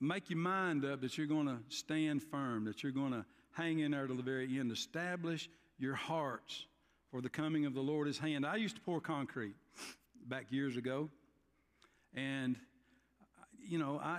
Make 0.00 0.28
your 0.28 0.38
mind 0.38 0.84
up 0.84 1.00
that 1.00 1.16
you're 1.16 1.26
going 1.26 1.46
to 1.46 1.58
stand 1.68 2.22
firm, 2.22 2.64
that 2.66 2.82
you're 2.82 2.92
going 2.92 3.12
to 3.12 3.24
hang 3.52 3.78
in 3.78 3.92
there 3.92 4.06
to 4.06 4.14
the 4.14 4.22
very 4.22 4.58
end. 4.58 4.70
Establish 4.70 5.48
your 5.78 5.94
hearts 5.94 6.66
for 7.10 7.20
the 7.20 7.28
coming 7.28 7.64
of 7.64 7.74
the 7.74 7.80
Lord 7.80 8.08
is 8.08 8.18
hand. 8.18 8.44
I 8.44 8.56
used 8.56 8.76
to 8.76 8.82
pour 8.82 9.00
concrete 9.00 9.54
back 10.26 10.46
years 10.50 10.76
ago. 10.76 11.08
And, 12.14 12.56
you 13.66 13.78
know, 13.78 14.00
I, 14.02 14.18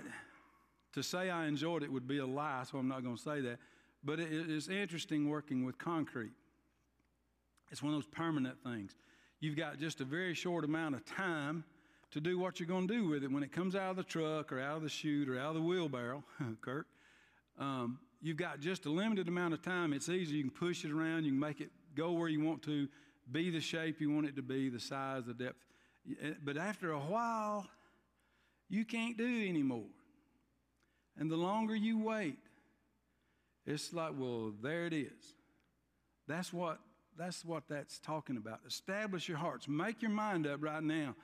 to 0.94 1.04
say 1.04 1.30
I 1.30 1.46
enjoyed 1.46 1.84
it 1.84 1.92
would 1.92 2.08
be 2.08 2.18
a 2.18 2.26
lie, 2.26 2.64
so 2.70 2.78
I'm 2.78 2.88
not 2.88 3.04
going 3.04 3.16
to 3.16 3.22
say 3.22 3.42
that. 3.42 3.60
But 4.04 4.20
it, 4.20 4.50
it's 4.50 4.68
interesting 4.68 5.30
working 5.30 5.64
with 5.64 5.78
concrete. 5.78 6.32
It's 7.72 7.84
one 7.84 7.94
of 7.94 8.00
those 8.00 8.10
permanent 8.10 8.58
things. 8.64 8.96
You've 9.40 9.58
got 9.58 9.78
just 9.78 10.02
a 10.02 10.06
very 10.06 10.34
short 10.34 10.64
amount 10.64 10.96
of 10.96 11.06
time 11.06 11.64
to 12.12 12.22
do 12.22 12.40
what 12.40 12.60
you're 12.60 12.68
going 12.68 12.88
to 12.88 12.94
do 12.94 13.08
with 13.08 13.24
it 13.24 13.32
when 13.32 13.44
it 13.44 13.52
comes 13.52 13.76
out 13.76 13.92
of 13.92 13.96
the 13.98 14.04
truck 14.04 14.52
or 14.52 14.60
out 14.60 14.78
of 14.78 14.84
the 14.84 14.90
chute 14.90 15.30
or 15.30 15.38
out 15.38 15.50
of 15.50 15.56
the 15.56 15.62
wheelbarrow, 15.62 16.24
Kirk. 16.62 16.88
Um, 17.60 18.00
you've 18.22 18.38
got 18.38 18.60
just 18.60 18.86
a 18.86 18.90
limited 18.90 19.28
amount 19.28 19.54
of 19.54 19.62
time. 19.62 19.94
It's 19.94 20.10
easy. 20.10 20.38
You 20.38 20.44
can 20.44 20.52
push 20.52 20.86
it 20.86 20.92
around. 20.92 21.26
You 21.26 21.32
can 21.32 21.40
make 21.40 21.60
it 21.60 21.70
go 21.96 22.12
where 22.12 22.30
you 22.30 22.44
want 22.44 22.62
to, 22.64 22.88
be 23.30 23.50
the 23.50 23.60
shape 23.60 24.00
you 24.00 24.10
want 24.10 24.26
it 24.26 24.38
to 24.38 24.42
be, 24.42 24.70
the 24.70 24.80
size, 24.80 25.26
the 25.26 25.34
depth. 25.34 25.66
Eh, 26.22 26.32
but 26.44 26.56
after 26.56 26.92
a 26.92 27.00
while, 27.00 27.68
you 28.70 28.86
can't 28.86 29.18
do 29.18 29.46
anymore. 29.48 29.90
And 31.18 31.30
the 31.30 31.36
longer 31.36 31.76
you 31.76 32.00
wait, 32.00 32.38
it's 33.66 33.92
like, 33.92 34.14
well, 34.16 34.54
there 34.62 34.86
it 34.86 34.94
is. 34.94 35.36
That's 36.28 36.54
what 36.54 36.80
that's 37.18 37.44
what 37.44 37.64
that's 37.68 37.98
talking 38.00 38.38
about. 38.38 38.60
Establish 38.68 39.28
your 39.28 39.40
hearts. 39.40 39.68
Make 39.68 40.02
your 40.02 40.12
mind 40.12 40.46
up 40.46 40.64
right 40.64 40.84
now. 40.84 41.16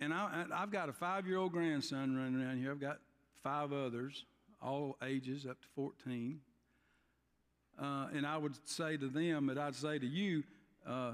And 0.00 0.14
I, 0.14 0.44
have 0.50 0.70
got 0.70 0.88
a 0.88 0.92
five-year-old 0.92 1.52
grandson 1.52 2.16
running 2.16 2.40
around 2.40 2.58
here. 2.58 2.70
I've 2.70 2.80
got 2.80 2.98
five 3.42 3.72
others, 3.72 4.24
all 4.62 4.96
ages 5.04 5.44
up 5.44 5.60
to 5.60 5.68
14. 5.74 6.40
Uh, 7.80 8.06
and 8.14 8.26
I 8.26 8.36
would 8.36 8.54
say 8.64 8.96
to 8.96 9.08
them 9.08 9.46
that 9.46 9.58
I'd 9.58 9.74
say 9.74 9.98
to 9.98 10.06
you, 10.06 10.44
uh, 10.86 11.12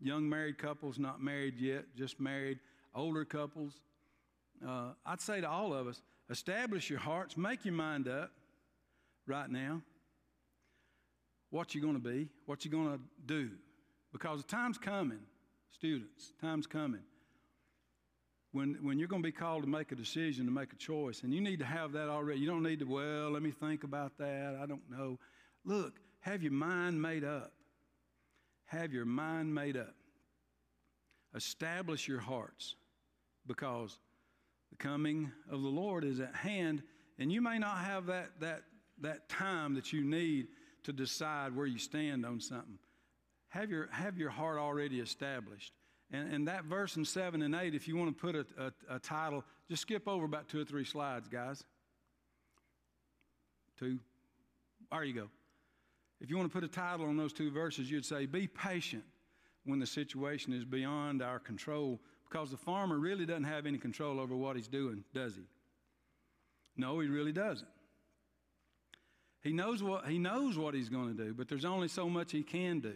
young 0.00 0.28
married 0.28 0.58
couples, 0.58 0.98
not 0.98 1.22
married 1.22 1.58
yet, 1.58 1.84
just 1.96 2.20
married, 2.20 2.58
older 2.94 3.24
couples, 3.24 3.80
uh, 4.66 4.90
I'd 5.04 5.20
say 5.20 5.40
to 5.40 5.48
all 5.48 5.72
of 5.72 5.86
us, 5.86 6.02
establish 6.30 6.90
your 6.90 7.00
hearts, 7.00 7.36
make 7.36 7.64
your 7.64 7.74
mind 7.74 8.08
up 8.08 8.30
right 9.26 9.50
now 9.50 9.82
what 11.50 11.74
you're 11.74 11.82
going 11.82 11.94
to 11.94 12.00
be, 12.00 12.28
what 12.46 12.64
you're 12.64 12.72
going 12.72 12.98
to 12.98 13.00
do. 13.26 13.50
Because 14.12 14.42
the 14.42 14.48
time's 14.48 14.78
coming, 14.78 15.20
students, 15.70 16.32
time's 16.40 16.66
coming. 16.66 17.02
When, 18.54 18.78
when 18.82 19.00
you're 19.00 19.08
going 19.08 19.20
to 19.20 19.26
be 19.26 19.32
called 19.32 19.64
to 19.64 19.68
make 19.68 19.90
a 19.90 19.96
decision, 19.96 20.46
to 20.46 20.52
make 20.52 20.72
a 20.72 20.76
choice, 20.76 21.24
and 21.24 21.34
you 21.34 21.40
need 21.40 21.58
to 21.58 21.64
have 21.64 21.90
that 21.94 22.08
already. 22.08 22.38
You 22.38 22.46
don't 22.46 22.62
need 22.62 22.78
to, 22.78 22.84
well, 22.84 23.32
let 23.32 23.42
me 23.42 23.50
think 23.50 23.82
about 23.82 24.16
that. 24.18 24.56
I 24.62 24.64
don't 24.64 24.88
know. 24.88 25.18
Look, 25.64 25.94
have 26.20 26.40
your 26.40 26.52
mind 26.52 27.02
made 27.02 27.24
up. 27.24 27.50
Have 28.66 28.92
your 28.92 29.06
mind 29.06 29.52
made 29.52 29.76
up. 29.76 29.96
Establish 31.34 32.06
your 32.06 32.20
hearts 32.20 32.76
because 33.44 33.98
the 34.70 34.76
coming 34.76 35.32
of 35.50 35.60
the 35.60 35.68
Lord 35.68 36.04
is 36.04 36.20
at 36.20 36.36
hand, 36.36 36.84
and 37.18 37.32
you 37.32 37.42
may 37.42 37.58
not 37.58 37.78
have 37.78 38.06
that, 38.06 38.38
that, 38.38 38.62
that 39.00 39.28
time 39.28 39.74
that 39.74 39.92
you 39.92 40.04
need 40.04 40.46
to 40.84 40.92
decide 40.92 41.56
where 41.56 41.66
you 41.66 41.78
stand 41.78 42.24
on 42.24 42.40
something. 42.40 42.78
Have 43.48 43.68
your, 43.68 43.88
have 43.90 44.16
your 44.16 44.30
heart 44.30 44.58
already 44.58 45.00
established. 45.00 45.72
And, 46.12 46.32
and 46.32 46.48
that 46.48 46.64
verse 46.64 46.96
in 46.96 47.04
7 47.04 47.42
and 47.42 47.54
8, 47.54 47.74
if 47.74 47.88
you 47.88 47.96
want 47.96 48.16
to 48.16 48.20
put 48.20 48.34
a, 48.34 48.46
a, 48.58 48.96
a 48.96 48.98
title, 48.98 49.44
just 49.68 49.82
skip 49.82 50.06
over 50.06 50.24
about 50.24 50.48
two 50.48 50.60
or 50.60 50.64
three 50.64 50.84
slides, 50.84 51.28
guys. 51.28 51.64
Two. 53.78 53.98
There 54.90 55.04
you 55.04 55.14
go. 55.14 55.28
If 56.20 56.30
you 56.30 56.36
want 56.36 56.50
to 56.50 56.54
put 56.54 56.64
a 56.64 56.68
title 56.68 57.06
on 57.06 57.16
those 57.16 57.32
two 57.32 57.50
verses, 57.50 57.90
you'd 57.90 58.04
say, 58.04 58.26
Be 58.26 58.46
patient 58.46 59.04
when 59.64 59.78
the 59.78 59.86
situation 59.86 60.52
is 60.52 60.64
beyond 60.64 61.22
our 61.22 61.38
control 61.38 62.00
because 62.28 62.50
the 62.50 62.56
farmer 62.56 62.98
really 62.98 63.26
doesn't 63.26 63.44
have 63.44 63.66
any 63.66 63.78
control 63.78 64.20
over 64.20 64.36
what 64.36 64.56
he's 64.56 64.68
doing, 64.68 65.04
does 65.14 65.36
he? 65.36 65.42
No, 66.76 67.00
he 67.00 67.08
really 67.08 67.32
doesn't. 67.32 67.68
He 69.42 69.52
knows 69.52 69.82
what, 69.82 70.06
he 70.06 70.18
knows 70.18 70.56
what 70.56 70.74
he's 70.74 70.88
going 70.88 71.16
to 71.16 71.24
do, 71.24 71.34
but 71.34 71.48
there's 71.48 71.64
only 71.64 71.88
so 71.88 72.08
much 72.08 72.32
he 72.32 72.42
can 72.42 72.80
do. 72.80 72.94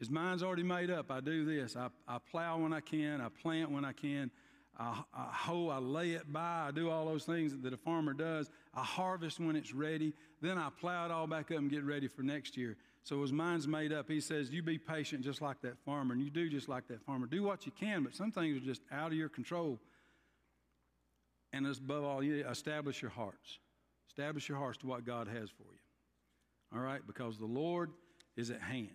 His 0.00 0.10
mind's 0.10 0.42
already 0.42 0.62
made 0.62 0.90
up. 0.90 1.10
I 1.10 1.20
do 1.20 1.44
this. 1.44 1.76
I, 1.76 1.88
I 2.08 2.18
plow 2.18 2.58
when 2.58 2.72
I 2.72 2.80
can. 2.80 3.20
I 3.20 3.28
plant 3.28 3.70
when 3.70 3.84
I 3.84 3.92
can. 3.92 4.30
I, 4.78 5.02
I 5.12 5.28
hoe, 5.30 5.68
I 5.68 5.78
lay 5.78 6.12
it 6.12 6.32
by. 6.32 6.68
I 6.68 6.70
do 6.74 6.88
all 6.88 7.04
those 7.04 7.24
things 7.24 7.54
that 7.60 7.72
a 7.74 7.76
farmer 7.76 8.14
does. 8.14 8.50
I 8.74 8.82
harvest 8.82 9.38
when 9.38 9.56
it's 9.56 9.74
ready. 9.74 10.14
Then 10.40 10.56
I 10.56 10.70
plow 10.80 11.04
it 11.04 11.10
all 11.10 11.26
back 11.26 11.50
up 11.50 11.58
and 11.58 11.70
get 11.70 11.84
ready 11.84 12.08
for 12.08 12.22
next 12.22 12.56
year. 12.56 12.78
So 13.02 13.20
his 13.20 13.30
mind's 13.32 13.68
made 13.68 13.92
up. 13.92 14.08
He 14.08 14.22
says, 14.22 14.50
You 14.50 14.62
be 14.62 14.78
patient 14.78 15.22
just 15.22 15.42
like 15.42 15.60
that 15.62 15.78
farmer, 15.84 16.14
and 16.14 16.22
you 16.22 16.30
do 16.30 16.48
just 16.48 16.68
like 16.68 16.88
that 16.88 17.02
farmer. 17.04 17.26
Do 17.26 17.42
what 17.42 17.66
you 17.66 17.72
can, 17.72 18.02
but 18.02 18.14
some 18.14 18.32
things 18.32 18.56
are 18.56 18.64
just 18.64 18.80
out 18.90 19.08
of 19.08 19.18
your 19.18 19.28
control. 19.28 19.78
And 21.52 21.66
above 21.66 22.04
all, 22.04 22.22
you 22.22 22.46
establish 22.48 23.02
your 23.02 23.10
hearts. 23.10 23.58
Establish 24.08 24.48
your 24.48 24.58
hearts 24.58 24.78
to 24.78 24.86
what 24.86 25.04
God 25.04 25.28
has 25.28 25.50
for 25.50 25.64
you. 25.64 26.74
All 26.74 26.80
right? 26.80 27.00
Because 27.06 27.36
the 27.36 27.46
Lord 27.46 27.90
is 28.36 28.50
at 28.50 28.62
hand. 28.62 28.88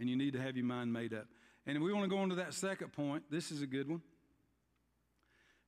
And 0.00 0.08
you 0.08 0.16
need 0.16 0.32
to 0.34 0.40
have 0.40 0.56
your 0.56 0.66
mind 0.66 0.92
made 0.92 1.12
up. 1.12 1.26
And 1.66 1.82
we 1.82 1.92
want 1.92 2.04
to 2.04 2.08
go 2.08 2.18
on 2.18 2.30
to 2.30 2.36
that 2.36 2.54
second 2.54 2.92
point, 2.92 3.24
this 3.30 3.50
is 3.50 3.62
a 3.62 3.66
good 3.66 3.88
one. 3.88 4.00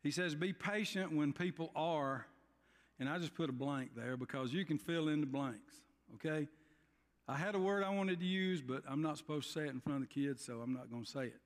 He 0.02 0.10
says, 0.10 0.34
Be 0.34 0.52
patient 0.52 1.12
when 1.12 1.32
people 1.32 1.70
are, 1.76 2.26
and 2.98 3.08
I 3.08 3.18
just 3.18 3.34
put 3.34 3.50
a 3.50 3.52
blank 3.52 3.90
there 3.94 4.16
because 4.16 4.52
you 4.52 4.64
can 4.64 4.78
fill 4.78 5.08
in 5.08 5.20
the 5.20 5.26
blanks, 5.26 5.74
okay? 6.14 6.48
I 7.28 7.36
had 7.36 7.54
a 7.54 7.58
word 7.58 7.84
I 7.84 7.90
wanted 7.90 8.18
to 8.20 8.26
use, 8.26 8.60
but 8.62 8.82
I'm 8.88 9.02
not 9.02 9.18
supposed 9.18 9.48
to 9.48 9.52
say 9.52 9.66
it 9.66 9.70
in 9.70 9.80
front 9.80 10.02
of 10.02 10.08
the 10.08 10.14
kids, 10.14 10.44
so 10.44 10.60
I'm 10.60 10.72
not 10.72 10.90
going 10.90 11.04
to 11.04 11.10
say 11.10 11.26
it. 11.26 11.40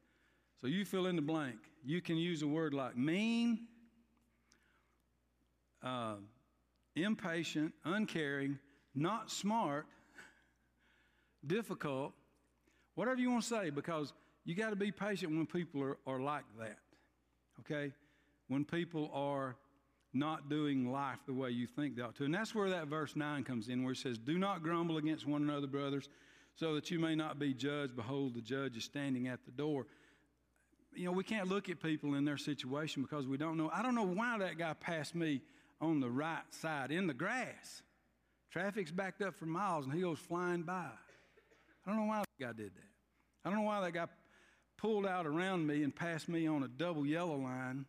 So 0.61 0.67
you 0.67 0.85
fill 0.85 1.07
in 1.07 1.17
the 1.17 1.23
blank. 1.23 1.57
You 1.85 2.01
can 2.01 2.17
use 2.17 2.43
a 2.43 2.47
word 2.47 2.73
like 2.73 2.97
mean, 2.97 3.67
uh, 5.83 6.15
impatient, 6.97 7.75
uncaring, 7.85 8.59
not 8.95 9.31
smart, 9.31 9.87
difficult, 11.47 12.13
whatever 12.95 13.21
you 13.21 13.31
want 13.31 13.43
to 13.43 13.49
say, 13.49 13.71
because 13.71 14.13
you 14.45 14.55
got 14.55 14.71
to 14.71 14.77
be 14.77 14.91
patient 14.91 15.33
when 15.33 15.47
people 15.47 15.83
are, 15.83 15.99
are 16.07 16.21
like 16.21 16.45
that. 16.59 16.79
Okay? 17.61 17.93
When 18.49 18.65
people 18.65 19.11
are 19.15 19.57
not 20.13 20.49
doing 20.49 20.91
life 20.91 21.19
the 21.27 21.33
way 21.33 21.51
you 21.51 21.67
think 21.67 21.97
they 21.97 22.03
ought 22.03 22.15
to. 22.17 22.25
And 22.25 22.35
that's 22.35 22.55
where 22.55 22.71
that 22.71 22.87
verse 22.87 23.17
9 23.17 23.43
comes 23.45 23.69
in, 23.69 23.83
where 23.83 23.93
it 23.93 23.99
says, 23.99 24.19
Do 24.19 24.39
not 24.39 24.63
grumble 24.63 24.97
against 24.97 25.27
one 25.27 25.43
another, 25.43 25.67
brothers, 25.67 26.09
so 26.55 26.75
that 26.75 26.91
you 26.91 26.99
may 26.99 27.15
not 27.15 27.39
be 27.39 27.53
judged. 27.53 27.97
Behold, 27.97 28.35
the 28.35 28.41
judge 28.41 28.77
is 28.77 28.85
standing 28.85 29.27
at 29.27 29.45
the 29.45 29.51
door. 29.51 29.87
You 30.95 31.07
know, 31.07 31.13
we 31.13 31.25
can't 31.25 31.49
look 31.49 31.69
at 31.69 31.83
people 31.83 32.15
in 32.15 32.25
their 32.25 32.37
situation 32.37 33.03
because 33.03 33.27
we 33.27 33.37
don't 33.37 33.57
know. 33.57 33.71
I 33.75 33.83
don't 33.83 33.97
know 33.97 34.07
why 34.07 34.39
that 34.39 34.59
guy 34.59 34.75
passed 34.75 35.17
me 35.17 35.43
on 35.81 35.99
the 35.99 36.09
right 36.09 36.43
side 36.51 36.93
in 36.93 37.09
the 37.09 37.15
grass. 37.15 37.83
Traffic's 38.53 38.93
backed 38.93 39.21
up 39.21 39.35
for 39.35 39.47
miles 39.47 39.85
and 39.85 39.93
he 39.93 40.03
goes 40.03 40.21
flying 40.21 40.63
by. 40.63 40.91
I 41.87 41.91
don't 41.91 41.97
know 41.97 42.07
why 42.07 42.24
guy 42.39 42.53
did 42.53 42.75
that. 42.75 43.45
I 43.45 43.51
don't 43.51 43.59
know 43.59 43.67
why 43.67 43.81
that 43.81 43.93
guy 43.93 44.07
pulled 44.77 45.07
out 45.07 45.27
around 45.27 45.67
me 45.67 45.83
and 45.83 45.95
passed 45.95 46.29
me 46.29 46.47
on 46.47 46.63
a 46.63 46.69
double 46.69 47.07
yellow 47.07 47.37
line 47.37 47.87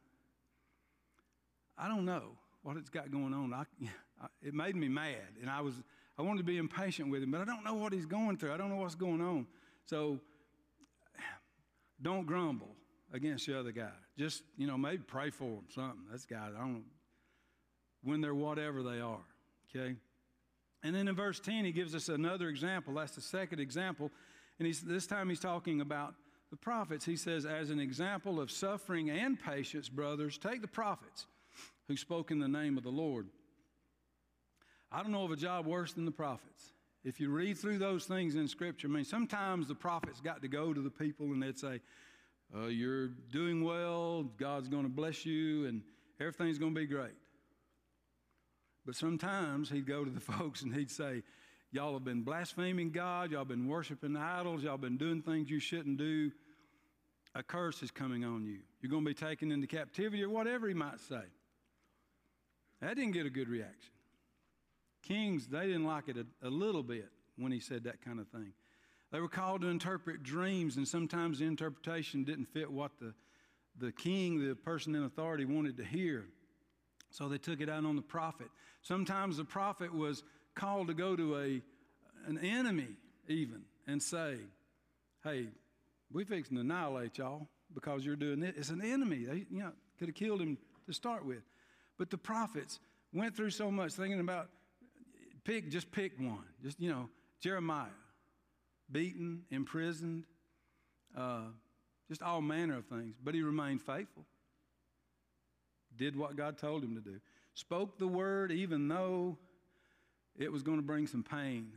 I 1.77 1.87
don't 1.87 2.05
know 2.05 2.37
what 2.63 2.77
it's 2.77 2.89
got 2.89 3.11
going 3.11 3.33
on. 3.33 3.53
I, 4.21 4.27
it 4.41 4.53
made 4.53 4.75
me 4.75 4.87
mad, 4.87 5.15
and 5.41 5.49
I 5.49 5.61
was 5.61 5.75
I 6.17 6.21
wanted 6.21 6.39
to 6.39 6.43
be 6.45 6.57
impatient 6.57 7.09
with 7.09 7.23
him, 7.23 7.31
but 7.31 7.41
I 7.41 7.45
don't 7.45 7.63
know 7.63 7.73
what 7.73 7.91
he's 7.91 8.05
going 8.05 8.37
through. 8.37 8.53
I 8.53 8.57
don't 8.57 8.69
know 8.69 8.77
what's 8.77 8.95
going 8.95 9.21
on. 9.21 9.47
So 9.85 10.19
don't 12.01 12.25
grumble 12.25 12.75
against 13.13 13.45
the 13.47 13.59
other 13.59 13.71
guy. 13.71 13.91
Just 14.17 14.43
you 14.57 14.67
know, 14.67 14.77
maybe 14.77 15.03
pray 15.05 15.29
for 15.29 15.45
him. 15.45 15.65
Something. 15.69 16.05
That's 16.09 16.25
guy. 16.25 16.47
I 16.55 16.59
don't 16.59 16.73
know 16.73 16.81
when 18.03 18.21
they're 18.21 18.35
whatever 18.35 18.83
they 18.83 19.01
are. 19.01 19.25
Okay. 19.75 19.95
And 20.83 20.95
then 20.95 21.07
in 21.07 21.15
verse 21.15 21.39
10, 21.39 21.65
he 21.65 21.71
gives 21.71 21.95
us 21.95 22.09
another 22.09 22.47
example. 22.47 22.93
That's 22.93 23.15
the 23.15 23.21
second 23.21 23.59
example. 23.59 24.11
And 24.59 24.65
he's, 24.65 24.81
this 24.81 25.07
time 25.07 25.29
he's 25.29 25.39
talking 25.39 25.81
about 25.81 26.13
the 26.49 26.57
prophets. 26.57 27.05
He 27.05 27.17
says, 27.17 27.45
as 27.45 27.69
an 27.69 27.79
example 27.79 28.39
of 28.39 28.51
suffering 28.51 29.09
and 29.09 29.39
patience, 29.39 29.89
brothers, 29.89 30.37
take 30.37 30.61
the 30.61 30.67
prophets 30.67 31.27
who 31.87 31.97
spoke 31.97 32.31
in 32.31 32.39
the 32.39 32.47
name 32.47 32.77
of 32.77 32.83
the 32.83 32.89
Lord. 32.89 33.27
I 34.91 35.01
don't 35.01 35.11
know 35.11 35.25
of 35.25 35.31
a 35.31 35.35
job 35.35 35.65
worse 35.65 35.93
than 35.93 36.05
the 36.05 36.11
prophets. 36.11 36.71
If 37.03 37.19
you 37.19 37.29
read 37.29 37.57
through 37.57 37.77
those 37.77 38.05
things 38.05 38.35
in 38.35 38.47
Scripture, 38.47 38.87
I 38.87 38.91
mean, 38.91 39.05
sometimes 39.05 39.67
the 39.67 39.75
prophets 39.75 40.21
got 40.21 40.41
to 40.41 40.47
go 40.47 40.73
to 40.73 40.81
the 40.81 40.89
people 40.89 41.27
and 41.27 41.43
they'd 41.43 41.59
say, 41.59 41.81
uh, 42.55 42.67
You're 42.67 43.09
doing 43.31 43.63
well, 43.63 44.23
God's 44.37 44.69
going 44.69 44.83
to 44.83 44.89
bless 44.89 45.25
you, 45.25 45.67
and 45.67 45.81
everything's 46.19 46.57
going 46.57 46.73
to 46.73 46.79
be 46.79 46.87
great. 46.87 47.13
But 48.85 48.95
sometimes 48.95 49.69
he'd 49.69 49.85
go 49.85 50.03
to 50.03 50.09
the 50.09 50.19
folks 50.33 50.61
and 50.61 50.73
he'd 50.73 50.91
say, 50.91 51.23
Y'all 51.75 51.91
have 51.91 52.05
been 52.05 52.21
blaspheming 52.21 52.89
God, 52.89 53.31
y'all 53.31 53.43
been 53.43 53.67
worshiping 53.67 54.15
idols, 54.15 54.63
y'all 54.63 54.77
been 54.77 54.95
doing 54.95 55.21
things 55.21 55.49
you 55.49 55.59
shouldn't 55.59 55.97
do. 55.97 56.31
A 57.35 57.43
curse 57.43 57.83
is 57.83 57.91
coming 57.91 58.23
on 58.23 58.45
you. 58.45 58.59
You're 58.79 58.89
going 58.89 59.03
to 59.03 59.09
be 59.09 59.13
taken 59.13 59.51
into 59.51 59.67
captivity, 59.67 60.23
or 60.23 60.29
whatever 60.29 60.69
he 60.69 60.73
might 60.73 61.01
say. 61.01 61.23
That 62.79 62.95
didn't 62.95 63.11
get 63.11 63.25
a 63.25 63.29
good 63.29 63.49
reaction. 63.49 63.91
Kings, 65.03 65.47
they 65.47 65.65
didn't 65.65 65.83
like 65.83 66.07
it 66.07 66.15
a, 66.15 66.47
a 66.47 66.49
little 66.49 66.81
bit 66.81 67.09
when 67.37 67.51
he 67.51 67.59
said 67.59 67.83
that 67.83 68.01
kind 68.01 68.21
of 68.21 68.29
thing. 68.29 68.53
They 69.11 69.19
were 69.19 69.27
called 69.27 69.59
to 69.59 69.67
interpret 69.67 70.23
dreams, 70.23 70.77
and 70.77 70.87
sometimes 70.87 71.39
the 71.39 71.45
interpretation 71.45 72.23
didn't 72.23 72.45
fit 72.45 72.71
what 72.71 72.91
the, 73.01 73.13
the 73.77 73.91
king, 73.91 74.47
the 74.47 74.55
person 74.55 74.95
in 74.95 75.03
authority, 75.03 75.43
wanted 75.43 75.75
to 75.75 75.83
hear. 75.83 76.23
So 77.11 77.27
they 77.27 77.37
took 77.37 77.59
it 77.59 77.69
out 77.69 77.83
on 77.83 77.97
the 77.97 78.01
prophet. 78.01 78.47
Sometimes 78.81 79.35
the 79.35 79.43
prophet 79.43 79.93
was 79.93 80.23
called 80.55 80.87
to 80.87 80.93
go 80.93 81.15
to 81.15 81.37
a, 81.37 81.61
an 82.27 82.39
enemy, 82.39 82.87
even, 83.27 83.61
and 83.87 84.01
say, 84.01 84.37
Hey, 85.23 85.47
we're 86.11 86.25
fixing 86.25 86.55
to 86.55 86.61
annihilate 86.61 87.17
y'all 87.17 87.47
because 87.73 88.05
you're 88.05 88.15
doing 88.15 88.43
it. 88.43 88.55
It's 88.57 88.69
an 88.69 88.81
enemy. 88.81 89.25
They, 89.25 89.45
you 89.49 89.59
know, 89.59 89.71
could 89.97 90.07
have 90.07 90.15
killed 90.15 90.41
him 90.41 90.57
to 90.85 90.93
start 90.93 91.25
with. 91.25 91.41
But 91.97 92.09
the 92.09 92.17
prophets 92.17 92.79
went 93.13 93.35
through 93.35 93.51
so 93.51 93.71
much 93.71 93.93
thinking 93.93 94.19
about 94.19 94.49
pick, 95.43 95.69
just 95.69 95.91
pick 95.91 96.13
one. 96.19 96.43
Just, 96.63 96.79
you 96.79 96.89
know, 96.89 97.09
Jeremiah, 97.39 97.87
beaten, 98.91 99.43
imprisoned, 99.49 100.25
uh, 101.17 101.45
just 102.07 102.21
all 102.21 102.41
manner 102.41 102.77
of 102.77 102.85
things. 102.85 103.15
But 103.23 103.33
he 103.33 103.41
remained 103.41 103.81
faithful, 103.81 104.25
did 105.97 106.15
what 106.15 106.35
God 106.35 106.57
told 106.57 106.83
him 106.83 106.95
to 106.95 107.01
do, 107.01 107.19
spoke 107.53 107.97
the 107.97 108.07
word 108.07 108.51
even 108.51 108.87
though 108.87 109.37
it 110.37 110.51
was 110.51 110.63
going 110.63 110.77
to 110.77 110.83
bring 110.83 111.07
some 111.07 111.23
pain 111.23 111.71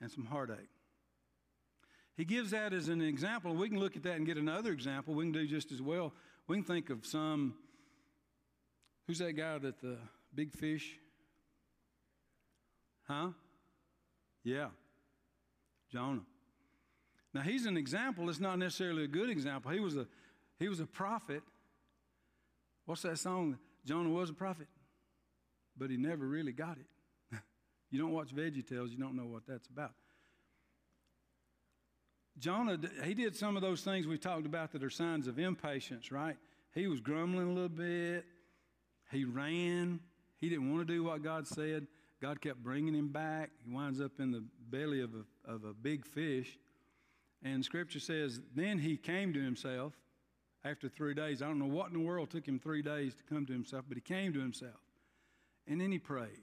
and 0.00 0.10
some 0.10 0.24
heartache. 0.24 0.68
He 2.16 2.24
gives 2.24 2.52
that 2.52 2.72
as 2.72 2.88
an 2.88 3.00
example. 3.00 3.54
We 3.54 3.68
can 3.68 3.80
look 3.80 3.96
at 3.96 4.02
that 4.04 4.16
and 4.16 4.26
get 4.26 4.36
another 4.36 4.72
example. 4.72 5.14
We 5.14 5.24
can 5.24 5.32
do 5.32 5.46
just 5.46 5.72
as 5.72 5.82
well. 5.82 6.12
We 6.46 6.56
can 6.56 6.64
think 6.64 6.90
of 6.90 7.04
some 7.04 7.54
Who's 9.06 9.18
that 9.18 9.34
guy 9.34 9.58
that 9.58 9.80
the 9.80 9.98
big 10.34 10.52
fish? 10.52 10.98
Huh? 13.06 13.28
Yeah. 14.42 14.68
Jonah. 15.92 16.22
Now 17.34 17.42
he's 17.42 17.66
an 17.66 17.76
example. 17.76 18.28
It's 18.30 18.40
not 18.40 18.58
necessarily 18.58 19.04
a 19.04 19.08
good 19.08 19.28
example. 19.28 19.70
He 19.70 19.80
was 19.80 19.96
a 19.96 20.06
he 20.58 20.68
was 20.68 20.80
a 20.80 20.86
prophet. 20.86 21.42
What's 22.86 23.02
that 23.02 23.18
song? 23.18 23.58
Jonah 23.84 24.08
was 24.08 24.30
a 24.30 24.34
prophet, 24.34 24.68
but 25.76 25.90
he 25.90 25.96
never 25.96 26.26
really 26.26 26.52
got 26.52 26.78
it. 26.78 26.86
You 27.94 28.00
don't 28.00 28.10
watch 28.10 28.34
Veggie 28.34 28.66
Tales, 28.66 28.90
you 28.90 28.98
don't 28.98 29.14
know 29.14 29.26
what 29.26 29.46
that's 29.46 29.68
about. 29.68 29.92
Jonah, 32.36 32.76
he 33.04 33.14
did 33.14 33.36
some 33.36 33.54
of 33.54 33.62
those 33.62 33.82
things 33.82 34.08
we 34.08 34.18
talked 34.18 34.46
about 34.46 34.72
that 34.72 34.82
are 34.82 34.90
signs 34.90 35.28
of 35.28 35.38
impatience, 35.38 36.10
right? 36.10 36.36
He 36.74 36.88
was 36.88 37.00
grumbling 37.00 37.46
a 37.46 37.52
little 37.52 37.68
bit. 37.68 38.24
He 39.12 39.24
ran. 39.24 40.00
He 40.38 40.48
didn't 40.48 40.72
want 40.74 40.88
to 40.88 40.92
do 40.92 41.04
what 41.04 41.22
God 41.22 41.46
said. 41.46 41.86
God 42.20 42.40
kept 42.40 42.64
bringing 42.64 42.94
him 42.94 43.12
back. 43.12 43.50
He 43.64 43.72
winds 43.72 44.00
up 44.00 44.18
in 44.18 44.32
the 44.32 44.42
belly 44.68 45.00
of 45.00 45.10
a, 45.14 45.52
of 45.52 45.62
a 45.62 45.72
big 45.72 46.04
fish. 46.04 46.58
And 47.44 47.64
scripture 47.64 48.00
says, 48.00 48.40
then 48.56 48.80
he 48.80 48.96
came 48.96 49.32
to 49.34 49.40
himself 49.40 49.92
after 50.64 50.88
three 50.88 51.14
days. 51.14 51.42
I 51.42 51.46
don't 51.46 51.60
know 51.60 51.66
what 51.66 51.92
in 51.92 51.92
the 51.92 52.04
world 52.04 52.30
took 52.30 52.48
him 52.48 52.58
three 52.58 52.82
days 52.82 53.14
to 53.14 53.22
come 53.22 53.46
to 53.46 53.52
himself, 53.52 53.84
but 53.86 53.96
he 53.96 54.00
came 54.00 54.32
to 54.32 54.40
himself. 54.40 54.80
And 55.68 55.80
then 55.80 55.92
he 55.92 56.00
prayed. 56.00 56.42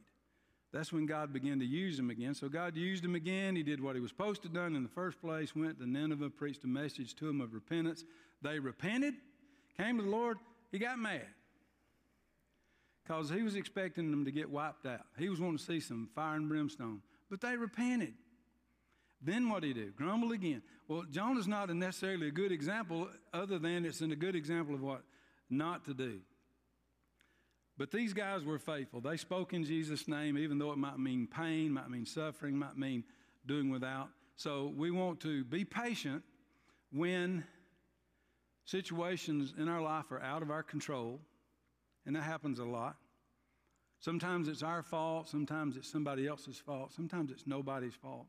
That's 0.73 0.93
when 0.93 1.05
God 1.05 1.33
began 1.33 1.59
to 1.59 1.65
use 1.65 1.99
him 1.99 2.09
again. 2.09 2.33
So 2.33 2.47
God 2.47 2.77
used 2.77 3.03
him 3.03 3.15
again. 3.15 3.55
He 3.55 3.63
did 3.63 3.81
what 3.81 3.95
he 3.95 4.01
was 4.01 4.09
supposed 4.09 4.41
to 4.43 4.49
do 4.49 4.61
in 4.61 4.83
the 4.83 4.89
first 4.89 5.19
place, 5.19 5.53
went 5.55 5.79
to 5.79 5.89
Nineveh, 5.89 6.29
preached 6.29 6.63
a 6.63 6.67
message 6.67 7.13
to 7.15 7.25
them 7.25 7.41
of 7.41 7.53
repentance. 7.53 8.05
They 8.41 8.57
repented, 8.57 9.15
came 9.77 9.97
to 9.97 10.03
the 10.03 10.09
Lord. 10.09 10.37
He 10.71 10.79
got 10.79 10.97
mad 10.97 11.27
because 13.03 13.29
he 13.29 13.43
was 13.43 13.55
expecting 13.55 14.11
them 14.11 14.23
to 14.23 14.31
get 14.31 14.49
wiped 14.49 14.85
out. 14.85 15.01
He 15.17 15.27
was 15.27 15.41
wanting 15.41 15.57
to 15.57 15.63
see 15.63 15.79
some 15.81 16.09
fire 16.15 16.37
and 16.37 16.47
brimstone. 16.47 17.01
But 17.29 17.41
they 17.41 17.57
repented. 17.57 18.13
Then 19.21 19.49
what 19.49 19.61
did 19.61 19.75
he 19.75 19.83
do? 19.83 19.91
Grumble 19.91 20.31
again. 20.31 20.61
Well, 20.87 21.03
Jonah's 21.11 21.47
not 21.47 21.69
necessarily 21.75 22.29
a 22.29 22.31
good 22.31 22.51
example, 22.51 23.09
other 23.33 23.59
than 23.59 23.85
it's 23.85 24.01
a 24.01 24.07
good 24.07 24.35
example 24.35 24.73
of 24.73 24.81
what 24.81 25.03
not 25.49 25.85
to 25.85 25.93
do. 25.93 26.21
But 27.81 27.89
these 27.89 28.13
guys 28.13 28.43
were 28.43 28.59
faithful. 28.59 29.01
They 29.01 29.17
spoke 29.17 29.53
in 29.53 29.63
Jesus' 29.63 30.07
name, 30.07 30.37
even 30.37 30.59
though 30.59 30.71
it 30.71 30.77
might 30.77 30.99
mean 30.99 31.25
pain, 31.25 31.71
might 31.71 31.89
mean 31.89 32.05
suffering, 32.05 32.55
might 32.55 32.77
mean 32.77 33.03
doing 33.47 33.71
without. 33.71 34.09
So 34.35 34.71
we 34.77 34.91
want 34.91 35.19
to 35.21 35.43
be 35.43 35.65
patient 35.65 36.21
when 36.93 37.43
situations 38.65 39.55
in 39.57 39.67
our 39.67 39.81
life 39.81 40.11
are 40.11 40.21
out 40.21 40.43
of 40.43 40.51
our 40.51 40.61
control 40.61 41.21
and 42.05 42.15
that 42.15 42.21
happens 42.21 42.59
a 42.59 42.63
lot. 42.63 42.97
Sometimes 43.99 44.47
it's 44.47 44.61
our 44.61 44.83
fault, 44.83 45.27
sometimes 45.27 45.75
it's 45.75 45.91
somebody 45.91 46.27
else's 46.27 46.59
fault, 46.59 46.93
sometimes 46.93 47.31
it's 47.31 47.47
nobody's 47.47 47.95
fault. 47.95 48.27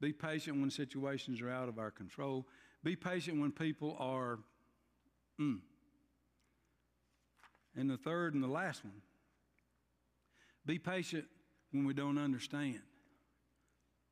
Be 0.00 0.12
patient 0.12 0.58
when 0.60 0.72
situations 0.72 1.40
are 1.40 1.50
out 1.50 1.68
of 1.68 1.78
our 1.78 1.92
control. 1.92 2.48
Be 2.82 2.96
patient 2.96 3.40
when 3.40 3.52
people 3.52 3.96
are, 4.00 4.40
mm. 5.40 5.60
And 7.76 7.88
the 7.88 7.96
third 7.96 8.34
and 8.34 8.42
the 8.42 8.48
last 8.48 8.84
one 8.84 9.00
be 10.64 10.78
patient 10.78 11.24
when 11.72 11.86
we 11.86 11.94
don't 11.94 12.18
understand. 12.18 12.80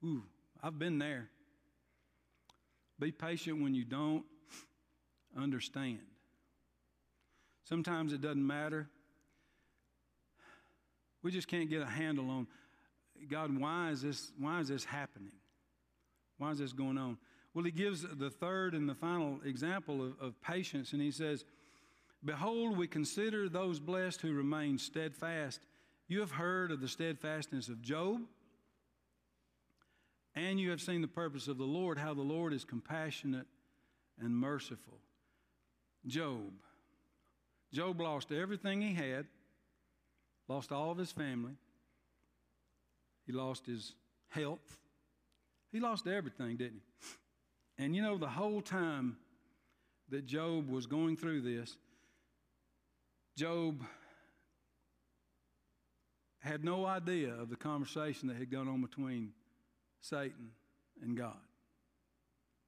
Ooh, 0.05 0.25
I've 0.63 0.79
been 0.79 0.99
there. 0.99 1.29
Be 2.99 3.13
patient 3.13 3.63
when 3.63 3.75
you 3.75 3.85
don't 3.85 4.25
understand. 5.37 6.01
Sometimes 7.65 8.13
it 8.13 8.21
doesn't 8.21 8.45
matter. 8.45 8.89
We 11.23 11.31
just 11.31 11.49
can't 11.49 11.71
get 11.71 11.83
a 11.83 11.87
handle 11.87 12.29
on 12.31 12.47
God, 13.29 13.57
why 13.59 13.91
is 13.91 14.03
this, 14.03 14.33
why 14.39 14.61
is 14.61 14.69
this 14.69 14.85
happening? 14.85 15.33
Why 16.39 16.53
is 16.53 16.59
this 16.59 16.73
going 16.73 16.97
on? 16.97 17.19
Well, 17.53 17.65
he 17.65 17.71
gives 17.71 18.03
the 18.03 18.31
third 18.31 18.75
and 18.75 18.89
the 18.89 18.95
final 18.95 19.41
example 19.45 20.05
of, 20.05 20.15
of 20.21 20.41
patience, 20.41 20.93
and 20.93 21.03
he 21.03 21.11
says, 21.11 21.45
Behold, 22.25 22.77
we 22.77 22.87
consider 22.87 23.49
those 23.49 23.81
blessed 23.81 24.21
who 24.21 24.33
remain 24.33 24.79
steadfast 24.79 25.61
You 26.09 26.21
have 26.21 26.33
heard 26.33 26.71
of 26.71 26.81
the 26.81 26.89
steadfastness 26.89 27.68
of 27.68 27.81
Job, 27.83 28.21
and 30.35 30.59
you 30.61 30.71
have 30.71 30.81
seen 30.81 31.01
the 31.01 31.09
purpose 31.09 31.49
of 31.49 31.57
the 31.57 31.64
Lord, 31.64 31.99
how 31.99 32.14
the 32.14 32.21
Lord 32.21 32.53
is 32.53 32.64
compassionate 32.64 33.47
and 34.21 34.37
merciful. 34.37 34.99
Job. 36.07 36.53
Job 37.73 38.01
lost 38.01 38.33
everything 38.33 38.83
he 38.83 38.95
had, 38.95 39.27
lost 40.49 40.73
all 40.73 40.91
of 40.91 40.99
his 40.99 41.12
family, 41.12 41.53
he 43.27 43.33
lost 43.33 43.66
his 43.66 43.93
health, 44.29 44.79
he 45.71 45.79
lost 45.79 46.07
everything, 46.07 46.57
didn't 46.57 46.81
he? 46.81 47.85
And 47.85 47.95
you 47.95 48.03
know, 48.03 48.18
the 48.18 48.29
whole 48.29 48.61
time 48.61 49.16
that 50.11 50.27
Job 50.27 50.68
was 50.68 50.87
going 50.87 51.16
through 51.16 51.43
this, 51.43 51.77
Job 53.41 53.82
had 56.41 56.62
no 56.62 56.84
idea 56.84 57.32
of 57.32 57.49
the 57.49 57.57
conversation 57.57 58.28
that 58.28 58.36
had 58.36 58.51
gone 58.51 58.68
on 58.68 58.82
between 58.82 59.32
Satan 60.03 60.51
and 61.03 61.16
God. 61.16 61.41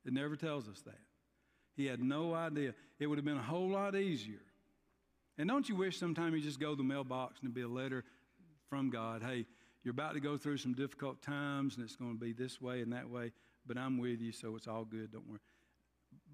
It 0.07 0.15
never 0.15 0.35
tells 0.35 0.71
us 0.71 0.81
that. 0.87 0.99
He 1.77 1.85
had 1.85 2.01
no 2.01 2.33
idea. 2.33 2.73
It 2.99 3.07
would 3.07 3.19
have 3.19 3.25
been 3.27 3.37
a 3.37 3.43
whole 3.43 3.69
lot 3.69 3.95
easier. 3.95 4.41
And 5.37 5.47
don't 5.47 5.69
you 5.69 5.77
wish 5.77 5.99
sometime 5.99 6.35
you 6.35 6.41
just 6.41 6.59
go 6.59 6.71
to 6.71 6.77
the 6.77 6.83
mailbox 6.83 7.41
and 7.41 7.49
it'd 7.49 7.55
be 7.55 7.61
a 7.61 7.69
letter 7.69 8.03
from 8.71 8.89
God? 8.89 9.23
Hey, 9.23 9.45
you're 9.85 9.93
about 9.93 10.15
to 10.15 10.21
go 10.21 10.39
through 10.39 10.57
some 10.57 10.73
difficult 10.73 11.21
times 11.21 11.77
and 11.77 11.85
it's 11.85 11.97
going 11.97 12.15
to 12.15 12.19
be 12.19 12.33
this 12.33 12.63
way 12.63 12.81
and 12.81 12.95
that 12.95 13.11
way, 13.11 13.33
but 13.67 13.77
I'm 13.77 13.99
with 13.99 14.23
you, 14.23 14.33
so 14.33 14.57
it's 14.57 14.69
all 14.69 14.87
good. 14.87 15.13
Don't 15.13 15.29
worry. 15.29 15.41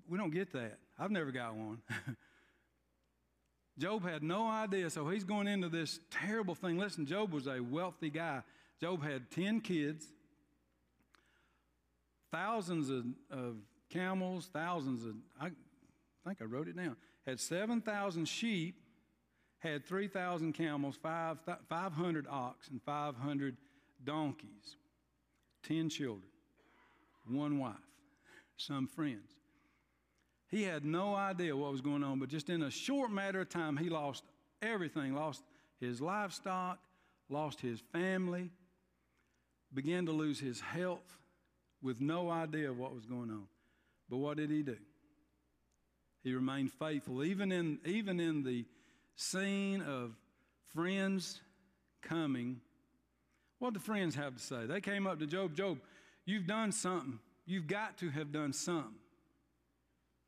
We 0.09 0.16
don't 0.16 0.30
get 0.32 0.53
that. 0.53 0.78
I've 0.97 1.11
never 1.11 1.32
got 1.32 1.57
one. 1.57 1.78
Job 3.79 4.03
had 4.03 4.22
no 4.22 4.49
idea, 4.49 4.91
so 4.91 5.09
he's 5.09 5.24
going 5.24 5.47
into 5.47 5.68
this 5.68 6.01
terrible 6.11 6.55
thing. 6.55 6.79
Listen, 6.79 7.07
Job 7.07 7.33
was 7.33 7.47
a 7.47 7.61
wealthy 7.61 8.11
guy. 8.11 8.43
Job 8.81 9.03
had 9.03 9.31
10 9.31 9.61
kids, 9.61 10.07
thousands 12.33 12.91
of, 12.91 13.05
of 13.31 13.57
camels, 13.91 14.51
thousands 14.53 15.05
of, 15.05 15.14
I 15.41 15.51
think 16.26 16.43
I 16.43 16.45
wrote 16.45 16.68
it 16.68 16.76
down, 16.76 16.97
had 17.26 17.41
7,000 17.41 18.26
sheep, 18.26 18.81
had 19.61 19.85
3,000 19.85 20.53
camels, 20.53 20.97
five, 21.01 21.39
500 21.68 22.26
ox, 22.29 22.68
and 22.68 22.81
500 22.83 23.57
donkeys, 24.05 24.76
10 25.64 25.89
children, 25.89 26.31
one 27.26 27.59
wife, 27.59 27.74
some 28.57 28.87
friends. 28.87 29.38
He 30.49 30.63
had 30.63 30.85
no 30.85 31.15
idea 31.15 31.55
what 31.55 31.73
was 31.73 31.81
going 31.83 32.03
on, 32.03 32.19
but 32.19 32.29
just 32.29 32.49
in 32.49 32.63
a 32.63 32.71
short 32.71 33.11
matter 33.11 33.41
of 33.41 33.49
time, 33.49 33.77
he 33.77 33.91
lost 33.91 34.25
everything 34.63 35.15
lost 35.15 35.43
his 35.81 36.01
livestock, 36.01 36.79
lost 37.29 37.61
his 37.61 37.81
family, 37.93 38.51
began 39.73 40.07
to 40.07 40.13
lose 40.13 40.41
his 40.41 40.61
health 40.61 41.19
with 41.83 42.01
no 42.01 42.31
idea 42.31 42.71
of 42.71 42.79
what 42.79 42.95
was 42.95 43.05
going 43.05 43.31
on. 43.31 43.47
But 44.09 44.17
what 44.17 44.39
did 44.39 44.51
he 44.51 44.63
do? 44.63 44.77
He 46.25 46.35
remained 46.35 46.73
faithful, 46.73 47.23
even 47.23 47.53
in, 47.53 47.79
even 47.85 48.19
in 48.19 48.43
the 48.43 48.65
scene 49.17 49.83
of 49.83 50.17
friends 50.75 51.41
coming. 52.03 52.61
What 53.59 53.75
did 53.75 53.83
the 53.83 53.85
friends 53.85 54.15
have 54.15 54.35
to 54.35 54.43
say? 54.43 54.67
They 54.67 54.81
came 54.81 55.07
up 55.07 55.19
to 55.21 55.27
Job 55.27 55.55
Job, 55.55 55.79
you've 56.25 56.47
done 56.47 56.73
something. 56.73 57.19
You've 57.47 57.67
got 57.67 57.97
to 57.99 58.11
have 58.11 58.33
done 58.33 58.53
something. 58.53 58.95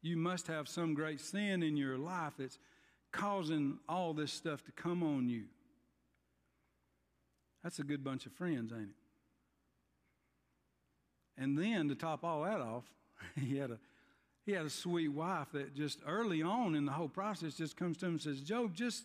You 0.02 0.16
must 0.16 0.46
have 0.46 0.68
some 0.68 0.94
great 0.94 1.20
sin 1.20 1.62
in 1.62 1.76
your 1.76 1.98
life 1.98 2.34
that's 2.38 2.58
causing 3.12 3.78
all 3.88 4.14
this 4.14 4.32
stuff 4.32 4.64
to 4.64 4.72
come 4.72 5.02
on 5.02 5.28
you. 5.28 5.44
That's 7.62 7.78
a 7.78 7.82
good 7.82 8.02
bunch 8.02 8.26
of 8.26 8.32
friends, 8.32 8.72
ain't 8.72 8.82
it? 8.82 8.94
And 11.36 11.58
then 11.58 11.88
to 11.88 11.94
top 11.94 12.24
all 12.24 12.42
that 12.44 12.60
off, 12.60 12.84
he 13.40 13.56
had 13.56 13.70
a 13.70 13.78
he 14.46 14.52
had 14.52 14.64
a 14.64 14.70
sweet 14.70 15.08
wife 15.08 15.48
that 15.52 15.74
just 15.74 16.00
early 16.06 16.42
on 16.42 16.74
in 16.74 16.86
the 16.86 16.92
whole 16.92 17.10
process 17.10 17.54
just 17.54 17.76
comes 17.76 17.98
to 17.98 18.06
him 18.06 18.12
and 18.12 18.22
says, 18.22 18.40
Job, 18.40 18.74
just 18.74 19.04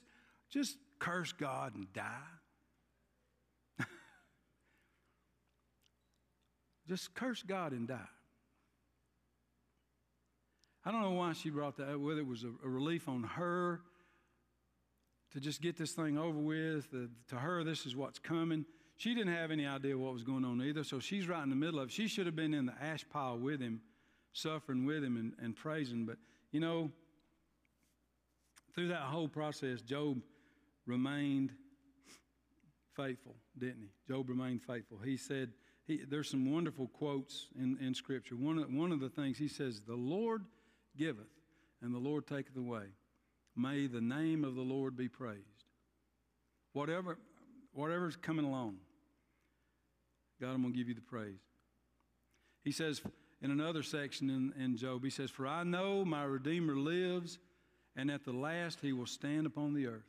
just 0.50 0.78
curse 0.98 1.34
God 1.34 1.76
and 1.76 1.92
die. 1.94 2.06
just 6.88 7.14
curse 7.14 7.44
God 7.44 7.74
and 7.74 7.88
die. 7.88 8.08
I 10.86 10.92
don't 10.92 11.02
know 11.02 11.12
why 11.12 11.34
she 11.34 11.50
brought 11.50 11.78
that, 11.78 12.00
whether 12.00 12.20
it 12.20 12.28
was 12.28 12.44
a, 12.44 12.52
a 12.64 12.70
relief 12.70 13.10
on 13.10 13.24
her 13.24 13.82
to 15.34 15.40
just 15.40 15.60
get 15.62 15.78
this 15.78 15.94
thing 15.94 16.16
over 16.18 16.38
with. 16.38 16.88
Uh, 16.94 17.08
to 17.30 17.36
her, 17.38 17.64
this 17.64 17.88
is 17.88 17.96
what's 17.96 18.20
coming. 18.20 18.66
She 18.98 19.16
didn't 19.16 19.34
have 19.34 19.50
any 19.50 19.66
idea 19.66 19.98
what 19.98 20.14
was 20.14 20.24
going 20.24 20.46
on 20.46 20.62
either, 20.62 20.84
so 20.84 21.00
she's 21.00 21.28
right 21.28 21.42
in 21.42 21.50
the 21.50 21.56
middle 21.56 21.80
of 21.80 21.90
it. 21.90 21.92
She 21.92 22.08
should 22.08 22.28
have 22.28 22.36
been 22.36 22.54
in 22.54 22.68
the 22.68 22.74
ash 22.80 23.04
pile 23.10 23.38
with 23.38 23.60
him, 23.60 23.82
suffering 24.32 24.86
with 24.86 25.04
him 25.04 25.18
and, 25.18 25.34
and 25.44 25.56
praising. 25.56 26.06
But, 26.06 26.18
you 26.52 26.60
know, 26.60 26.92
through 28.76 28.90
that 28.90 29.02
whole 29.02 29.28
process, 29.28 29.82
Job 29.82 30.22
remained 30.86 31.52
faithful, 32.96 33.36
didn't 33.58 33.82
he? 33.82 34.14
Job 34.14 34.30
remained 34.30 34.62
faithful. 34.62 35.00
He 35.04 35.18
said, 35.18 35.52
he, 35.88 36.02
there's 36.08 36.30
some 36.30 36.52
wonderful 36.52 36.88
quotes 36.88 37.48
in, 37.60 37.78
in 37.82 37.94
Scripture. 37.96 38.36
One 38.36 38.60
of, 38.60 38.72
one 38.72 38.92
of 38.92 39.00
the 39.00 39.10
things 39.10 39.38
he 39.38 39.48
says, 39.48 39.82
The 39.82 39.96
Lord 39.96 40.44
giveth, 40.98 41.28
and 41.82 41.94
the 41.94 42.00
Lord 42.00 42.28
taketh 42.28 42.56
away. 42.56 42.86
May 43.56 43.88
the 43.88 44.02
name 44.02 44.44
of 44.44 44.56
the 44.56 44.62
Lord 44.62 44.98
be 44.98 45.08
praised. 45.08 45.42
Whatever, 46.74 47.18
whatever's 47.74 48.16
coming 48.16 48.46
along, 48.46 48.78
God, 50.42 50.52
I'm 50.52 50.62
going 50.62 50.74
to 50.74 50.78
give 50.78 50.90
you 50.90 50.96
the 50.96 51.02
praise. 51.02 51.40
He 52.64 52.72
says 52.72 53.02
in 53.42 53.52
another 53.52 53.84
section 53.84 54.30
in, 54.30 54.62
in 54.62 54.76
Job, 54.76 55.04
he 55.04 55.10
says, 55.10 55.30
For 55.30 55.48
I 55.48 55.64
know 55.64 56.04
my 56.04 56.24
Redeemer 56.24 56.76
lives, 56.76 57.40
and 57.96 58.12
at 58.12 58.26
the 58.26 58.34
last 58.34 58.80
he 58.82 58.92
will 58.92 59.06
stand 59.06 59.46
upon 59.46 59.74
the 59.74 59.88
earth. 59.88 60.04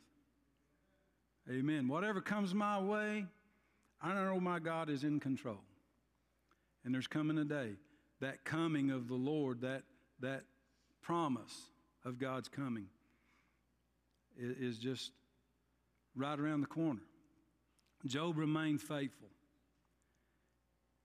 Amen. 1.49 1.87
Whatever 1.87 2.19
comes 2.19 2.53
my 2.53 2.81
way, 2.81 3.25
I 4.01 4.13
know 4.13 4.39
my 4.39 4.59
God 4.59 4.89
is 4.89 5.03
in 5.03 5.19
control. 5.19 5.59
And 6.83 6.93
there's 6.93 7.07
coming 7.07 7.37
a 7.37 7.45
day, 7.45 7.73
that 8.21 8.43
coming 8.43 8.91
of 8.91 9.07
the 9.07 9.15
Lord, 9.15 9.61
that, 9.61 9.83
that 10.19 10.43
promise 11.07 11.69
of 12.03 12.19
God's 12.19 12.49
coming 12.49 12.87
is 14.37 14.77
just 14.77 15.11
right 16.17 16.37
around 16.37 16.59
the 16.59 16.67
corner. 16.67 16.99
Job 18.05 18.37
remained 18.37 18.81
faithful. 18.81 19.29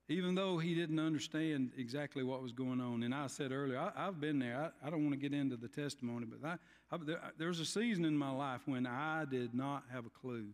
Even 0.09 0.35
though 0.35 0.59
he 0.59 0.75
didn't 0.75 0.99
understand 0.99 1.71
exactly 1.79 2.25
what 2.25 2.43
was 2.43 2.51
going 2.51 2.81
on. 2.81 3.05
And 3.05 3.15
I 3.15 3.29
said 3.29 3.53
earlier, 3.53 3.79
I, 3.79 4.07
have 4.07 4.21
been 4.21 4.41
there. 4.41 4.73
I, 4.83 4.87
I, 4.87 4.91
don't 4.91 5.05
want 5.05 5.13
to 5.13 5.29
get 5.29 5.33
into 5.33 5.57
the 5.57 5.69
testimony, 5.69 6.27
but 6.27 6.47
I, 6.47 6.57
I, 6.91 6.99
there, 6.99 7.21
there 7.39 7.49
was 7.49 7.61
a 7.61 7.65
season 7.65 8.05
in 8.05 8.19
my 8.19 8.33
life 8.33 8.63
when 8.67 8.87
I 8.89 9.25
did 9.25 9.55
not 9.55 9.85
have 9.93 10.05
a 10.05 10.11
clue. 10.11 10.49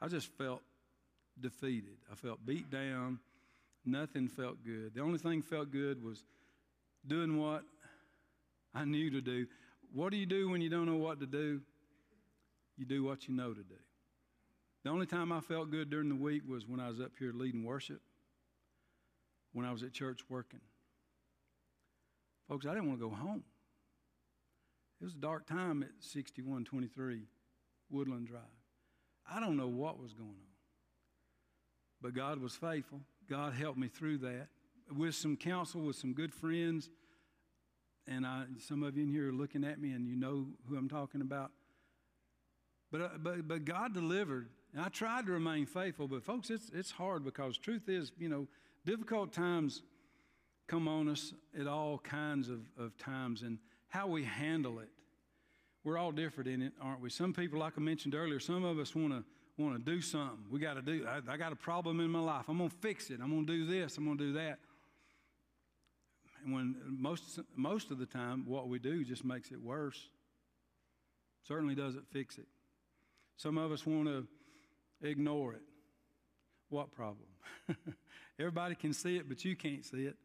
I 0.00 0.06
just 0.06 0.28
felt 0.38 0.62
defeated. 1.40 1.96
I 2.10 2.14
felt 2.14 2.46
beat 2.46 2.70
down. 2.70 3.18
Nothing 3.84 4.28
felt 4.28 4.64
good. 4.64 4.92
The 4.94 5.02
only 5.02 5.18
thing 5.18 5.42
felt 5.42 5.72
good 5.72 6.02
was 6.02 6.22
doing 7.06 7.38
what 7.38 7.64
I 8.74 8.84
knew 8.84 9.10
to 9.10 9.20
do. 9.20 9.46
What 9.92 10.10
do 10.10 10.16
you 10.16 10.26
do 10.26 10.48
when 10.48 10.60
you 10.60 10.68
don't 10.68 10.86
know 10.86 10.96
what 10.96 11.20
to 11.20 11.26
do? 11.26 11.60
You 12.76 12.84
do 12.84 13.04
what 13.04 13.26
you 13.26 13.34
know 13.34 13.52
to 13.52 13.62
do. 13.62 13.74
The 14.84 14.90
only 14.90 15.06
time 15.06 15.32
I 15.32 15.40
felt 15.40 15.70
good 15.70 15.90
during 15.90 16.08
the 16.08 16.14
week 16.14 16.42
was 16.48 16.66
when 16.66 16.80
I 16.80 16.88
was 16.88 17.00
up 17.00 17.12
here 17.18 17.32
leading 17.32 17.64
worship, 17.64 18.00
when 19.52 19.66
I 19.66 19.72
was 19.72 19.82
at 19.82 19.92
church 19.92 20.20
working. 20.28 20.60
Folks, 22.48 22.66
I 22.66 22.70
didn't 22.70 22.88
want 22.88 23.00
to 23.00 23.08
go 23.08 23.14
home. 23.14 23.42
It 25.00 25.04
was 25.04 25.14
a 25.14 25.18
dark 25.18 25.46
time 25.46 25.82
at 25.82 25.90
6123 26.00 27.22
Woodland 27.90 28.26
Drive. 28.26 28.42
I 29.30 29.40
don't 29.40 29.56
know 29.56 29.68
what 29.68 30.00
was 30.00 30.12
going 30.12 30.30
on. 30.30 30.36
But 32.00 32.14
God 32.14 32.40
was 32.40 32.54
faithful. 32.54 33.00
God 33.28 33.52
helped 33.52 33.78
me 33.78 33.88
through 33.88 34.18
that. 34.18 34.48
With 34.96 35.14
some 35.14 35.36
counsel, 35.36 35.82
with 35.82 35.96
some 35.96 36.14
good 36.14 36.32
friends, 36.32 36.88
and 38.08 38.26
I, 38.26 38.44
some 38.58 38.82
of 38.82 38.96
you 38.96 39.04
in 39.04 39.10
here 39.10 39.28
are 39.28 39.32
looking 39.32 39.64
at 39.64 39.80
me 39.80 39.92
and 39.92 40.08
you 40.08 40.16
know 40.16 40.46
who 40.68 40.76
I'm 40.76 40.88
talking 40.88 41.20
about. 41.20 41.50
But, 42.90 43.00
uh, 43.00 43.08
but, 43.18 43.46
but 43.46 43.64
God 43.64 43.92
delivered. 43.92 44.48
And 44.72 44.82
I 44.82 44.88
tried 44.88 45.26
to 45.26 45.32
remain 45.32 45.66
faithful, 45.66 46.08
but 46.08 46.22
folks, 46.22 46.50
it's, 46.50 46.70
it's 46.74 46.90
hard 46.90 47.24
because 47.24 47.56
truth 47.56 47.88
is, 47.88 48.12
you 48.18 48.28
know, 48.28 48.46
difficult 48.84 49.32
times 49.32 49.82
come 50.66 50.86
on 50.86 51.08
us 51.08 51.32
at 51.58 51.66
all 51.66 51.98
kinds 51.98 52.48
of, 52.48 52.60
of 52.78 52.96
times 52.98 53.42
and 53.42 53.58
how 53.88 54.06
we 54.06 54.24
handle 54.24 54.78
it. 54.80 54.90
We're 55.84 55.96
all 55.96 56.12
different 56.12 56.50
in 56.50 56.60
it, 56.60 56.72
aren't 56.82 57.00
we? 57.00 57.08
Some 57.08 57.32
people, 57.32 57.60
like 57.60 57.74
I 57.78 57.80
mentioned 57.80 58.14
earlier, 58.14 58.40
some 58.40 58.64
of 58.64 58.78
us 58.78 58.94
want 58.94 59.12
to 59.12 59.24
want 59.56 59.74
to 59.74 59.90
do 59.90 60.00
something. 60.00 60.38
We 60.52 60.60
got 60.60 60.74
to 60.74 60.82
do. 60.82 61.04
I, 61.08 61.32
I 61.32 61.36
got 61.36 61.50
a 61.52 61.56
problem 61.56 61.98
in 61.98 62.10
my 62.10 62.20
life. 62.20 62.44
I'm 62.48 62.58
going 62.58 62.70
to 62.70 62.76
fix 62.76 63.10
it. 63.10 63.18
I'm 63.20 63.30
going 63.30 63.44
to 63.44 63.52
do 63.52 63.66
this. 63.66 63.96
I'm 63.96 64.04
going 64.04 64.16
to 64.16 64.24
do 64.24 64.32
that 64.34 64.60
when 66.52 66.76
most, 66.86 67.40
most 67.56 67.90
of 67.90 67.98
the 67.98 68.06
time 68.06 68.44
what 68.46 68.68
we 68.68 68.78
do 68.78 69.04
just 69.04 69.24
makes 69.24 69.50
it 69.50 69.60
worse. 69.60 70.08
Certainly 71.46 71.74
doesn't 71.74 72.06
fix 72.10 72.38
it. 72.38 72.46
Some 73.36 73.56
of 73.58 73.70
us 73.72 73.86
want 73.86 74.08
to 74.08 74.26
Ignore 75.00 75.54
it. 75.54 75.62
What 76.70 76.90
problem? 76.92 77.28
Everybody 78.38 78.74
can 78.74 78.92
see 78.92 79.16
it, 79.16 79.28
but 79.28 79.44
you 79.44 79.56
can't 79.56 79.84
see 79.84 80.06
it. 80.06 80.16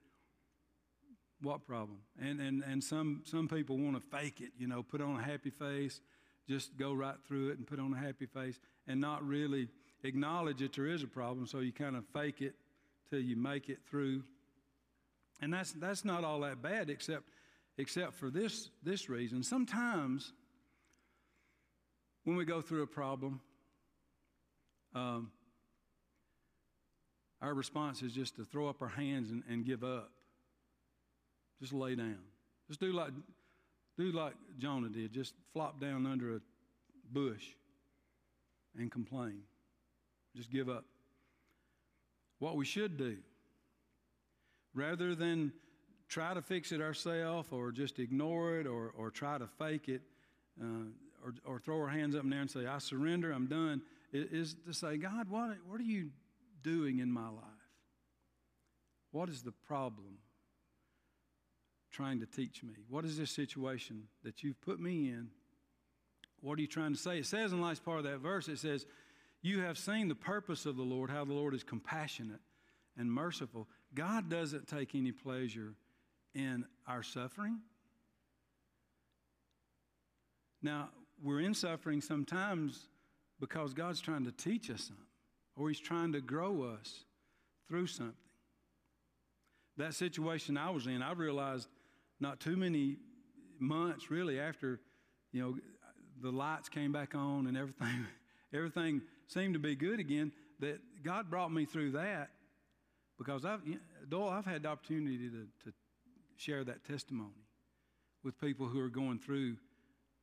What 1.42 1.66
problem? 1.66 2.00
And, 2.20 2.40
and, 2.40 2.64
and 2.64 2.84
some, 2.84 3.22
some 3.26 3.48
people 3.48 3.78
want 3.78 3.96
to 3.96 4.18
fake 4.18 4.42
it, 4.42 4.52
you 4.58 4.68
know, 4.68 4.82
put 4.82 5.02
on 5.02 5.20
a 5.20 5.24
happy 5.24 5.52
face, 5.52 6.00
just 6.48 6.78
go 6.78 6.94
right 6.94 7.16
through 7.28 7.50
it 7.50 7.58
and 7.58 7.68
put 7.68 7.80
on 7.80 7.94
a 7.94 7.98
happy 7.98 8.26
face 8.26 8.60
and 8.88 9.00
not 9.00 9.26
really 9.26 9.70
acknowledge 10.04 10.60
that 10.60 10.74
there 10.74 10.88
is 10.88 11.04
a 11.04 11.08
problem, 11.08 11.46
so 11.46 11.60
you 11.60 11.72
kind 11.72 11.96
of 11.96 12.04
fake 12.14 12.42
it 12.42 12.56
till 13.10 13.20
you 13.20 13.36
make 13.36 13.70
it 13.70 13.80
through. 13.90 14.24
And 15.44 15.54
that's, 15.54 15.74
that's 15.74 16.06
not 16.06 16.24
all 16.24 16.40
that 16.40 16.62
bad, 16.62 16.90
except, 16.90 17.24
except 17.78 18.14
for 18.14 18.30
this, 18.30 18.70
this 18.82 19.10
reason. 19.10 19.44
Sometimes 19.44 20.32
when 22.24 22.38
we 22.38 22.46
go 22.46 22.62
through 22.62 22.84
a 22.84 22.88
problem, 22.88 23.42
um, 24.96 25.32
our 27.42 27.54
response 27.54 28.02
is 28.02 28.14
just 28.14 28.38
to 28.38 28.46
throw 28.46 28.70
up 28.70 28.82
our 28.82 28.88
hands 28.88 29.32
and, 29.32 29.44
and 29.50 29.66
give 29.66 29.84
up. 29.84 30.12
Just 31.60 31.74
lay 31.74 31.96
down. 31.96 32.20
Just 32.70 32.80
do 32.80 32.94
like, 32.94 33.12
do 33.98 34.14
like 34.14 34.36
Jonah 34.60 34.88
did. 34.88 35.12
Just 35.12 35.34
flop 35.52 35.82
down 35.82 36.06
under 36.06 36.38
a 36.38 36.40
bush 37.12 37.44
and 38.78 38.90
complain. 38.90 39.42
Just 40.38 40.50
give 40.50 40.70
up. 40.70 40.86
What 42.40 42.56
we 42.56 42.64
should 42.64 42.98
do, 42.98 43.18
rather 44.74 45.16
than 45.16 45.52
try 46.08 46.34
to 46.34 46.42
fix 46.42 46.72
it 46.72 46.82
ourselves 46.82 47.50
or 47.52 47.72
just 47.72 48.00
ignore 48.00 48.60
it 48.60 48.68
or, 48.68 48.94
or 48.98 49.10
try 49.10 49.38
to 49.38 49.48
fake 49.48 49.90
it 49.90 50.02
uh, 50.62 50.86
or, 51.24 51.34
or 51.46 51.60
throw 51.60 51.78
our 51.78 51.88
hands 51.88 52.16
up 52.16 52.24
in 52.24 52.30
there 52.30 52.42
and 52.42 52.52
say, 52.52 52.66
I 52.66 52.78
surrender, 52.80 53.32
I'm 53.32 53.48
done, 53.48 53.82
is 54.12 54.56
to 54.68 54.74
say, 54.74 54.98
God, 54.98 55.30
what, 55.30 55.58
what 55.68 55.80
are 55.80 55.86
you 55.86 56.10
doing 56.62 57.00
in 57.00 57.12
my 57.12 57.30
life? 57.30 57.44
What 59.12 59.30
is 59.30 59.42
the 59.44 59.52
problem 59.52 60.18
trying 61.92 62.20
to 62.20 62.26
teach 62.26 62.64
me? 62.64 62.74
What 62.90 63.06
is 63.06 63.18
this 63.18 63.32
situation 63.32 64.04
that 64.24 64.44
you've 64.44 64.60
put 64.62 64.80
me 64.80 65.10
in? 65.10 65.30
What 66.42 66.58
are 66.58 66.62
you 66.62 66.68
trying 66.68 66.94
to 66.94 67.00
say? 67.00 67.20
It 67.20 67.26
says 67.26 67.54
in 67.54 67.60
the 67.60 67.66
last 67.66 67.86
part 67.86 68.00
of 68.00 68.04
that 68.04 68.18
verse, 68.18 68.48
it 68.48 68.60
says, 68.60 68.86
You 69.42 69.62
have 69.62 69.78
seen 69.78 70.10
the 70.10 70.16
purpose 70.16 70.66
of 70.66 70.76
the 70.76 70.84
Lord, 70.84 71.10
how 71.10 71.24
the 71.24 71.34
Lord 71.34 71.54
is 71.54 71.64
compassionate 71.64 72.42
and 72.98 73.12
merciful. 73.12 73.68
God 73.96 74.30
doesn't 74.30 74.68
take 74.68 74.96
any 74.96 75.12
pleasure 75.12 75.74
in 76.34 76.66
our 76.88 77.04
suffering. 77.04 77.60
Now, 80.62 80.90
we're 81.22 81.42
in 81.42 81.54
suffering 81.54 82.02
sometimes 82.02 82.88
because 83.40 83.74
God's 83.74 84.02
trying 84.02 84.26
to 84.26 84.32
teach 84.32 84.70
us 84.70 84.84
something 84.86 85.06
or 85.56 85.70
He's 85.70 85.80
trying 85.80 86.14
to 86.14 86.22
grow 86.22 86.64
us 86.64 87.04
through 87.68 87.88
something. 87.88 88.16
That 89.78 89.94
situation 89.94 90.58
I 90.58 90.70
was 90.70 90.88
in, 90.88 91.02
I 91.02 91.14
realized 91.14 91.68
not 92.20 92.40
too 92.40 92.56
many 92.56 92.98
months 93.60 94.10
really 94.10 94.40
after, 94.40 94.80
you 95.32 95.42
know, 95.42 95.56
the 96.22 96.32
lights 96.32 96.70
came 96.70 96.92
back 96.92 97.16
on 97.16 97.48
and 97.48 97.58
everything, 97.58 98.06
everything 98.54 99.02
seemed 99.28 99.54
to 99.54 99.60
be 99.60 99.76
good 99.76 100.00
again, 100.00 100.32
that 100.60 100.80
God 101.04 101.30
brought 101.30 101.52
me 101.52 101.66
through 101.66 101.92
that 101.92 102.30
because 103.24 103.46
I've, 103.46 103.62
I've 104.12 104.46
had 104.46 104.64
the 104.64 104.70
opportunity 104.70 105.30
to, 105.30 105.48
to 105.66 105.74
share 106.36 106.64
that 106.64 106.86
testimony 106.86 107.48
with 108.24 108.40
people 108.40 108.68
who 108.68 108.80
are 108.80 108.90
going 108.90 109.20
through 109.20 109.58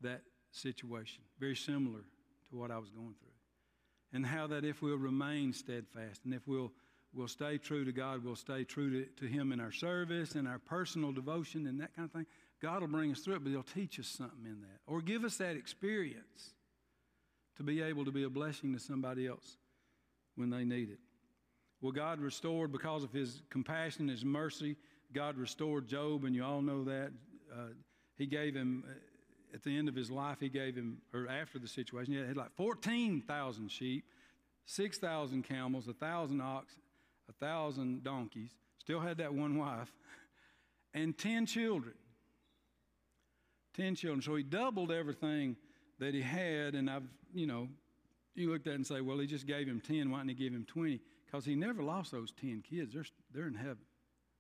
that 0.01 0.23
situation, 0.51 1.23
very 1.39 1.57
similar 1.57 2.01
to 2.51 2.57
what 2.57 2.71
I 2.71 2.79
was 2.79 2.91
going 2.91 3.15
through. 3.19 3.29
And 4.13 4.27
how 4.27 4.49
that 4.49 4.65
if 4.65 4.83
we'll 4.83 4.97
remain 4.97 5.53
steadfast 5.53 6.25
and 6.25 6.35
if 6.35 6.47
we'll, 6.49 6.73
we'll 7.15 7.29
stay 7.29 7.59
true 7.59 7.85
to 7.85 7.93
God, 7.93 8.25
we'll 8.25 8.35
stay 8.35 8.65
true 8.65 9.05
to, 9.05 9.11
to 9.21 9.27
Him 9.27 9.53
in 9.53 9.61
our 9.61 9.71
service 9.71 10.35
and 10.35 10.49
our 10.49 10.59
personal 10.59 11.13
devotion 11.13 11.67
and 11.67 11.81
that 11.81 11.95
kind 11.95 12.07
of 12.07 12.13
thing, 12.13 12.27
God 12.61 12.81
will 12.81 12.89
bring 12.89 13.13
us 13.13 13.21
through 13.21 13.37
it, 13.37 13.45
but 13.45 13.51
He'll 13.51 13.63
teach 13.63 14.01
us 14.01 14.09
something 14.09 14.45
in 14.45 14.63
that 14.63 14.81
or 14.87 15.01
give 15.01 15.25
us 15.25 15.37
that 15.37 15.57
experience 15.57 16.55
to 17.57 17.63
be 17.63 17.83
able 17.83 18.05
to 18.05 18.11
be 18.11 18.25
a 18.25 18.31
blessing 18.31 18.73
to 18.73 18.81
somebody 18.81 19.27
else 19.27 19.59
when 20.35 20.51
they 20.51 20.65
need 20.65 20.91
it. 20.91 20.99
Well, 21.81 21.93
God 21.93 22.21
restored 22.21 22.73
because 22.73 23.05
of 23.05 23.13
His 23.13 23.43
compassion, 23.51 24.09
His 24.09 24.25
mercy. 24.25 24.77
God 25.13 25.37
restored 25.37 25.89
Job, 25.89 26.25
and 26.25 26.35
you 26.35 26.45
all 26.45 26.63
know 26.63 26.85
that. 26.85 27.11
Uh, 27.53 27.73
he 28.21 28.27
gave 28.27 28.55
him 28.55 28.85
at 29.55 29.63
the 29.63 29.77
end 29.77 29.89
of 29.89 29.95
his 29.95 30.11
life, 30.11 30.37
he 30.41 30.49
gave 30.49 30.77
him, 30.77 30.99
or 31.13 31.27
after 31.27 31.59
the 31.59 31.67
situation, 31.67 32.13
he 32.13 32.21
had 32.21 32.37
like 32.37 32.55
14,000 32.55 33.69
sheep, 33.71 34.05
6,000 34.67 35.43
camels, 35.43 35.87
1,000 35.87 36.41
ox, 36.41 36.75
1,000 37.27 38.05
donkeys, 38.05 38.51
still 38.79 39.01
had 39.01 39.17
that 39.19 39.33
one 39.33 39.59
wife, 39.59 39.91
and 40.93 41.17
10 41.17 41.47
children. 41.47 41.95
10 43.75 43.95
children. 43.95 44.21
So 44.21 44.37
he 44.37 44.43
doubled 44.43 44.93
everything 44.93 45.57
that 45.99 46.13
he 46.13 46.21
had, 46.21 46.75
and 46.75 46.91
I've, 46.91 47.09
you 47.35 47.47
know, 47.47 47.69
you 48.35 48.51
looked 48.51 48.67
at 48.67 48.75
it 48.75 48.77
and 48.77 48.87
say, 48.87 49.01
well, 49.01 49.19
he 49.19 49.27
just 49.27 49.47
gave 49.47 49.67
him 49.67 49.81
10, 49.81 50.11
why 50.11 50.19
didn't 50.19 50.31
he 50.31 50.35
give 50.35 50.53
him 50.53 50.67
20? 50.67 51.01
Because 51.31 51.45
he 51.45 51.55
never 51.55 51.83
lost 51.83 52.11
those 52.11 52.33
10 52.41 52.63
kids. 52.69 52.95
They're, 52.95 53.05
they're 53.33 53.47
in 53.47 53.55
heaven, 53.55 53.85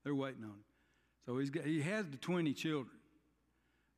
they're 0.04 0.14
waiting 0.14 0.44
on 0.44 0.50
him. 0.50 0.64
So 1.26 1.38
he's 1.38 1.50
got, 1.50 1.64
he 1.64 1.82
has 1.82 2.06
the 2.08 2.16
20 2.16 2.52
children. 2.54 2.96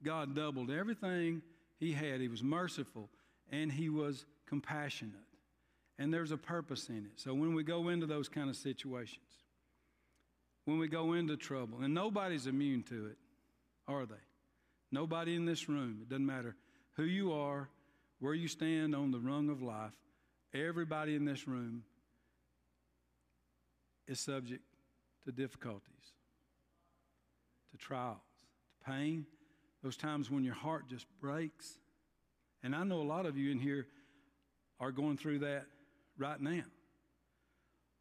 God 0.02 0.34
doubled 0.34 0.70
everything 0.70 1.40
he 1.78 1.92
had. 1.92 2.20
He 2.20 2.28
was 2.28 2.42
merciful 2.42 3.08
and 3.50 3.70
he 3.70 3.88
was 3.88 4.24
compassionate. 4.46 5.14
And 5.98 6.12
there's 6.12 6.32
a 6.32 6.36
purpose 6.36 6.88
in 6.88 7.06
it. 7.06 7.20
So 7.20 7.32
when 7.32 7.54
we 7.54 7.62
go 7.62 7.88
into 7.88 8.06
those 8.06 8.28
kind 8.28 8.50
of 8.50 8.56
situations, 8.56 9.20
when 10.64 10.78
we 10.78 10.88
go 10.88 11.12
into 11.12 11.36
trouble, 11.36 11.78
and 11.82 11.94
nobody's 11.94 12.46
immune 12.46 12.82
to 12.84 13.06
it, 13.06 13.16
are 13.86 14.04
they? 14.06 14.14
Nobody 14.90 15.36
in 15.36 15.44
this 15.44 15.68
room, 15.68 15.98
it 16.02 16.08
doesn't 16.08 16.26
matter 16.26 16.56
who 16.96 17.04
you 17.04 17.32
are, 17.32 17.68
where 18.18 18.34
you 18.34 18.48
stand 18.48 18.94
on 18.94 19.10
the 19.10 19.18
rung 19.18 19.48
of 19.48 19.62
life, 19.62 19.92
everybody 20.54 21.14
in 21.14 21.24
this 21.24 21.46
room 21.46 21.84
is 24.06 24.20
subject 24.20 24.62
to 25.24 25.32
difficulties, 25.32 26.12
to 27.70 27.76
trials, 27.76 28.18
to 28.78 28.90
pain, 28.90 29.26
those 29.82 29.96
times 29.96 30.30
when 30.30 30.44
your 30.44 30.54
heart 30.54 30.88
just 30.88 31.06
breaks. 31.20 31.78
And 32.62 32.74
I 32.74 32.84
know 32.84 33.00
a 33.00 33.02
lot 33.02 33.26
of 33.26 33.36
you 33.36 33.50
in 33.50 33.58
here 33.58 33.86
are 34.80 34.92
going 34.92 35.16
through 35.16 35.40
that 35.40 35.66
right 36.18 36.40
now. 36.40 36.62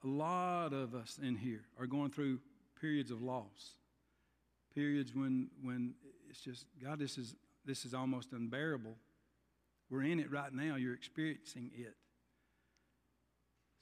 A 0.04 0.08
lot 0.08 0.74
of 0.74 0.96
us 0.96 1.20
in 1.22 1.36
here 1.36 1.62
are 1.80 1.86
going 1.86 2.10
through 2.10 2.40
periods 2.80 3.12
of 3.12 3.22
loss, 3.22 3.76
periods 4.74 5.14
when, 5.14 5.50
when 5.62 5.94
it's 6.30 6.42
just, 6.42 6.66
God, 6.84 6.98
this 6.98 7.18
is, 7.18 7.36
this 7.66 7.86
is 7.86 7.94
almost 7.94 8.32
unbearable. 8.32 8.96
We're 9.90 10.04
in 10.04 10.20
it 10.20 10.32
right 10.32 10.52
now, 10.52 10.76
you're 10.76 10.96
experiencing 10.96 11.70
it. 11.76 11.96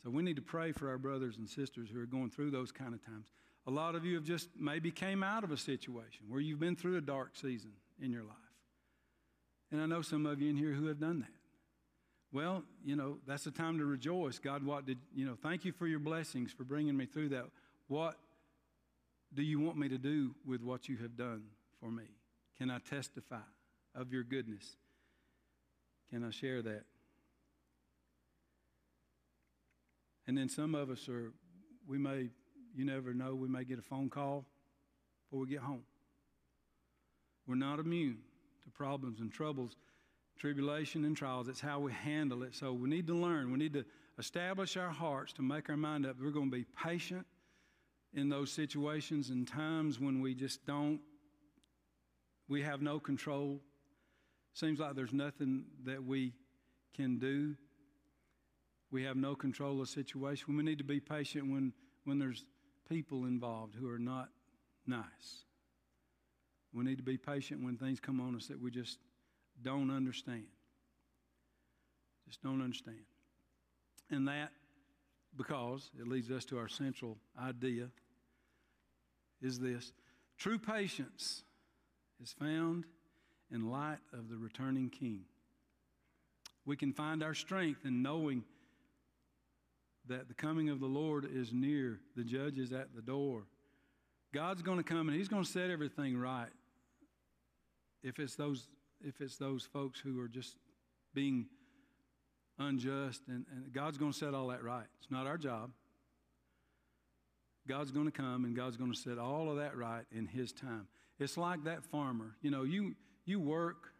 So 0.03 0.09
we 0.09 0.23
need 0.23 0.37
to 0.37 0.41
pray 0.41 0.71
for 0.71 0.89
our 0.89 0.97
brothers 0.97 1.37
and 1.37 1.49
sisters 1.49 1.89
who 1.91 1.99
are 2.01 2.05
going 2.05 2.29
through 2.29 2.51
those 2.51 2.71
kind 2.71 2.93
of 2.93 3.05
times. 3.05 3.27
A 3.67 3.71
lot 3.71 3.95
of 3.95 4.05
you 4.05 4.15
have 4.15 4.23
just 4.23 4.49
maybe 4.57 4.91
came 4.91 5.23
out 5.23 5.43
of 5.43 5.51
a 5.51 5.57
situation 5.57 6.25
where 6.29 6.39
you've 6.39 6.59
been 6.59 6.75
through 6.75 6.97
a 6.97 7.01
dark 7.01 7.31
season 7.35 7.71
in 8.01 8.11
your 8.11 8.23
life. 8.23 8.35
And 9.71 9.81
I 9.81 9.85
know 9.85 10.01
some 10.01 10.25
of 10.25 10.41
you 10.41 10.49
in 10.49 10.57
here 10.57 10.71
who 10.71 10.87
have 10.87 10.99
done 10.99 11.19
that. 11.19 11.27
Well, 12.31 12.63
you 12.85 12.95
know, 12.95 13.17
that's 13.27 13.43
the 13.43 13.51
time 13.51 13.79
to 13.79 13.85
rejoice. 13.85 14.39
God, 14.39 14.63
what 14.63 14.85
did, 14.85 14.97
you 15.15 15.25
know, 15.25 15.35
thank 15.41 15.65
you 15.65 15.71
for 15.71 15.87
your 15.87 15.99
blessings, 15.99 16.51
for 16.51 16.63
bringing 16.63 16.95
me 16.95 17.05
through 17.05 17.29
that. 17.29 17.45
What 17.87 18.15
do 19.33 19.43
you 19.43 19.59
want 19.59 19.77
me 19.77 19.89
to 19.89 19.97
do 19.97 20.35
with 20.45 20.61
what 20.61 20.87
you 20.87 20.97
have 20.97 21.17
done 21.17 21.43
for 21.79 21.91
me? 21.91 22.03
Can 22.57 22.69
I 22.69 22.79
testify 22.79 23.37
of 23.95 24.13
your 24.13 24.23
goodness? 24.23 24.75
Can 26.09 26.23
I 26.23 26.31
share 26.31 26.61
that? 26.61 26.83
And 30.29 30.37
then 30.37 30.47
some 30.47 30.75
of 30.75 30.91
us 30.91 31.09
are, 31.09 31.33
we 31.87 31.97
may, 31.97 32.29
you 32.75 32.85
never 32.85 33.15
know, 33.15 33.33
we 33.33 33.47
may 33.47 33.63
get 33.63 33.79
a 33.79 33.81
phone 33.81 34.11
call 34.11 34.45
before 35.23 35.39
we 35.39 35.49
get 35.49 35.61
home. 35.61 35.81
We're 37.47 37.55
not 37.55 37.79
immune 37.79 38.19
to 38.63 38.69
problems 38.69 39.21
and 39.21 39.33
troubles, 39.33 39.75
tribulation 40.37 41.03
and 41.03 41.17
trials. 41.17 41.47
It's 41.47 41.59
how 41.59 41.79
we 41.79 41.93
handle 41.93 42.43
it. 42.43 42.53
So 42.53 42.73
we 42.73 42.87
need 42.87 43.07
to 43.07 43.15
learn. 43.15 43.51
We 43.51 43.57
need 43.57 43.73
to 43.73 43.83
establish 44.19 44.77
our 44.77 44.91
hearts 44.91 45.33
to 45.33 45.41
make 45.41 45.67
our 45.67 45.77
mind 45.77 46.05
up. 46.05 46.17
We're 46.21 46.29
going 46.29 46.51
to 46.51 46.57
be 46.57 46.65
patient 46.83 47.25
in 48.13 48.29
those 48.29 48.51
situations 48.51 49.31
and 49.31 49.47
times 49.47 49.99
when 49.99 50.21
we 50.21 50.35
just 50.35 50.63
don't, 50.63 50.99
we 52.47 52.61
have 52.61 52.83
no 52.83 52.99
control. 52.99 53.61
Seems 54.53 54.79
like 54.79 54.93
there's 54.93 55.11
nothing 55.11 55.63
that 55.85 56.03
we 56.03 56.33
can 56.95 57.17
do. 57.17 57.55
We 58.91 59.03
have 59.03 59.15
no 59.15 59.35
control 59.35 59.81
of 59.81 59.89
situation. 59.89 60.57
We 60.57 60.63
need 60.63 60.79
to 60.79 60.83
be 60.83 60.99
patient 60.99 61.49
when, 61.49 61.73
when 62.05 62.19
there's 62.19 62.45
people 62.89 63.25
involved 63.25 63.75
who 63.75 63.89
are 63.89 63.99
not 63.99 64.29
nice. 64.87 65.45
We 66.73 66.83
need 66.83 66.97
to 66.97 67.03
be 67.03 67.17
patient 67.17 67.63
when 67.63 67.77
things 67.77 67.99
come 67.99 68.19
on 68.19 68.35
us 68.35 68.47
that 68.47 68.59
we 68.59 68.71
just 68.71 68.99
don't 69.61 69.91
understand. 69.91 70.45
Just 72.27 72.41
don't 72.41 72.61
understand. 72.61 72.99
And 74.11 74.27
that, 74.27 74.51
because 75.35 75.91
it 75.99 76.07
leads 76.07 76.31
us 76.31 76.45
to 76.45 76.57
our 76.57 76.67
central 76.67 77.17
idea, 77.39 77.89
is 79.41 79.59
this 79.59 79.93
true 80.37 80.57
patience 80.57 81.43
is 82.21 82.33
found 82.33 82.85
in 83.51 83.69
light 83.69 83.99
of 84.13 84.29
the 84.29 84.37
returning 84.37 84.89
King. 84.89 85.21
We 86.65 86.75
can 86.75 86.93
find 86.93 87.23
our 87.23 87.33
strength 87.33 87.85
in 87.85 88.03
knowing 88.03 88.43
that 90.09 90.27
the 90.27 90.33
coming 90.33 90.69
of 90.69 90.79
the 90.79 90.87
Lord 90.87 91.27
is 91.31 91.53
near, 91.53 91.99
the 92.15 92.23
judge 92.23 92.57
is 92.57 92.73
at 92.73 92.95
the 92.95 93.01
door. 93.01 93.43
God's 94.33 94.61
going 94.61 94.77
to 94.77 94.83
come 94.83 95.07
and 95.07 95.17
He's 95.17 95.27
going 95.27 95.43
to 95.43 95.49
set 95.49 95.69
everything 95.69 96.17
right. 96.17 96.49
If 98.03 98.19
it's 98.19 98.35
those, 98.35 98.67
if 99.01 99.21
it's 99.21 99.37
those 99.37 99.63
folks 99.63 99.99
who 99.99 100.19
are 100.19 100.27
just 100.27 100.55
being 101.13 101.47
unjust, 102.57 103.21
and, 103.27 103.45
and 103.51 103.71
God's 103.71 103.97
going 103.97 104.11
to 104.11 104.17
set 104.17 104.33
all 104.33 104.47
that 104.47 104.63
right. 104.63 104.85
It's 105.01 105.11
not 105.11 105.27
our 105.27 105.37
job. 105.37 105.71
God's 107.67 107.91
going 107.91 108.05
to 108.05 108.11
come 108.11 108.45
and 108.45 108.55
God's 108.55 108.77
going 108.77 108.91
to 108.91 108.97
set 108.97 109.17
all 109.17 109.49
of 109.49 109.57
that 109.57 109.77
right 109.77 110.05
in 110.11 110.25
His 110.25 110.51
time. 110.51 110.87
It's 111.19 111.37
like 111.37 111.65
that 111.65 111.83
farmer. 111.83 112.35
You 112.41 112.51
know, 112.51 112.63
you 112.63 112.95
you 113.25 113.39
work. 113.39 113.93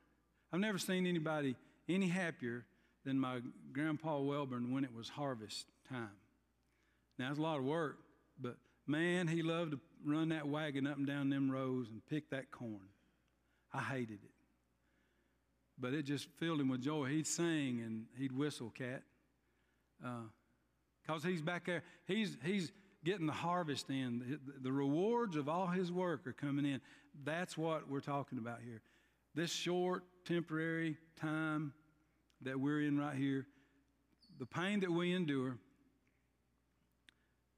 I've 0.51 0.59
never 0.59 0.77
seen 0.77 1.05
anybody 1.05 1.55
any 1.87 2.07
happier 2.07 2.65
than 3.05 3.19
my 3.19 3.41
grandpa 3.71 4.17
Welburn 4.17 4.71
when 4.71 4.83
it 4.83 4.93
was 4.93 5.09
harvest 5.09 5.67
time. 5.89 6.09
Now 7.17 7.29
it's 7.29 7.39
a 7.39 7.41
lot 7.41 7.57
of 7.57 7.65
work, 7.65 7.97
but 8.39 8.55
man, 8.87 9.27
he 9.27 9.41
loved 9.41 9.71
to 9.71 9.79
run 10.05 10.29
that 10.29 10.47
wagon 10.47 10.87
up 10.87 10.97
and 10.97 11.07
down 11.07 11.29
them 11.29 11.51
rows 11.51 11.89
and 11.89 12.01
pick 12.09 12.29
that 12.29 12.51
corn. 12.51 12.89
I 13.73 13.81
hated 13.81 14.19
it. 14.23 14.31
But 15.77 15.93
it 15.93 16.03
just 16.03 16.27
filled 16.37 16.59
him 16.59 16.69
with 16.69 16.81
joy. 16.81 17.05
He'd 17.05 17.27
sing 17.27 17.81
and 17.85 18.05
he'd 18.17 18.31
whistle, 18.31 18.69
cat. 18.69 19.03
Because 21.01 21.25
uh, 21.25 21.27
he's 21.27 21.41
back 21.41 21.65
there. 21.65 21.83
He's, 22.05 22.37
he's 22.43 22.71
getting 23.03 23.27
the 23.27 23.33
harvest 23.33 23.89
in. 23.89 24.39
The, 24.45 24.63
the 24.63 24.71
rewards 24.71 25.35
of 25.35 25.47
all 25.47 25.67
his 25.67 25.91
work 25.91 26.27
are 26.27 26.33
coming 26.33 26.65
in. 26.65 26.81
That's 27.23 27.57
what 27.57 27.89
we're 27.89 27.99
talking 28.01 28.37
about 28.37 28.59
here. 28.65 28.81
This 29.35 29.51
short, 29.51 30.03
temporary 30.25 30.97
time 31.19 31.73
that 32.41 32.59
we're 32.59 32.81
in 32.81 32.97
right 32.97 33.15
here, 33.15 33.45
the 34.39 34.45
pain 34.45 34.79
that 34.81 34.91
we 34.91 35.13
endure, 35.13 35.57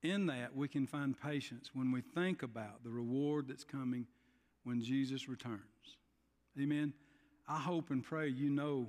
in 0.04 0.28
that 0.28 0.56
we 0.56 0.68
can 0.68 0.88
find 0.88 1.20
patience 1.20 1.72
when 1.74 1.92
we 1.92 2.02
think 2.02 2.44
about 2.44 2.84
the 2.84 2.90
reward 2.90 3.48
that's 3.48 3.64
coming 3.64 4.08
when 4.64 4.82
Jesus 4.82 5.28
returns. 5.28 5.62
Amen. 6.60 6.94
I 7.48 7.60
hope 7.60 7.90
and 7.90 8.04
pray 8.04 8.28
you 8.28 8.50
know 8.50 8.88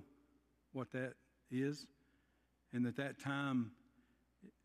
what 0.72 0.92
that 0.92 1.14
is 1.50 1.86
and 2.72 2.86
that 2.86 2.96
that 2.96 3.20
time 3.20 3.72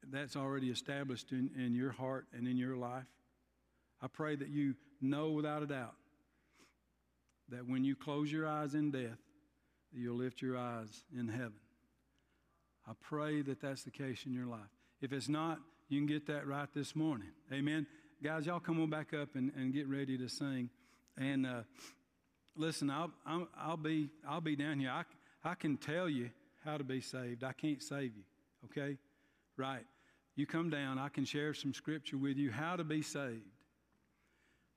that's 0.10 0.36
already 0.36 0.70
established 0.70 1.32
in, 1.32 1.50
in 1.58 1.76
your 1.76 1.92
heart 1.92 2.28
and 2.34 2.48
in 2.48 2.58
your 2.58 2.78
life. 2.78 3.06
I 4.02 4.08
pray 4.08 4.36
that 4.36 4.50
you 4.50 4.76
know 5.02 5.32
without 5.32 5.64
a 5.64 5.68
doubt 5.68 5.96
that 7.50 7.68
when 7.68 7.84
you 7.84 7.96
close 7.96 8.32
your 8.32 8.48
eyes 8.48 8.74
in 8.74 8.92
death, 8.92 9.18
you'll 9.92 10.18
lift 10.18 10.42
your 10.42 10.58
eyes 10.58 11.04
in 11.18 11.28
heaven. 11.28 11.60
I 12.88 12.92
pray 13.02 13.42
that 13.42 13.62
that's 13.62 13.84
the 13.84 13.92
case 13.92 14.26
in 14.26 14.34
your 14.34 14.46
life. 14.46 14.60
If 15.02 15.12
it's 15.12 15.30
not, 15.30 15.60
you 15.90 16.00
can 16.00 16.08
get 16.08 16.28
that 16.28 16.48
right 16.48 16.68
this 16.74 16.96
morning. 16.96 17.30
Amen. 17.52 17.88
Guys, 18.22 18.46
y'all 18.46 18.60
come 18.60 18.82
on 18.82 18.90
back 18.90 19.14
up 19.14 19.36
and, 19.36 19.52
and 19.56 19.74
get 19.74 19.88
ready 19.88 20.18
to 20.18 20.28
sing. 20.28 20.70
And 21.18 21.46
uh, 21.46 21.62
listen, 22.56 22.90
I'll, 22.90 23.12
I'll, 23.26 23.48
I'll, 23.58 23.78
be, 23.78 24.10
I'll 24.28 24.42
be 24.42 24.56
down 24.56 24.80
here. 24.80 24.92
I, 24.92 25.04
I 25.44 25.56
can 25.56 25.78
tell 25.78 26.10
you 26.10 26.30
how 26.66 26.78
to 26.78 26.84
be 26.84 27.00
saved. 27.00 27.44
I 27.44 27.54
can't 27.54 27.82
save 27.82 28.12
you, 28.16 28.24
okay? 28.66 28.98
Right. 29.56 29.86
You 30.36 30.46
come 30.46 30.70
down, 30.70 31.00
I 31.00 31.10
can 31.10 31.26
share 31.26 31.54
some 31.54 31.74
scripture 31.74 32.18
with 32.18 32.38
you 32.38 32.52
how 32.52 32.76
to 32.76 32.84
be 32.84 33.02
saved. 33.02 33.42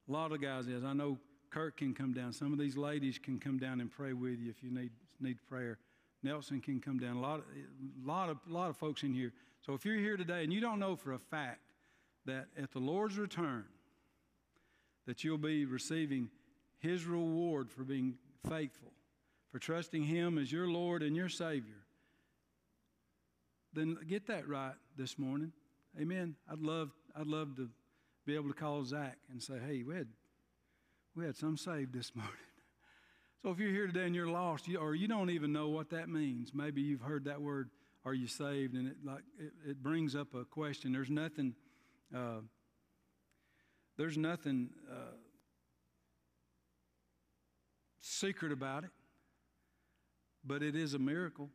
A 0.08 0.12
lot 0.12 0.32
of 0.32 0.40
guys 0.40 0.68
is. 0.68 0.84
I 0.84 0.92
know 0.92 1.18
Kirk 1.50 1.78
can 1.78 1.92
come 1.94 2.12
down. 2.12 2.32
Some 2.32 2.52
of 2.52 2.58
these 2.58 2.76
ladies 2.76 3.18
can 3.18 3.38
come 3.38 3.58
down 3.58 3.80
and 3.80 3.90
pray 3.90 4.12
with 4.12 4.38
you 4.38 4.50
if 4.50 4.62
you 4.62 4.70
need, 4.70 4.90
need 5.20 5.38
prayer. 5.48 5.78
Nelson 6.22 6.60
can 6.60 6.80
come 6.80 6.98
down. 6.98 7.16
A 7.16 7.20
lot, 7.20 7.40
of, 7.40 7.44
a 8.04 8.08
lot 8.08 8.28
of, 8.28 8.38
a 8.48 8.52
lot 8.52 8.70
of 8.70 8.76
folks 8.76 9.02
in 9.02 9.12
here. 9.12 9.32
So 9.64 9.74
if 9.74 9.84
you're 9.84 9.96
here 9.96 10.16
today 10.16 10.42
and 10.42 10.52
you 10.52 10.60
don't 10.60 10.78
know 10.78 10.96
for 10.96 11.12
a 11.12 11.18
fact 11.18 11.60
that 12.26 12.46
at 12.56 12.72
the 12.72 12.78
Lord's 12.78 13.18
return, 13.18 13.64
that 15.06 15.22
you'll 15.24 15.38
be 15.38 15.64
receiving 15.64 16.30
His 16.78 17.04
reward 17.04 17.70
for 17.70 17.84
being 17.84 18.14
faithful, 18.48 18.92
for 19.50 19.58
trusting 19.58 20.04
Him 20.04 20.38
as 20.38 20.50
your 20.50 20.68
Lord 20.68 21.02
and 21.02 21.14
your 21.14 21.28
Savior, 21.28 21.84
then 23.72 23.96
get 24.08 24.26
that 24.26 24.48
right 24.48 24.74
this 24.96 25.18
morning. 25.18 25.52
Amen. 26.00 26.36
I'd 26.50 26.60
love, 26.60 26.90
I'd 27.14 27.26
love 27.26 27.56
to 27.56 27.68
be 28.26 28.34
able 28.34 28.48
to 28.48 28.54
call 28.54 28.84
Zach 28.84 29.18
and 29.30 29.42
say, 29.42 29.58
"Hey, 29.64 29.82
we 29.82 29.94
had, 29.94 30.08
we 31.14 31.24
had 31.24 31.36
some 31.36 31.56
saved 31.56 31.92
this 31.92 32.14
morning." 32.14 32.34
So 33.42 33.50
if 33.50 33.58
you're 33.58 33.70
here 33.70 33.86
today 33.86 34.04
and 34.04 34.14
you're 34.14 34.28
lost, 34.28 34.68
or 34.78 34.94
you 34.94 35.08
don't 35.08 35.30
even 35.30 35.52
know 35.52 35.68
what 35.68 35.90
that 35.90 36.08
means, 36.08 36.52
maybe 36.52 36.82
you've 36.82 37.00
heard 37.00 37.24
that 37.24 37.40
word, 37.40 37.70
"Are 38.04 38.14
you 38.14 38.26
saved?" 38.26 38.74
and 38.74 38.88
it 38.88 38.96
like 39.04 39.22
it, 39.38 39.52
it 39.70 39.82
brings 39.82 40.14
up 40.14 40.34
a 40.34 40.44
question. 40.44 40.92
There's 40.92 41.10
nothing. 41.10 41.54
Uh, 42.14 42.40
there's 43.96 44.16
nothing 44.16 44.70
uh, 44.90 45.16
secret 48.00 48.50
about 48.50 48.84
it, 48.84 48.90
but 50.44 50.62
it 50.62 50.74
is 50.74 50.94
a 50.94 50.98
miracle 50.98 51.50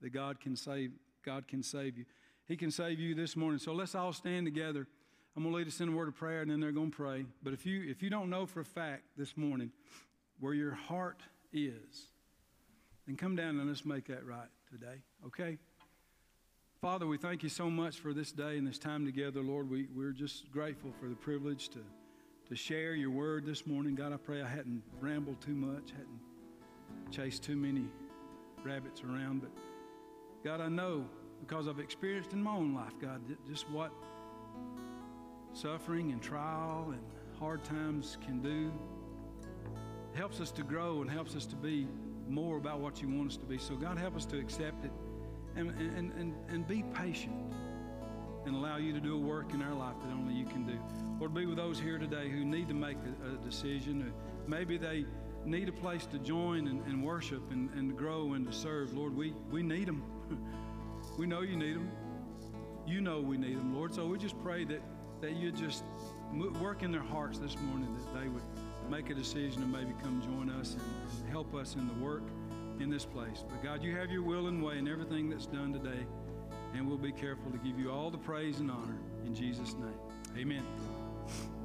that 0.00 0.10
God 0.10 0.40
can 0.40 0.56
save. 0.56 0.92
God 1.22 1.46
can 1.48 1.62
save 1.62 1.98
you. 1.98 2.04
He 2.46 2.56
can 2.56 2.70
save 2.70 2.98
you 2.98 3.14
this 3.14 3.36
morning. 3.36 3.58
So 3.58 3.72
let's 3.72 3.94
all 3.94 4.12
stand 4.12 4.46
together. 4.46 4.86
I'm 5.36 5.42
going 5.42 5.52
to 5.52 5.58
lead 5.58 5.66
us 5.66 5.80
in 5.80 5.88
a 5.90 5.92
word 5.92 6.08
of 6.08 6.14
prayer, 6.14 6.40
and 6.40 6.50
then 6.50 6.60
they're 6.60 6.72
going 6.72 6.90
to 6.90 6.96
pray. 6.96 7.26
But 7.42 7.52
if 7.52 7.66
you 7.66 7.84
if 7.88 8.02
you 8.02 8.08
don't 8.08 8.30
know 8.30 8.46
for 8.46 8.60
a 8.60 8.64
fact 8.64 9.02
this 9.18 9.36
morning 9.36 9.72
where 10.40 10.54
your 10.54 10.72
heart 10.74 11.20
is, 11.52 12.06
then 13.06 13.16
come 13.16 13.36
down 13.36 13.60
and 13.60 13.68
let's 13.68 13.84
make 13.84 14.06
that 14.06 14.24
right 14.24 14.48
today. 14.78 14.96
Okay. 15.26 15.56
Father, 16.82 17.06
we 17.06 17.16
thank 17.16 17.42
you 17.42 17.48
so 17.48 17.70
much 17.70 17.98
for 17.98 18.12
this 18.12 18.30
day 18.30 18.58
and 18.58 18.66
this 18.66 18.78
time 18.78 19.06
together, 19.06 19.40
Lord. 19.40 19.70
We, 19.70 19.86
we're 19.94 20.12
just 20.12 20.50
grateful 20.50 20.90
for 21.00 21.08
the 21.08 21.14
privilege 21.14 21.70
to, 21.70 21.78
to 22.48 22.54
share 22.54 22.94
your 22.94 23.08
word 23.08 23.46
this 23.46 23.66
morning. 23.66 23.94
God, 23.94 24.12
I 24.12 24.18
pray 24.18 24.42
I 24.42 24.48
hadn't 24.48 24.82
rambled 25.00 25.40
too 25.40 25.54
much, 25.54 25.92
hadn't 25.92 26.20
chased 27.10 27.42
too 27.42 27.56
many 27.56 27.86
rabbits 28.62 29.02
around, 29.02 29.40
but 29.40 29.50
God, 30.44 30.60
I 30.60 30.68
know 30.68 31.06
because 31.40 31.68
I've 31.68 31.80
experienced 31.80 32.34
in 32.34 32.42
my 32.42 32.52
own 32.52 32.74
life, 32.74 32.92
God, 33.00 33.22
just 33.48 33.70
what 33.70 33.92
suffering 35.54 36.12
and 36.12 36.20
trial 36.20 36.88
and 36.92 37.00
hard 37.38 37.64
times 37.64 38.18
can 38.20 38.42
do. 38.42 38.70
Helps 40.14 40.38
us 40.38 40.50
to 40.50 40.62
grow 40.62 41.00
and 41.00 41.10
helps 41.10 41.34
us 41.34 41.46
to 41.46 41.56
be 41.56 41.88
more 42.28 42.56
about 42.56 42.80
what 42.80 43.00
you 43.00 43.08
want 43.08 43.30
us 43.30 43.36
to 43.38 43.46
be. 43.46 43.58
So, 43.58 43.76
God, 43.76 43.98
help 43.98 44.16
us 44.16 44.26
to 44.26 44.38
accept 44.38 44.84
it 44.84 44.90
and, 45.56 45.70
and, 45.70 46.12
and, 46.12 46.34
and 46.48 46.66
be 46.66 46.84
patient 46.94 47.34
and 48.44 48.54
allow 48.54 48.76
you 48.76 48.92
to 48.92 49.00
do 49.00 49.14
a 49.14 49.18
work 49.18 49.52
in 49.52 49.62
our 49.62 49.74
life 49.74 49.96
that 50.02 50.12
only 50.12 50.34
you 50.34 50.46
can 50.46 50.64
do. 50.66 50.78
Lord, 51.18 51.34
be 51.34 51.46
with 51.46 51.56
those 51.56 51.80
here 51.80 51.98
today 51.98 52.28
who 52.28 52.44
need 52.44 52.68
to 52.68 52.74
make 52.74 52.96
a, 52.98 53.34
a 53.34 53.44
decision. 53.44 54.12
Maybe 54.46 54.78
they 54.78 55.04
need 55.44 55.68
a 55.68 55.72
place 55.72 56.06
to 56.06 56.18
join 56.18 56.68
and, 56.68 56.84
and 56.86 57.02
worship 57.02 57.50
and, 57.50 57.70
and 57.70 57.96
grow 57.96 58.34
and 58.34 58.46
to 58.46 58.52
serve. 58.52 58.96
Lord, 58.96 59.16
we, 59.16 59.34
we 59.50 59.62
need 59.62 59.86
them. 59.86 60.02
we 61.18 61.26
know 61.26 61.40
you 61.40 61.56
need 61.56 61.76
them. 61.76 61.90
You 62.86 63.00
know 63.00 63.20
we 63.20 63.36
need 63.36 63.58
them, 63.58 63.74
Lord. 63.74 63.94
So 63.94 64.06
we 64.06 64.18
just 64.18 64.40
pray 64.42 64.64
that, 64.64 64.80
that 65.20 65.32
you 65.36 65.50
just 65.50 65.82
work 66.60 66.82
in 66.82 66.92
their 66.92 67.02
hearts 67.02 67.38
this 67.38 67.56
morning, 67.58 67.92
that 67.94 68.20
they 68.20 68.28
would 68.28 68.42
make 68.90 69.10
a 69.10 69.14
decision 69.14 69.62
and 69.62 69.72
maybe 69.72 69.92
come 70.02 70.22
join 70.22 70.50
us 70.50 70.72
and, 70.72 70.82
and 71.20 71.30
help 71.30 71.54
us 71.54 71.74
in 71.74 71.86
the 71.86 72.04
work 72.04 72.22
in 72.80 72.90
this 72.90 73.04
place. 73.04 73.44
But 73.48 73.62
God, 73.62 73.82
you 73.82 73.96
have 73.96 74.10
your 74.10 74.22
will 74.22 74.48
and 74.48 74.62
way 74.62 74.78
in 74.78 74.88
everything 74.88 75.30
that's 75.30 75.46
done 75.46 75.72
today, 75.72 76.06
and 76.74 76.86
we'll 76.86 76.98
be 76.98 77.12
careful 77.12 77.50
to 77.50 77.58
give 77.58 77.78
you 77.78 77.90
all 77.90 78.10
the 78.10 78.18
praise 78.18 78.60
and 78.60 78.70
honor 78.70 78.98
in 79.24 79.34
Jesus' 79.34 79.74
name. 79.74 79.98
Amen. 80.38 81.55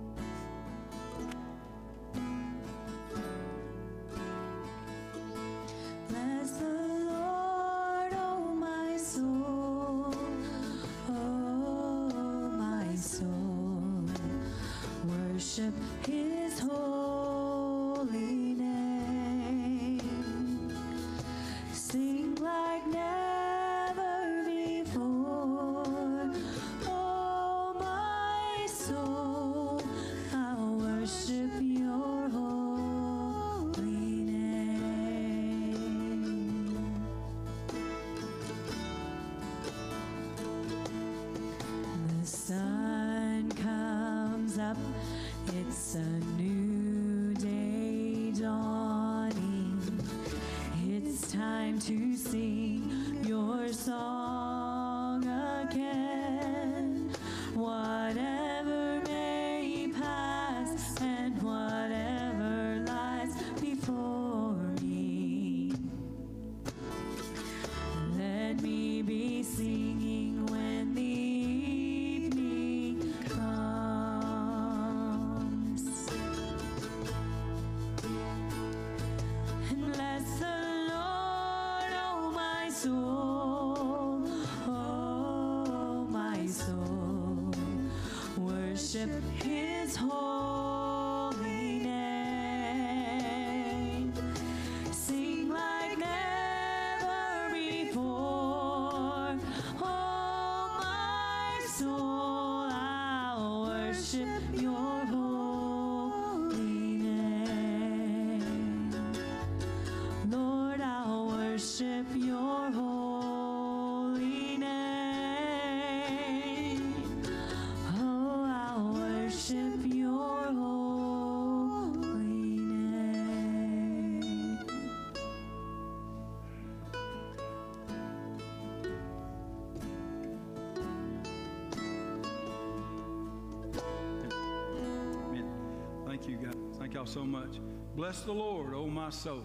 So 137.11 137.25
much. 137.25 137.59
Bless 137.93 138.21
the 138.21 138.31
Lord, 138.31 138.73
oh 138.73 138.87
my 138.87 139.09
soul. 139.09 139.43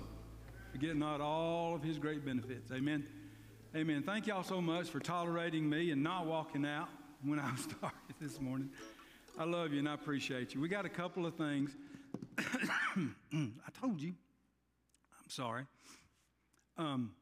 Forget 0.70 0.94
not 0.94 1.20
all 1.20 1.74
of 1.74 1.82
his 1.82 1.98
great 1.98 2.24
benefits. 2.24 2.70
Amen. 2.70 3.04
Amen. 3.74 4.04
Thank 4.04 4.28
y'all 4.28 4.44
so 4.44 4.60
much 4.60 4.88
for 4.88 5.00
tolerating 5.00 5.68
me 5.68 5.90
and 5.90 6.00
not 6.00 6.26
walking 6.26 6.64
out 6.64 6.88
when 7.24 7.40
I 7.40 7.52
started 7.56 8.14
this 8.20 8.40
morning. 8.40 8.70
I 9.36 9.42
love 9.42 9.72
you 9.72 9.80
and 9.80 9.88
I 9.88 9.94
appreciate 9.94 10.54
you. 10.54 10.60
We 10.60 10.68
got 10.68 10.84
a 10.84 10.88
couple 10.88 11.26
of 11.26 11.34
things. 11.34 11.76
I 12.38 13.80
told 13.80 14.00
you. 14.00 14.14
I'm 15.20 15.28
sorry. 15.28 15.64
Um, 16.78 17.16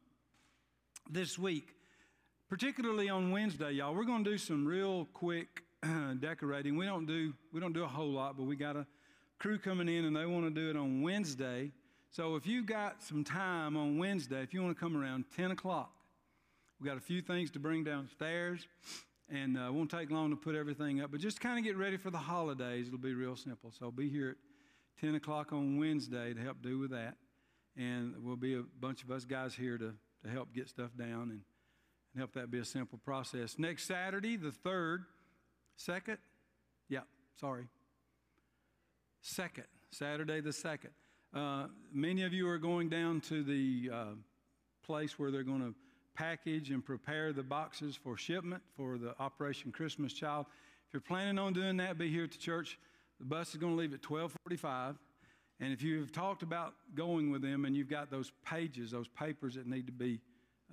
this 1.09 1.39
week, 1.39 1.69
particularly 2.49 3.09
on 3.09 3.31
Wednesday, 3.31 3.71
y'all, 3.71 3.95
we're 3.95 4.03
going 4.03 4.23
to 4.23 4.29
do 4.29 4.37
some 4.37 4.63
real 4.63 5.05
quick 5.11 5.63
decorating. 6.19 6.77
We 6.77 6.85
don't 6.85 7.07
do 7.07 7.33
we 7.51 7.59
don't 7.59 7.73
do 7.73 7.83
a 7.83 7.87
whole 7.87 8.11
lot, 8.11 8.37
but 8.37 8.43
we 8.43 8.55
got 8.55 8.75
a 8.75 8.85
crew 9.45 9.59
coming 9.59 9.87
in 9.87 10.05
and 10.05 10.15
they 10.15 10.25
want 10.25 10.43
to 10.43 10.49
do 10.49 10.71
it 10.71 10.75
on 10.75 11.03
Wednesday. 11.03 11.71
So 12.09 12.35
if 12.35 12.47
you 12.47 12.63
got 12.63 13.03
some 13.03 13.23
time 13.23 13.77
on 13.77 13.99
Wednesday, 13.99 14.41
if 14.41 14.55
you 14.55 14.63
want 14.63 14.75
to 14.75 14.79
come 14.79 14.97
around 14.97 15.25
10 15.35 15.51
o'clock, 15.51 15.91
we 16.81 16.87
got 16.87 16.97
a 16.97 17.01
few 17.01 17.21
things 17.21 17.51
to 17.51 17.59
bring 17.59 17.83
downstairs, 17.83 18.67
and 19.29 19.55
uh, 19.55 19.67
it 19.67 19.73
won't 19.73 19.91
take 19.91 20.09
long 20.09 20.31
to 20.31 20.35
put 20.35 20.55
everything 20.55 20.99
up. 20.99 21.11
But 21.11 21.19
just 21.19 21.39
kind 21.39 21.59
of 21.59 21.63
get 21.63 21.77
ready 21.77 21.95
for 21.95 22.09
the 22.09 22.17
holidays. 22.17 22.87
It'll 22.87 22.97
be 22.97 23.13
real 23.13 23.35
simple. 23.35 23.71
So 23.71 23.91
be 23.91 24.09
here 24.09 24.29
at 24.29 25.01
10 25.01 25.13
o'clock 25.13 25.53
on 25.53 25.77
Wednesday 25.77 26.33
to 26.33 26.41
help 26.41 26.63
do 26.63 26.79
with 26.79 26.89
that, 26.89 27.15
and 27.77 28.15
we'll 28.23 28.37
be 28.37 28.55
a 28.55 28.63
bunch 28.79 29.03
of 29.03 29.11
us 29.11 29.25
guys 29.25 29.53
here 29.53 29.77
to 29.77 29.93
to 30.23 30.29
help 30.31 30.55
get 30.55 30.69
stuff 30.69 30.89
down 30.97 31.29
and, 31.29 31.41
and 32.13 32.17
help 32.17 32.33
that 32.33 32.49
be 32.49 32.57
a 32.57 32.65
simple 32.65 32.97
process. 33.05 33.59
Next 33.59 33.85
Saturday, 33.85 34.37
the 34.37 34.51
third, 34.51 35.03
second, 35.75 36.17
yeah, 36.89 37.01
sorry, 37.39 37.67
second, 39.25 39.65
Saturday 39.89 40.39
the 40.39 40.53
second. 40.53 40.91
Uh, 41.33 41.65
many 41.91 42.23
of 42.23 42.31
you 42.31 42.47
are 42.47 42.59
going 42.59 42.89
down 42.89 43.19
to 43.19 43.43
the 43.43 43.89
uh, 43.91 44.05
place 44.85 45.17
where 45.17 45.31
they're 45.31 45.43
going 45.43 45.61
to 45.61 45.73
package 46.15 46.69
and 46.69 46.85
prepare 46.85 47.33
the 47.33 47.41
boxes 47.43 47.95
for 47.95 48.15
shipment 48.17 48.61
for 48.77 48.97
the 48.97 49.15
Operation 49.19 49.71
Christmas 49.71 50.13
Child. 50.13 50.45
If 50.87 50.93
you're 50.93 51.01
planning 51.01 51.39
on 51.39 51.53
doing 51.53 51.75
that, 51.77 51.97
be 51.97 52.09
here 52.09 52.23
at 52.23 52.31
the 52.31 52.37
church. 52.37 52.77
The 53.19 53.25
bus 53.25 53.49
is 53.49 53.55
going 53.55 53.73
to 53.73 53.79
leave 53.79 53.93
at 53.93 54.07
1245. 54.09 54.95
And 55.59 55.73
if 55.73 55.81
you've 55.81 56.11
talked 56.11 56.43
about 56.43 56.73
going 56.93 57.31
with 57.31 57.41
them 57.41 57.65
and 57.65 57.75
you've 57.75 57.89
got 57.89 58.11
those 58.11 58.31
pages, 58.45 58.91
those 58.91 59.07
papers 59.07 59.55
that 59.55 59.65
need 59.65 59.87
to 59.87 59.91
be, 59.91 60.19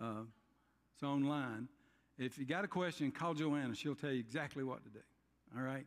uh, 0.01 0.25
it's 0.95 1.03
online. 1.03 1.69
If 2.19 2.37
you 2.37 2.45
got 2.45 2.65
a 2.65 2.69
question, 2.69 3.11
call 3.13 3.33
Joanna. 3.33 3.75
She'll 3.75 3.95
tell 3.95 4.11
you 4.11 4.21
exactly 4.21 4.63
what 4.63 4.85
to 4.85 4.91
do. 4.91 5.01
All 5.57 5.63
right? 5.63 5.87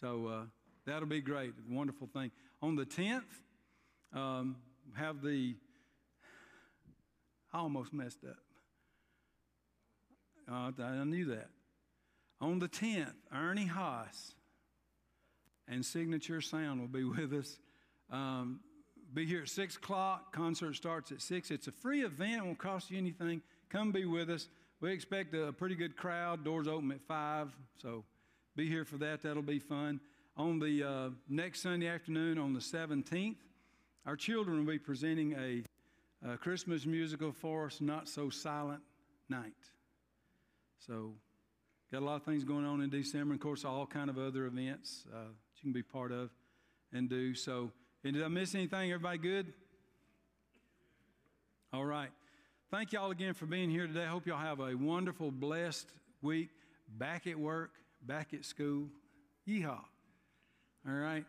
So 0.00 0.26
uh, 0.26 0.42
that'll 0.86 1.08
be 1.08 1.20
great. 1.20 1.52
Wonderful 1.68 2.08
thing. 2.12 2.30
On 2.62 2.76
the 2.76 2.86
10th, 2.86 3.22
um, 4.14 4.56
have 4.94 5.22
the, 5.22 5.54
I 7.52 7.58
almost 7.58 7.92
messed 7.92 8.24
up. 8.24 8.36
Uh, 10.50 10.82
I 10.82 11.04
knew 11.04 11.26
that. 11.26 11.48
On 12.40 12.58
the 12.58 12.68
10th, 12.68 13.14
Ernie 13.34 13.68
Haase 13.68 14.34
and 15.68 15.84
Signature 15.84 16.40
Sound 16.40 16.80
will 16.80 16.88
be 16.88 17.04
with 17.04 17.32
us. 17.32 17.58
Um, 18.10 18.60
be 19.12 19.26
here 19.26 19.42
at 19.42 19.48
6 19.48 19.76
o'clock. 19.76 20.32
Concert 20.32 20.74
starts 20.74 21.10
at 21.12 21.20
6. 21.20 21.50
It's 21.50 21.66
a 21.66 21.72
free 21.72 22.04
event, 22.04 22.38
it 22.38 22.44
won't 22.44 22.58
cost 22.58 22.90
you 22.90 22.98
anything. 22.98 23.42
Come 23.70 23.90
be 23.90 24.04
with 24.04 24.30
us. 24.30 24.48
We 24.80 24.92
expect 24.92 25.34
a 25.34 25.52
pretty 25.52 25.74
good 25.74 25.96
crowd. 25.96 26.44
Doors 26.44 26.68
open 26.68 26.92
at 26.92 27.00
5, 27.08 27.48
so 27.80 28.04
be 28.54 28.68
here 28.68 28.84
for 28.84 28.98
that. 28.98 29.22
That'll 29.22 29.42
be 29.42 29.58
fun. 29.58 30.00
On 30.38 30.58
the 30.58 30.82
uh, 30.82 31.08
next 31.30 31.62
Sunday 31.62 31.88
afternoon, 31.88 32.36
on 32.36 32.52
the 32.52 32.60
17th, 32.60 33.36
our 34.04 34.16
children 34.16 34.58
will 34.58 34.70
be 34.70 34.78
presenting 34.78 35.32
a, 35.32 35.62
a 36.30 36.36
Christmas 36.36 36.84
musical 36.84 37.32
for 37.32 37.64
us, 37.64 37.80
Not 37.80 38.06
So 38.06 38.28
Silent 38.28 38.82
Night. 39.30 39.54
So, 40.78 41.14
got 41.90 42.02
a 42.02 42.04
lot 42.04 42.16
of 42.16 42.24
things 42.24 42.44
going 42.44 42.66
on 42.66 42.82
in 42.82 42.90
December. 42.90 43.32
Of 43.32 43.40
course, 43.40 43.64
all 43.64 43.86
kind 43.86 44.10
of 44.10 44.18
other 44.18 44.44
events 44.44 45.04
uh, 45.10 45.20
that 45.20 45.56
you 45.56 45.62
can 45.62 45.72
be 45.72 45.82
part 45.82 46.12
of 46.12 46.28
and 46.92 47.08
do. 47.08 47.32
So, 47.34 47.70
and 48.04 48.12
did 48.12 48.22
I 48.22 48.28
miss 48.28 48.54
anything? 48.54 48.92
Everybody 48.92 49.16
good? 49.16 49.54
All 51.72 51.86
right. 51.86 52.10
Thank 52.70 52.92
y'all 52.92 53.10
again 53.10 53.32
for 53.32 53.46
being 53.46 53.70
here 53.70 53.86
today. 53.86 54.04
I 54.04 54.08
hope 54.08 54.26
y'all 54.26 54.36
have 54.36 54.60
a 54.60 54.74
wonderful, 54.74 55.30
blessed 55.30 55.88
week. 56.20 56.50
Back 56.98 57.26
at 57.26 57.38
work, 57.38 57.70
back 58.02 58.34
at 58.34 58.44
school. 58.44 58.88
Yeehaw. 59.48 59.80
All 60.88 60.94
right. 60.94 61.24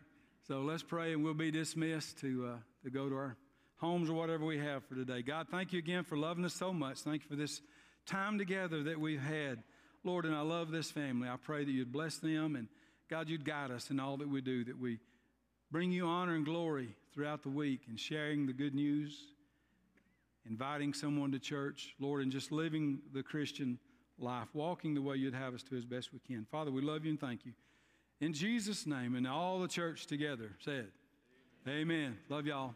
So 0.46 0.60
let's 0.60 0.84
pray 0.84 1.12
and 1.12 1.24
we'll 1.24 1.34
be 1.34 1.50
dismissed 1.50 2.20
to, 2.20 2.46
uh, 2.46 2.56
to 2.84 2.90
go 2.90 3.08
to 3.08 3.14
our 3.16 3.36
homes 3.78 4.08
or 4.08 4.12
whatever 4.12 4.44
we 4.44 4.56
have 4.58 4.84
for 4.84 4.94
today. 4.94 5.20
God, 5.20 5.48
thank 5.50 5.72
you 5.72 5.80
again 5.80 6.04
for 6.04 6.16
loving 6.16 6.44
us 6.44 6.54
so 6.54 6.72
much. 6.72 6.98
Thank 6.98 7.24
you 7.24 7.28
for 7.28 7.34
this 7.34 7.60
time 8.06 8.38
together 8.38 8.84
that 8.84 9.00
we've 9.00 9.20
had. 9.20 9.64
Lord, 10.04 10.26
and 10.26 10.34
I 10.36 10.42
love 10.42 10.70
this 10.70 10.92
family. 10.92 11.28
I 11.28 11.34
pray 11.42 11.64
that 11.64 11.70
you'd 11.72 11.90
bless 11.90 12.18
them 12.18 12.54
and 12.54 12.68
God, 13.10 13.28
you'd 13.28 13.44
guide 13.44 13.72
us 13.72 13.90
in 13.90 13.98
all 13.98 14.16
that 14.18 14.28
we 14.28 14.40
do, 14.40 14.62
that 14.62 14.78
we 14.78 15.00
bring 15.72 15.90
you 15.90 16.06
honor 16.06 16.36
and 16.36 16.44
glory 16.44 16.94
throughout 17.12 17.42
the 17.42 17.48
week 17.48 17.80
and 17.88 17.98
sharing 17.98 18.46
the 18.46 18.52
good 18.52 18.76
news, 18.76 19.18
inviting 20.48 20.94
someone 20.94 21.32
to 21.32 21.40
church, 21.40 21.96
Lord, 21.98 22.22
and 22.22 22.30
just 22.30 22.52
living 22.52 23.00
the 23.12 23.24
Christian 23.24 23.80
life, 24.20 24.46
walking 24.52 24.94
the 24.94 25.02
way 25.02 25.16
you'd 25.16 25.34
have 25.34 25.52
us 25.52 25.64
to 25.64 25.76
as 25.76 25.84
best 25.84 26.12
we 26.12 26.20
can. 26.20 26.46
Father, 26.48 26.70
we 26.70 26.80
love 26.80 27.04
you 27.04 27.10
and 27.10 27.20
thank 27.20 27.44
you. 27.44 27.54
In 28.20 28.32
Jesus' 28.32 28.86
name, 28.86 29.14
and 29.14 29.26
all 29.26 29.60
the 29.60 29.68
church 29.68 30.06
together 30.06 30.50
said, 30.64 30.88
Amen. 31.66 31.80
Amen. 31.80 32.18
Love 32.28 32.46
y'all. 32.46 32.74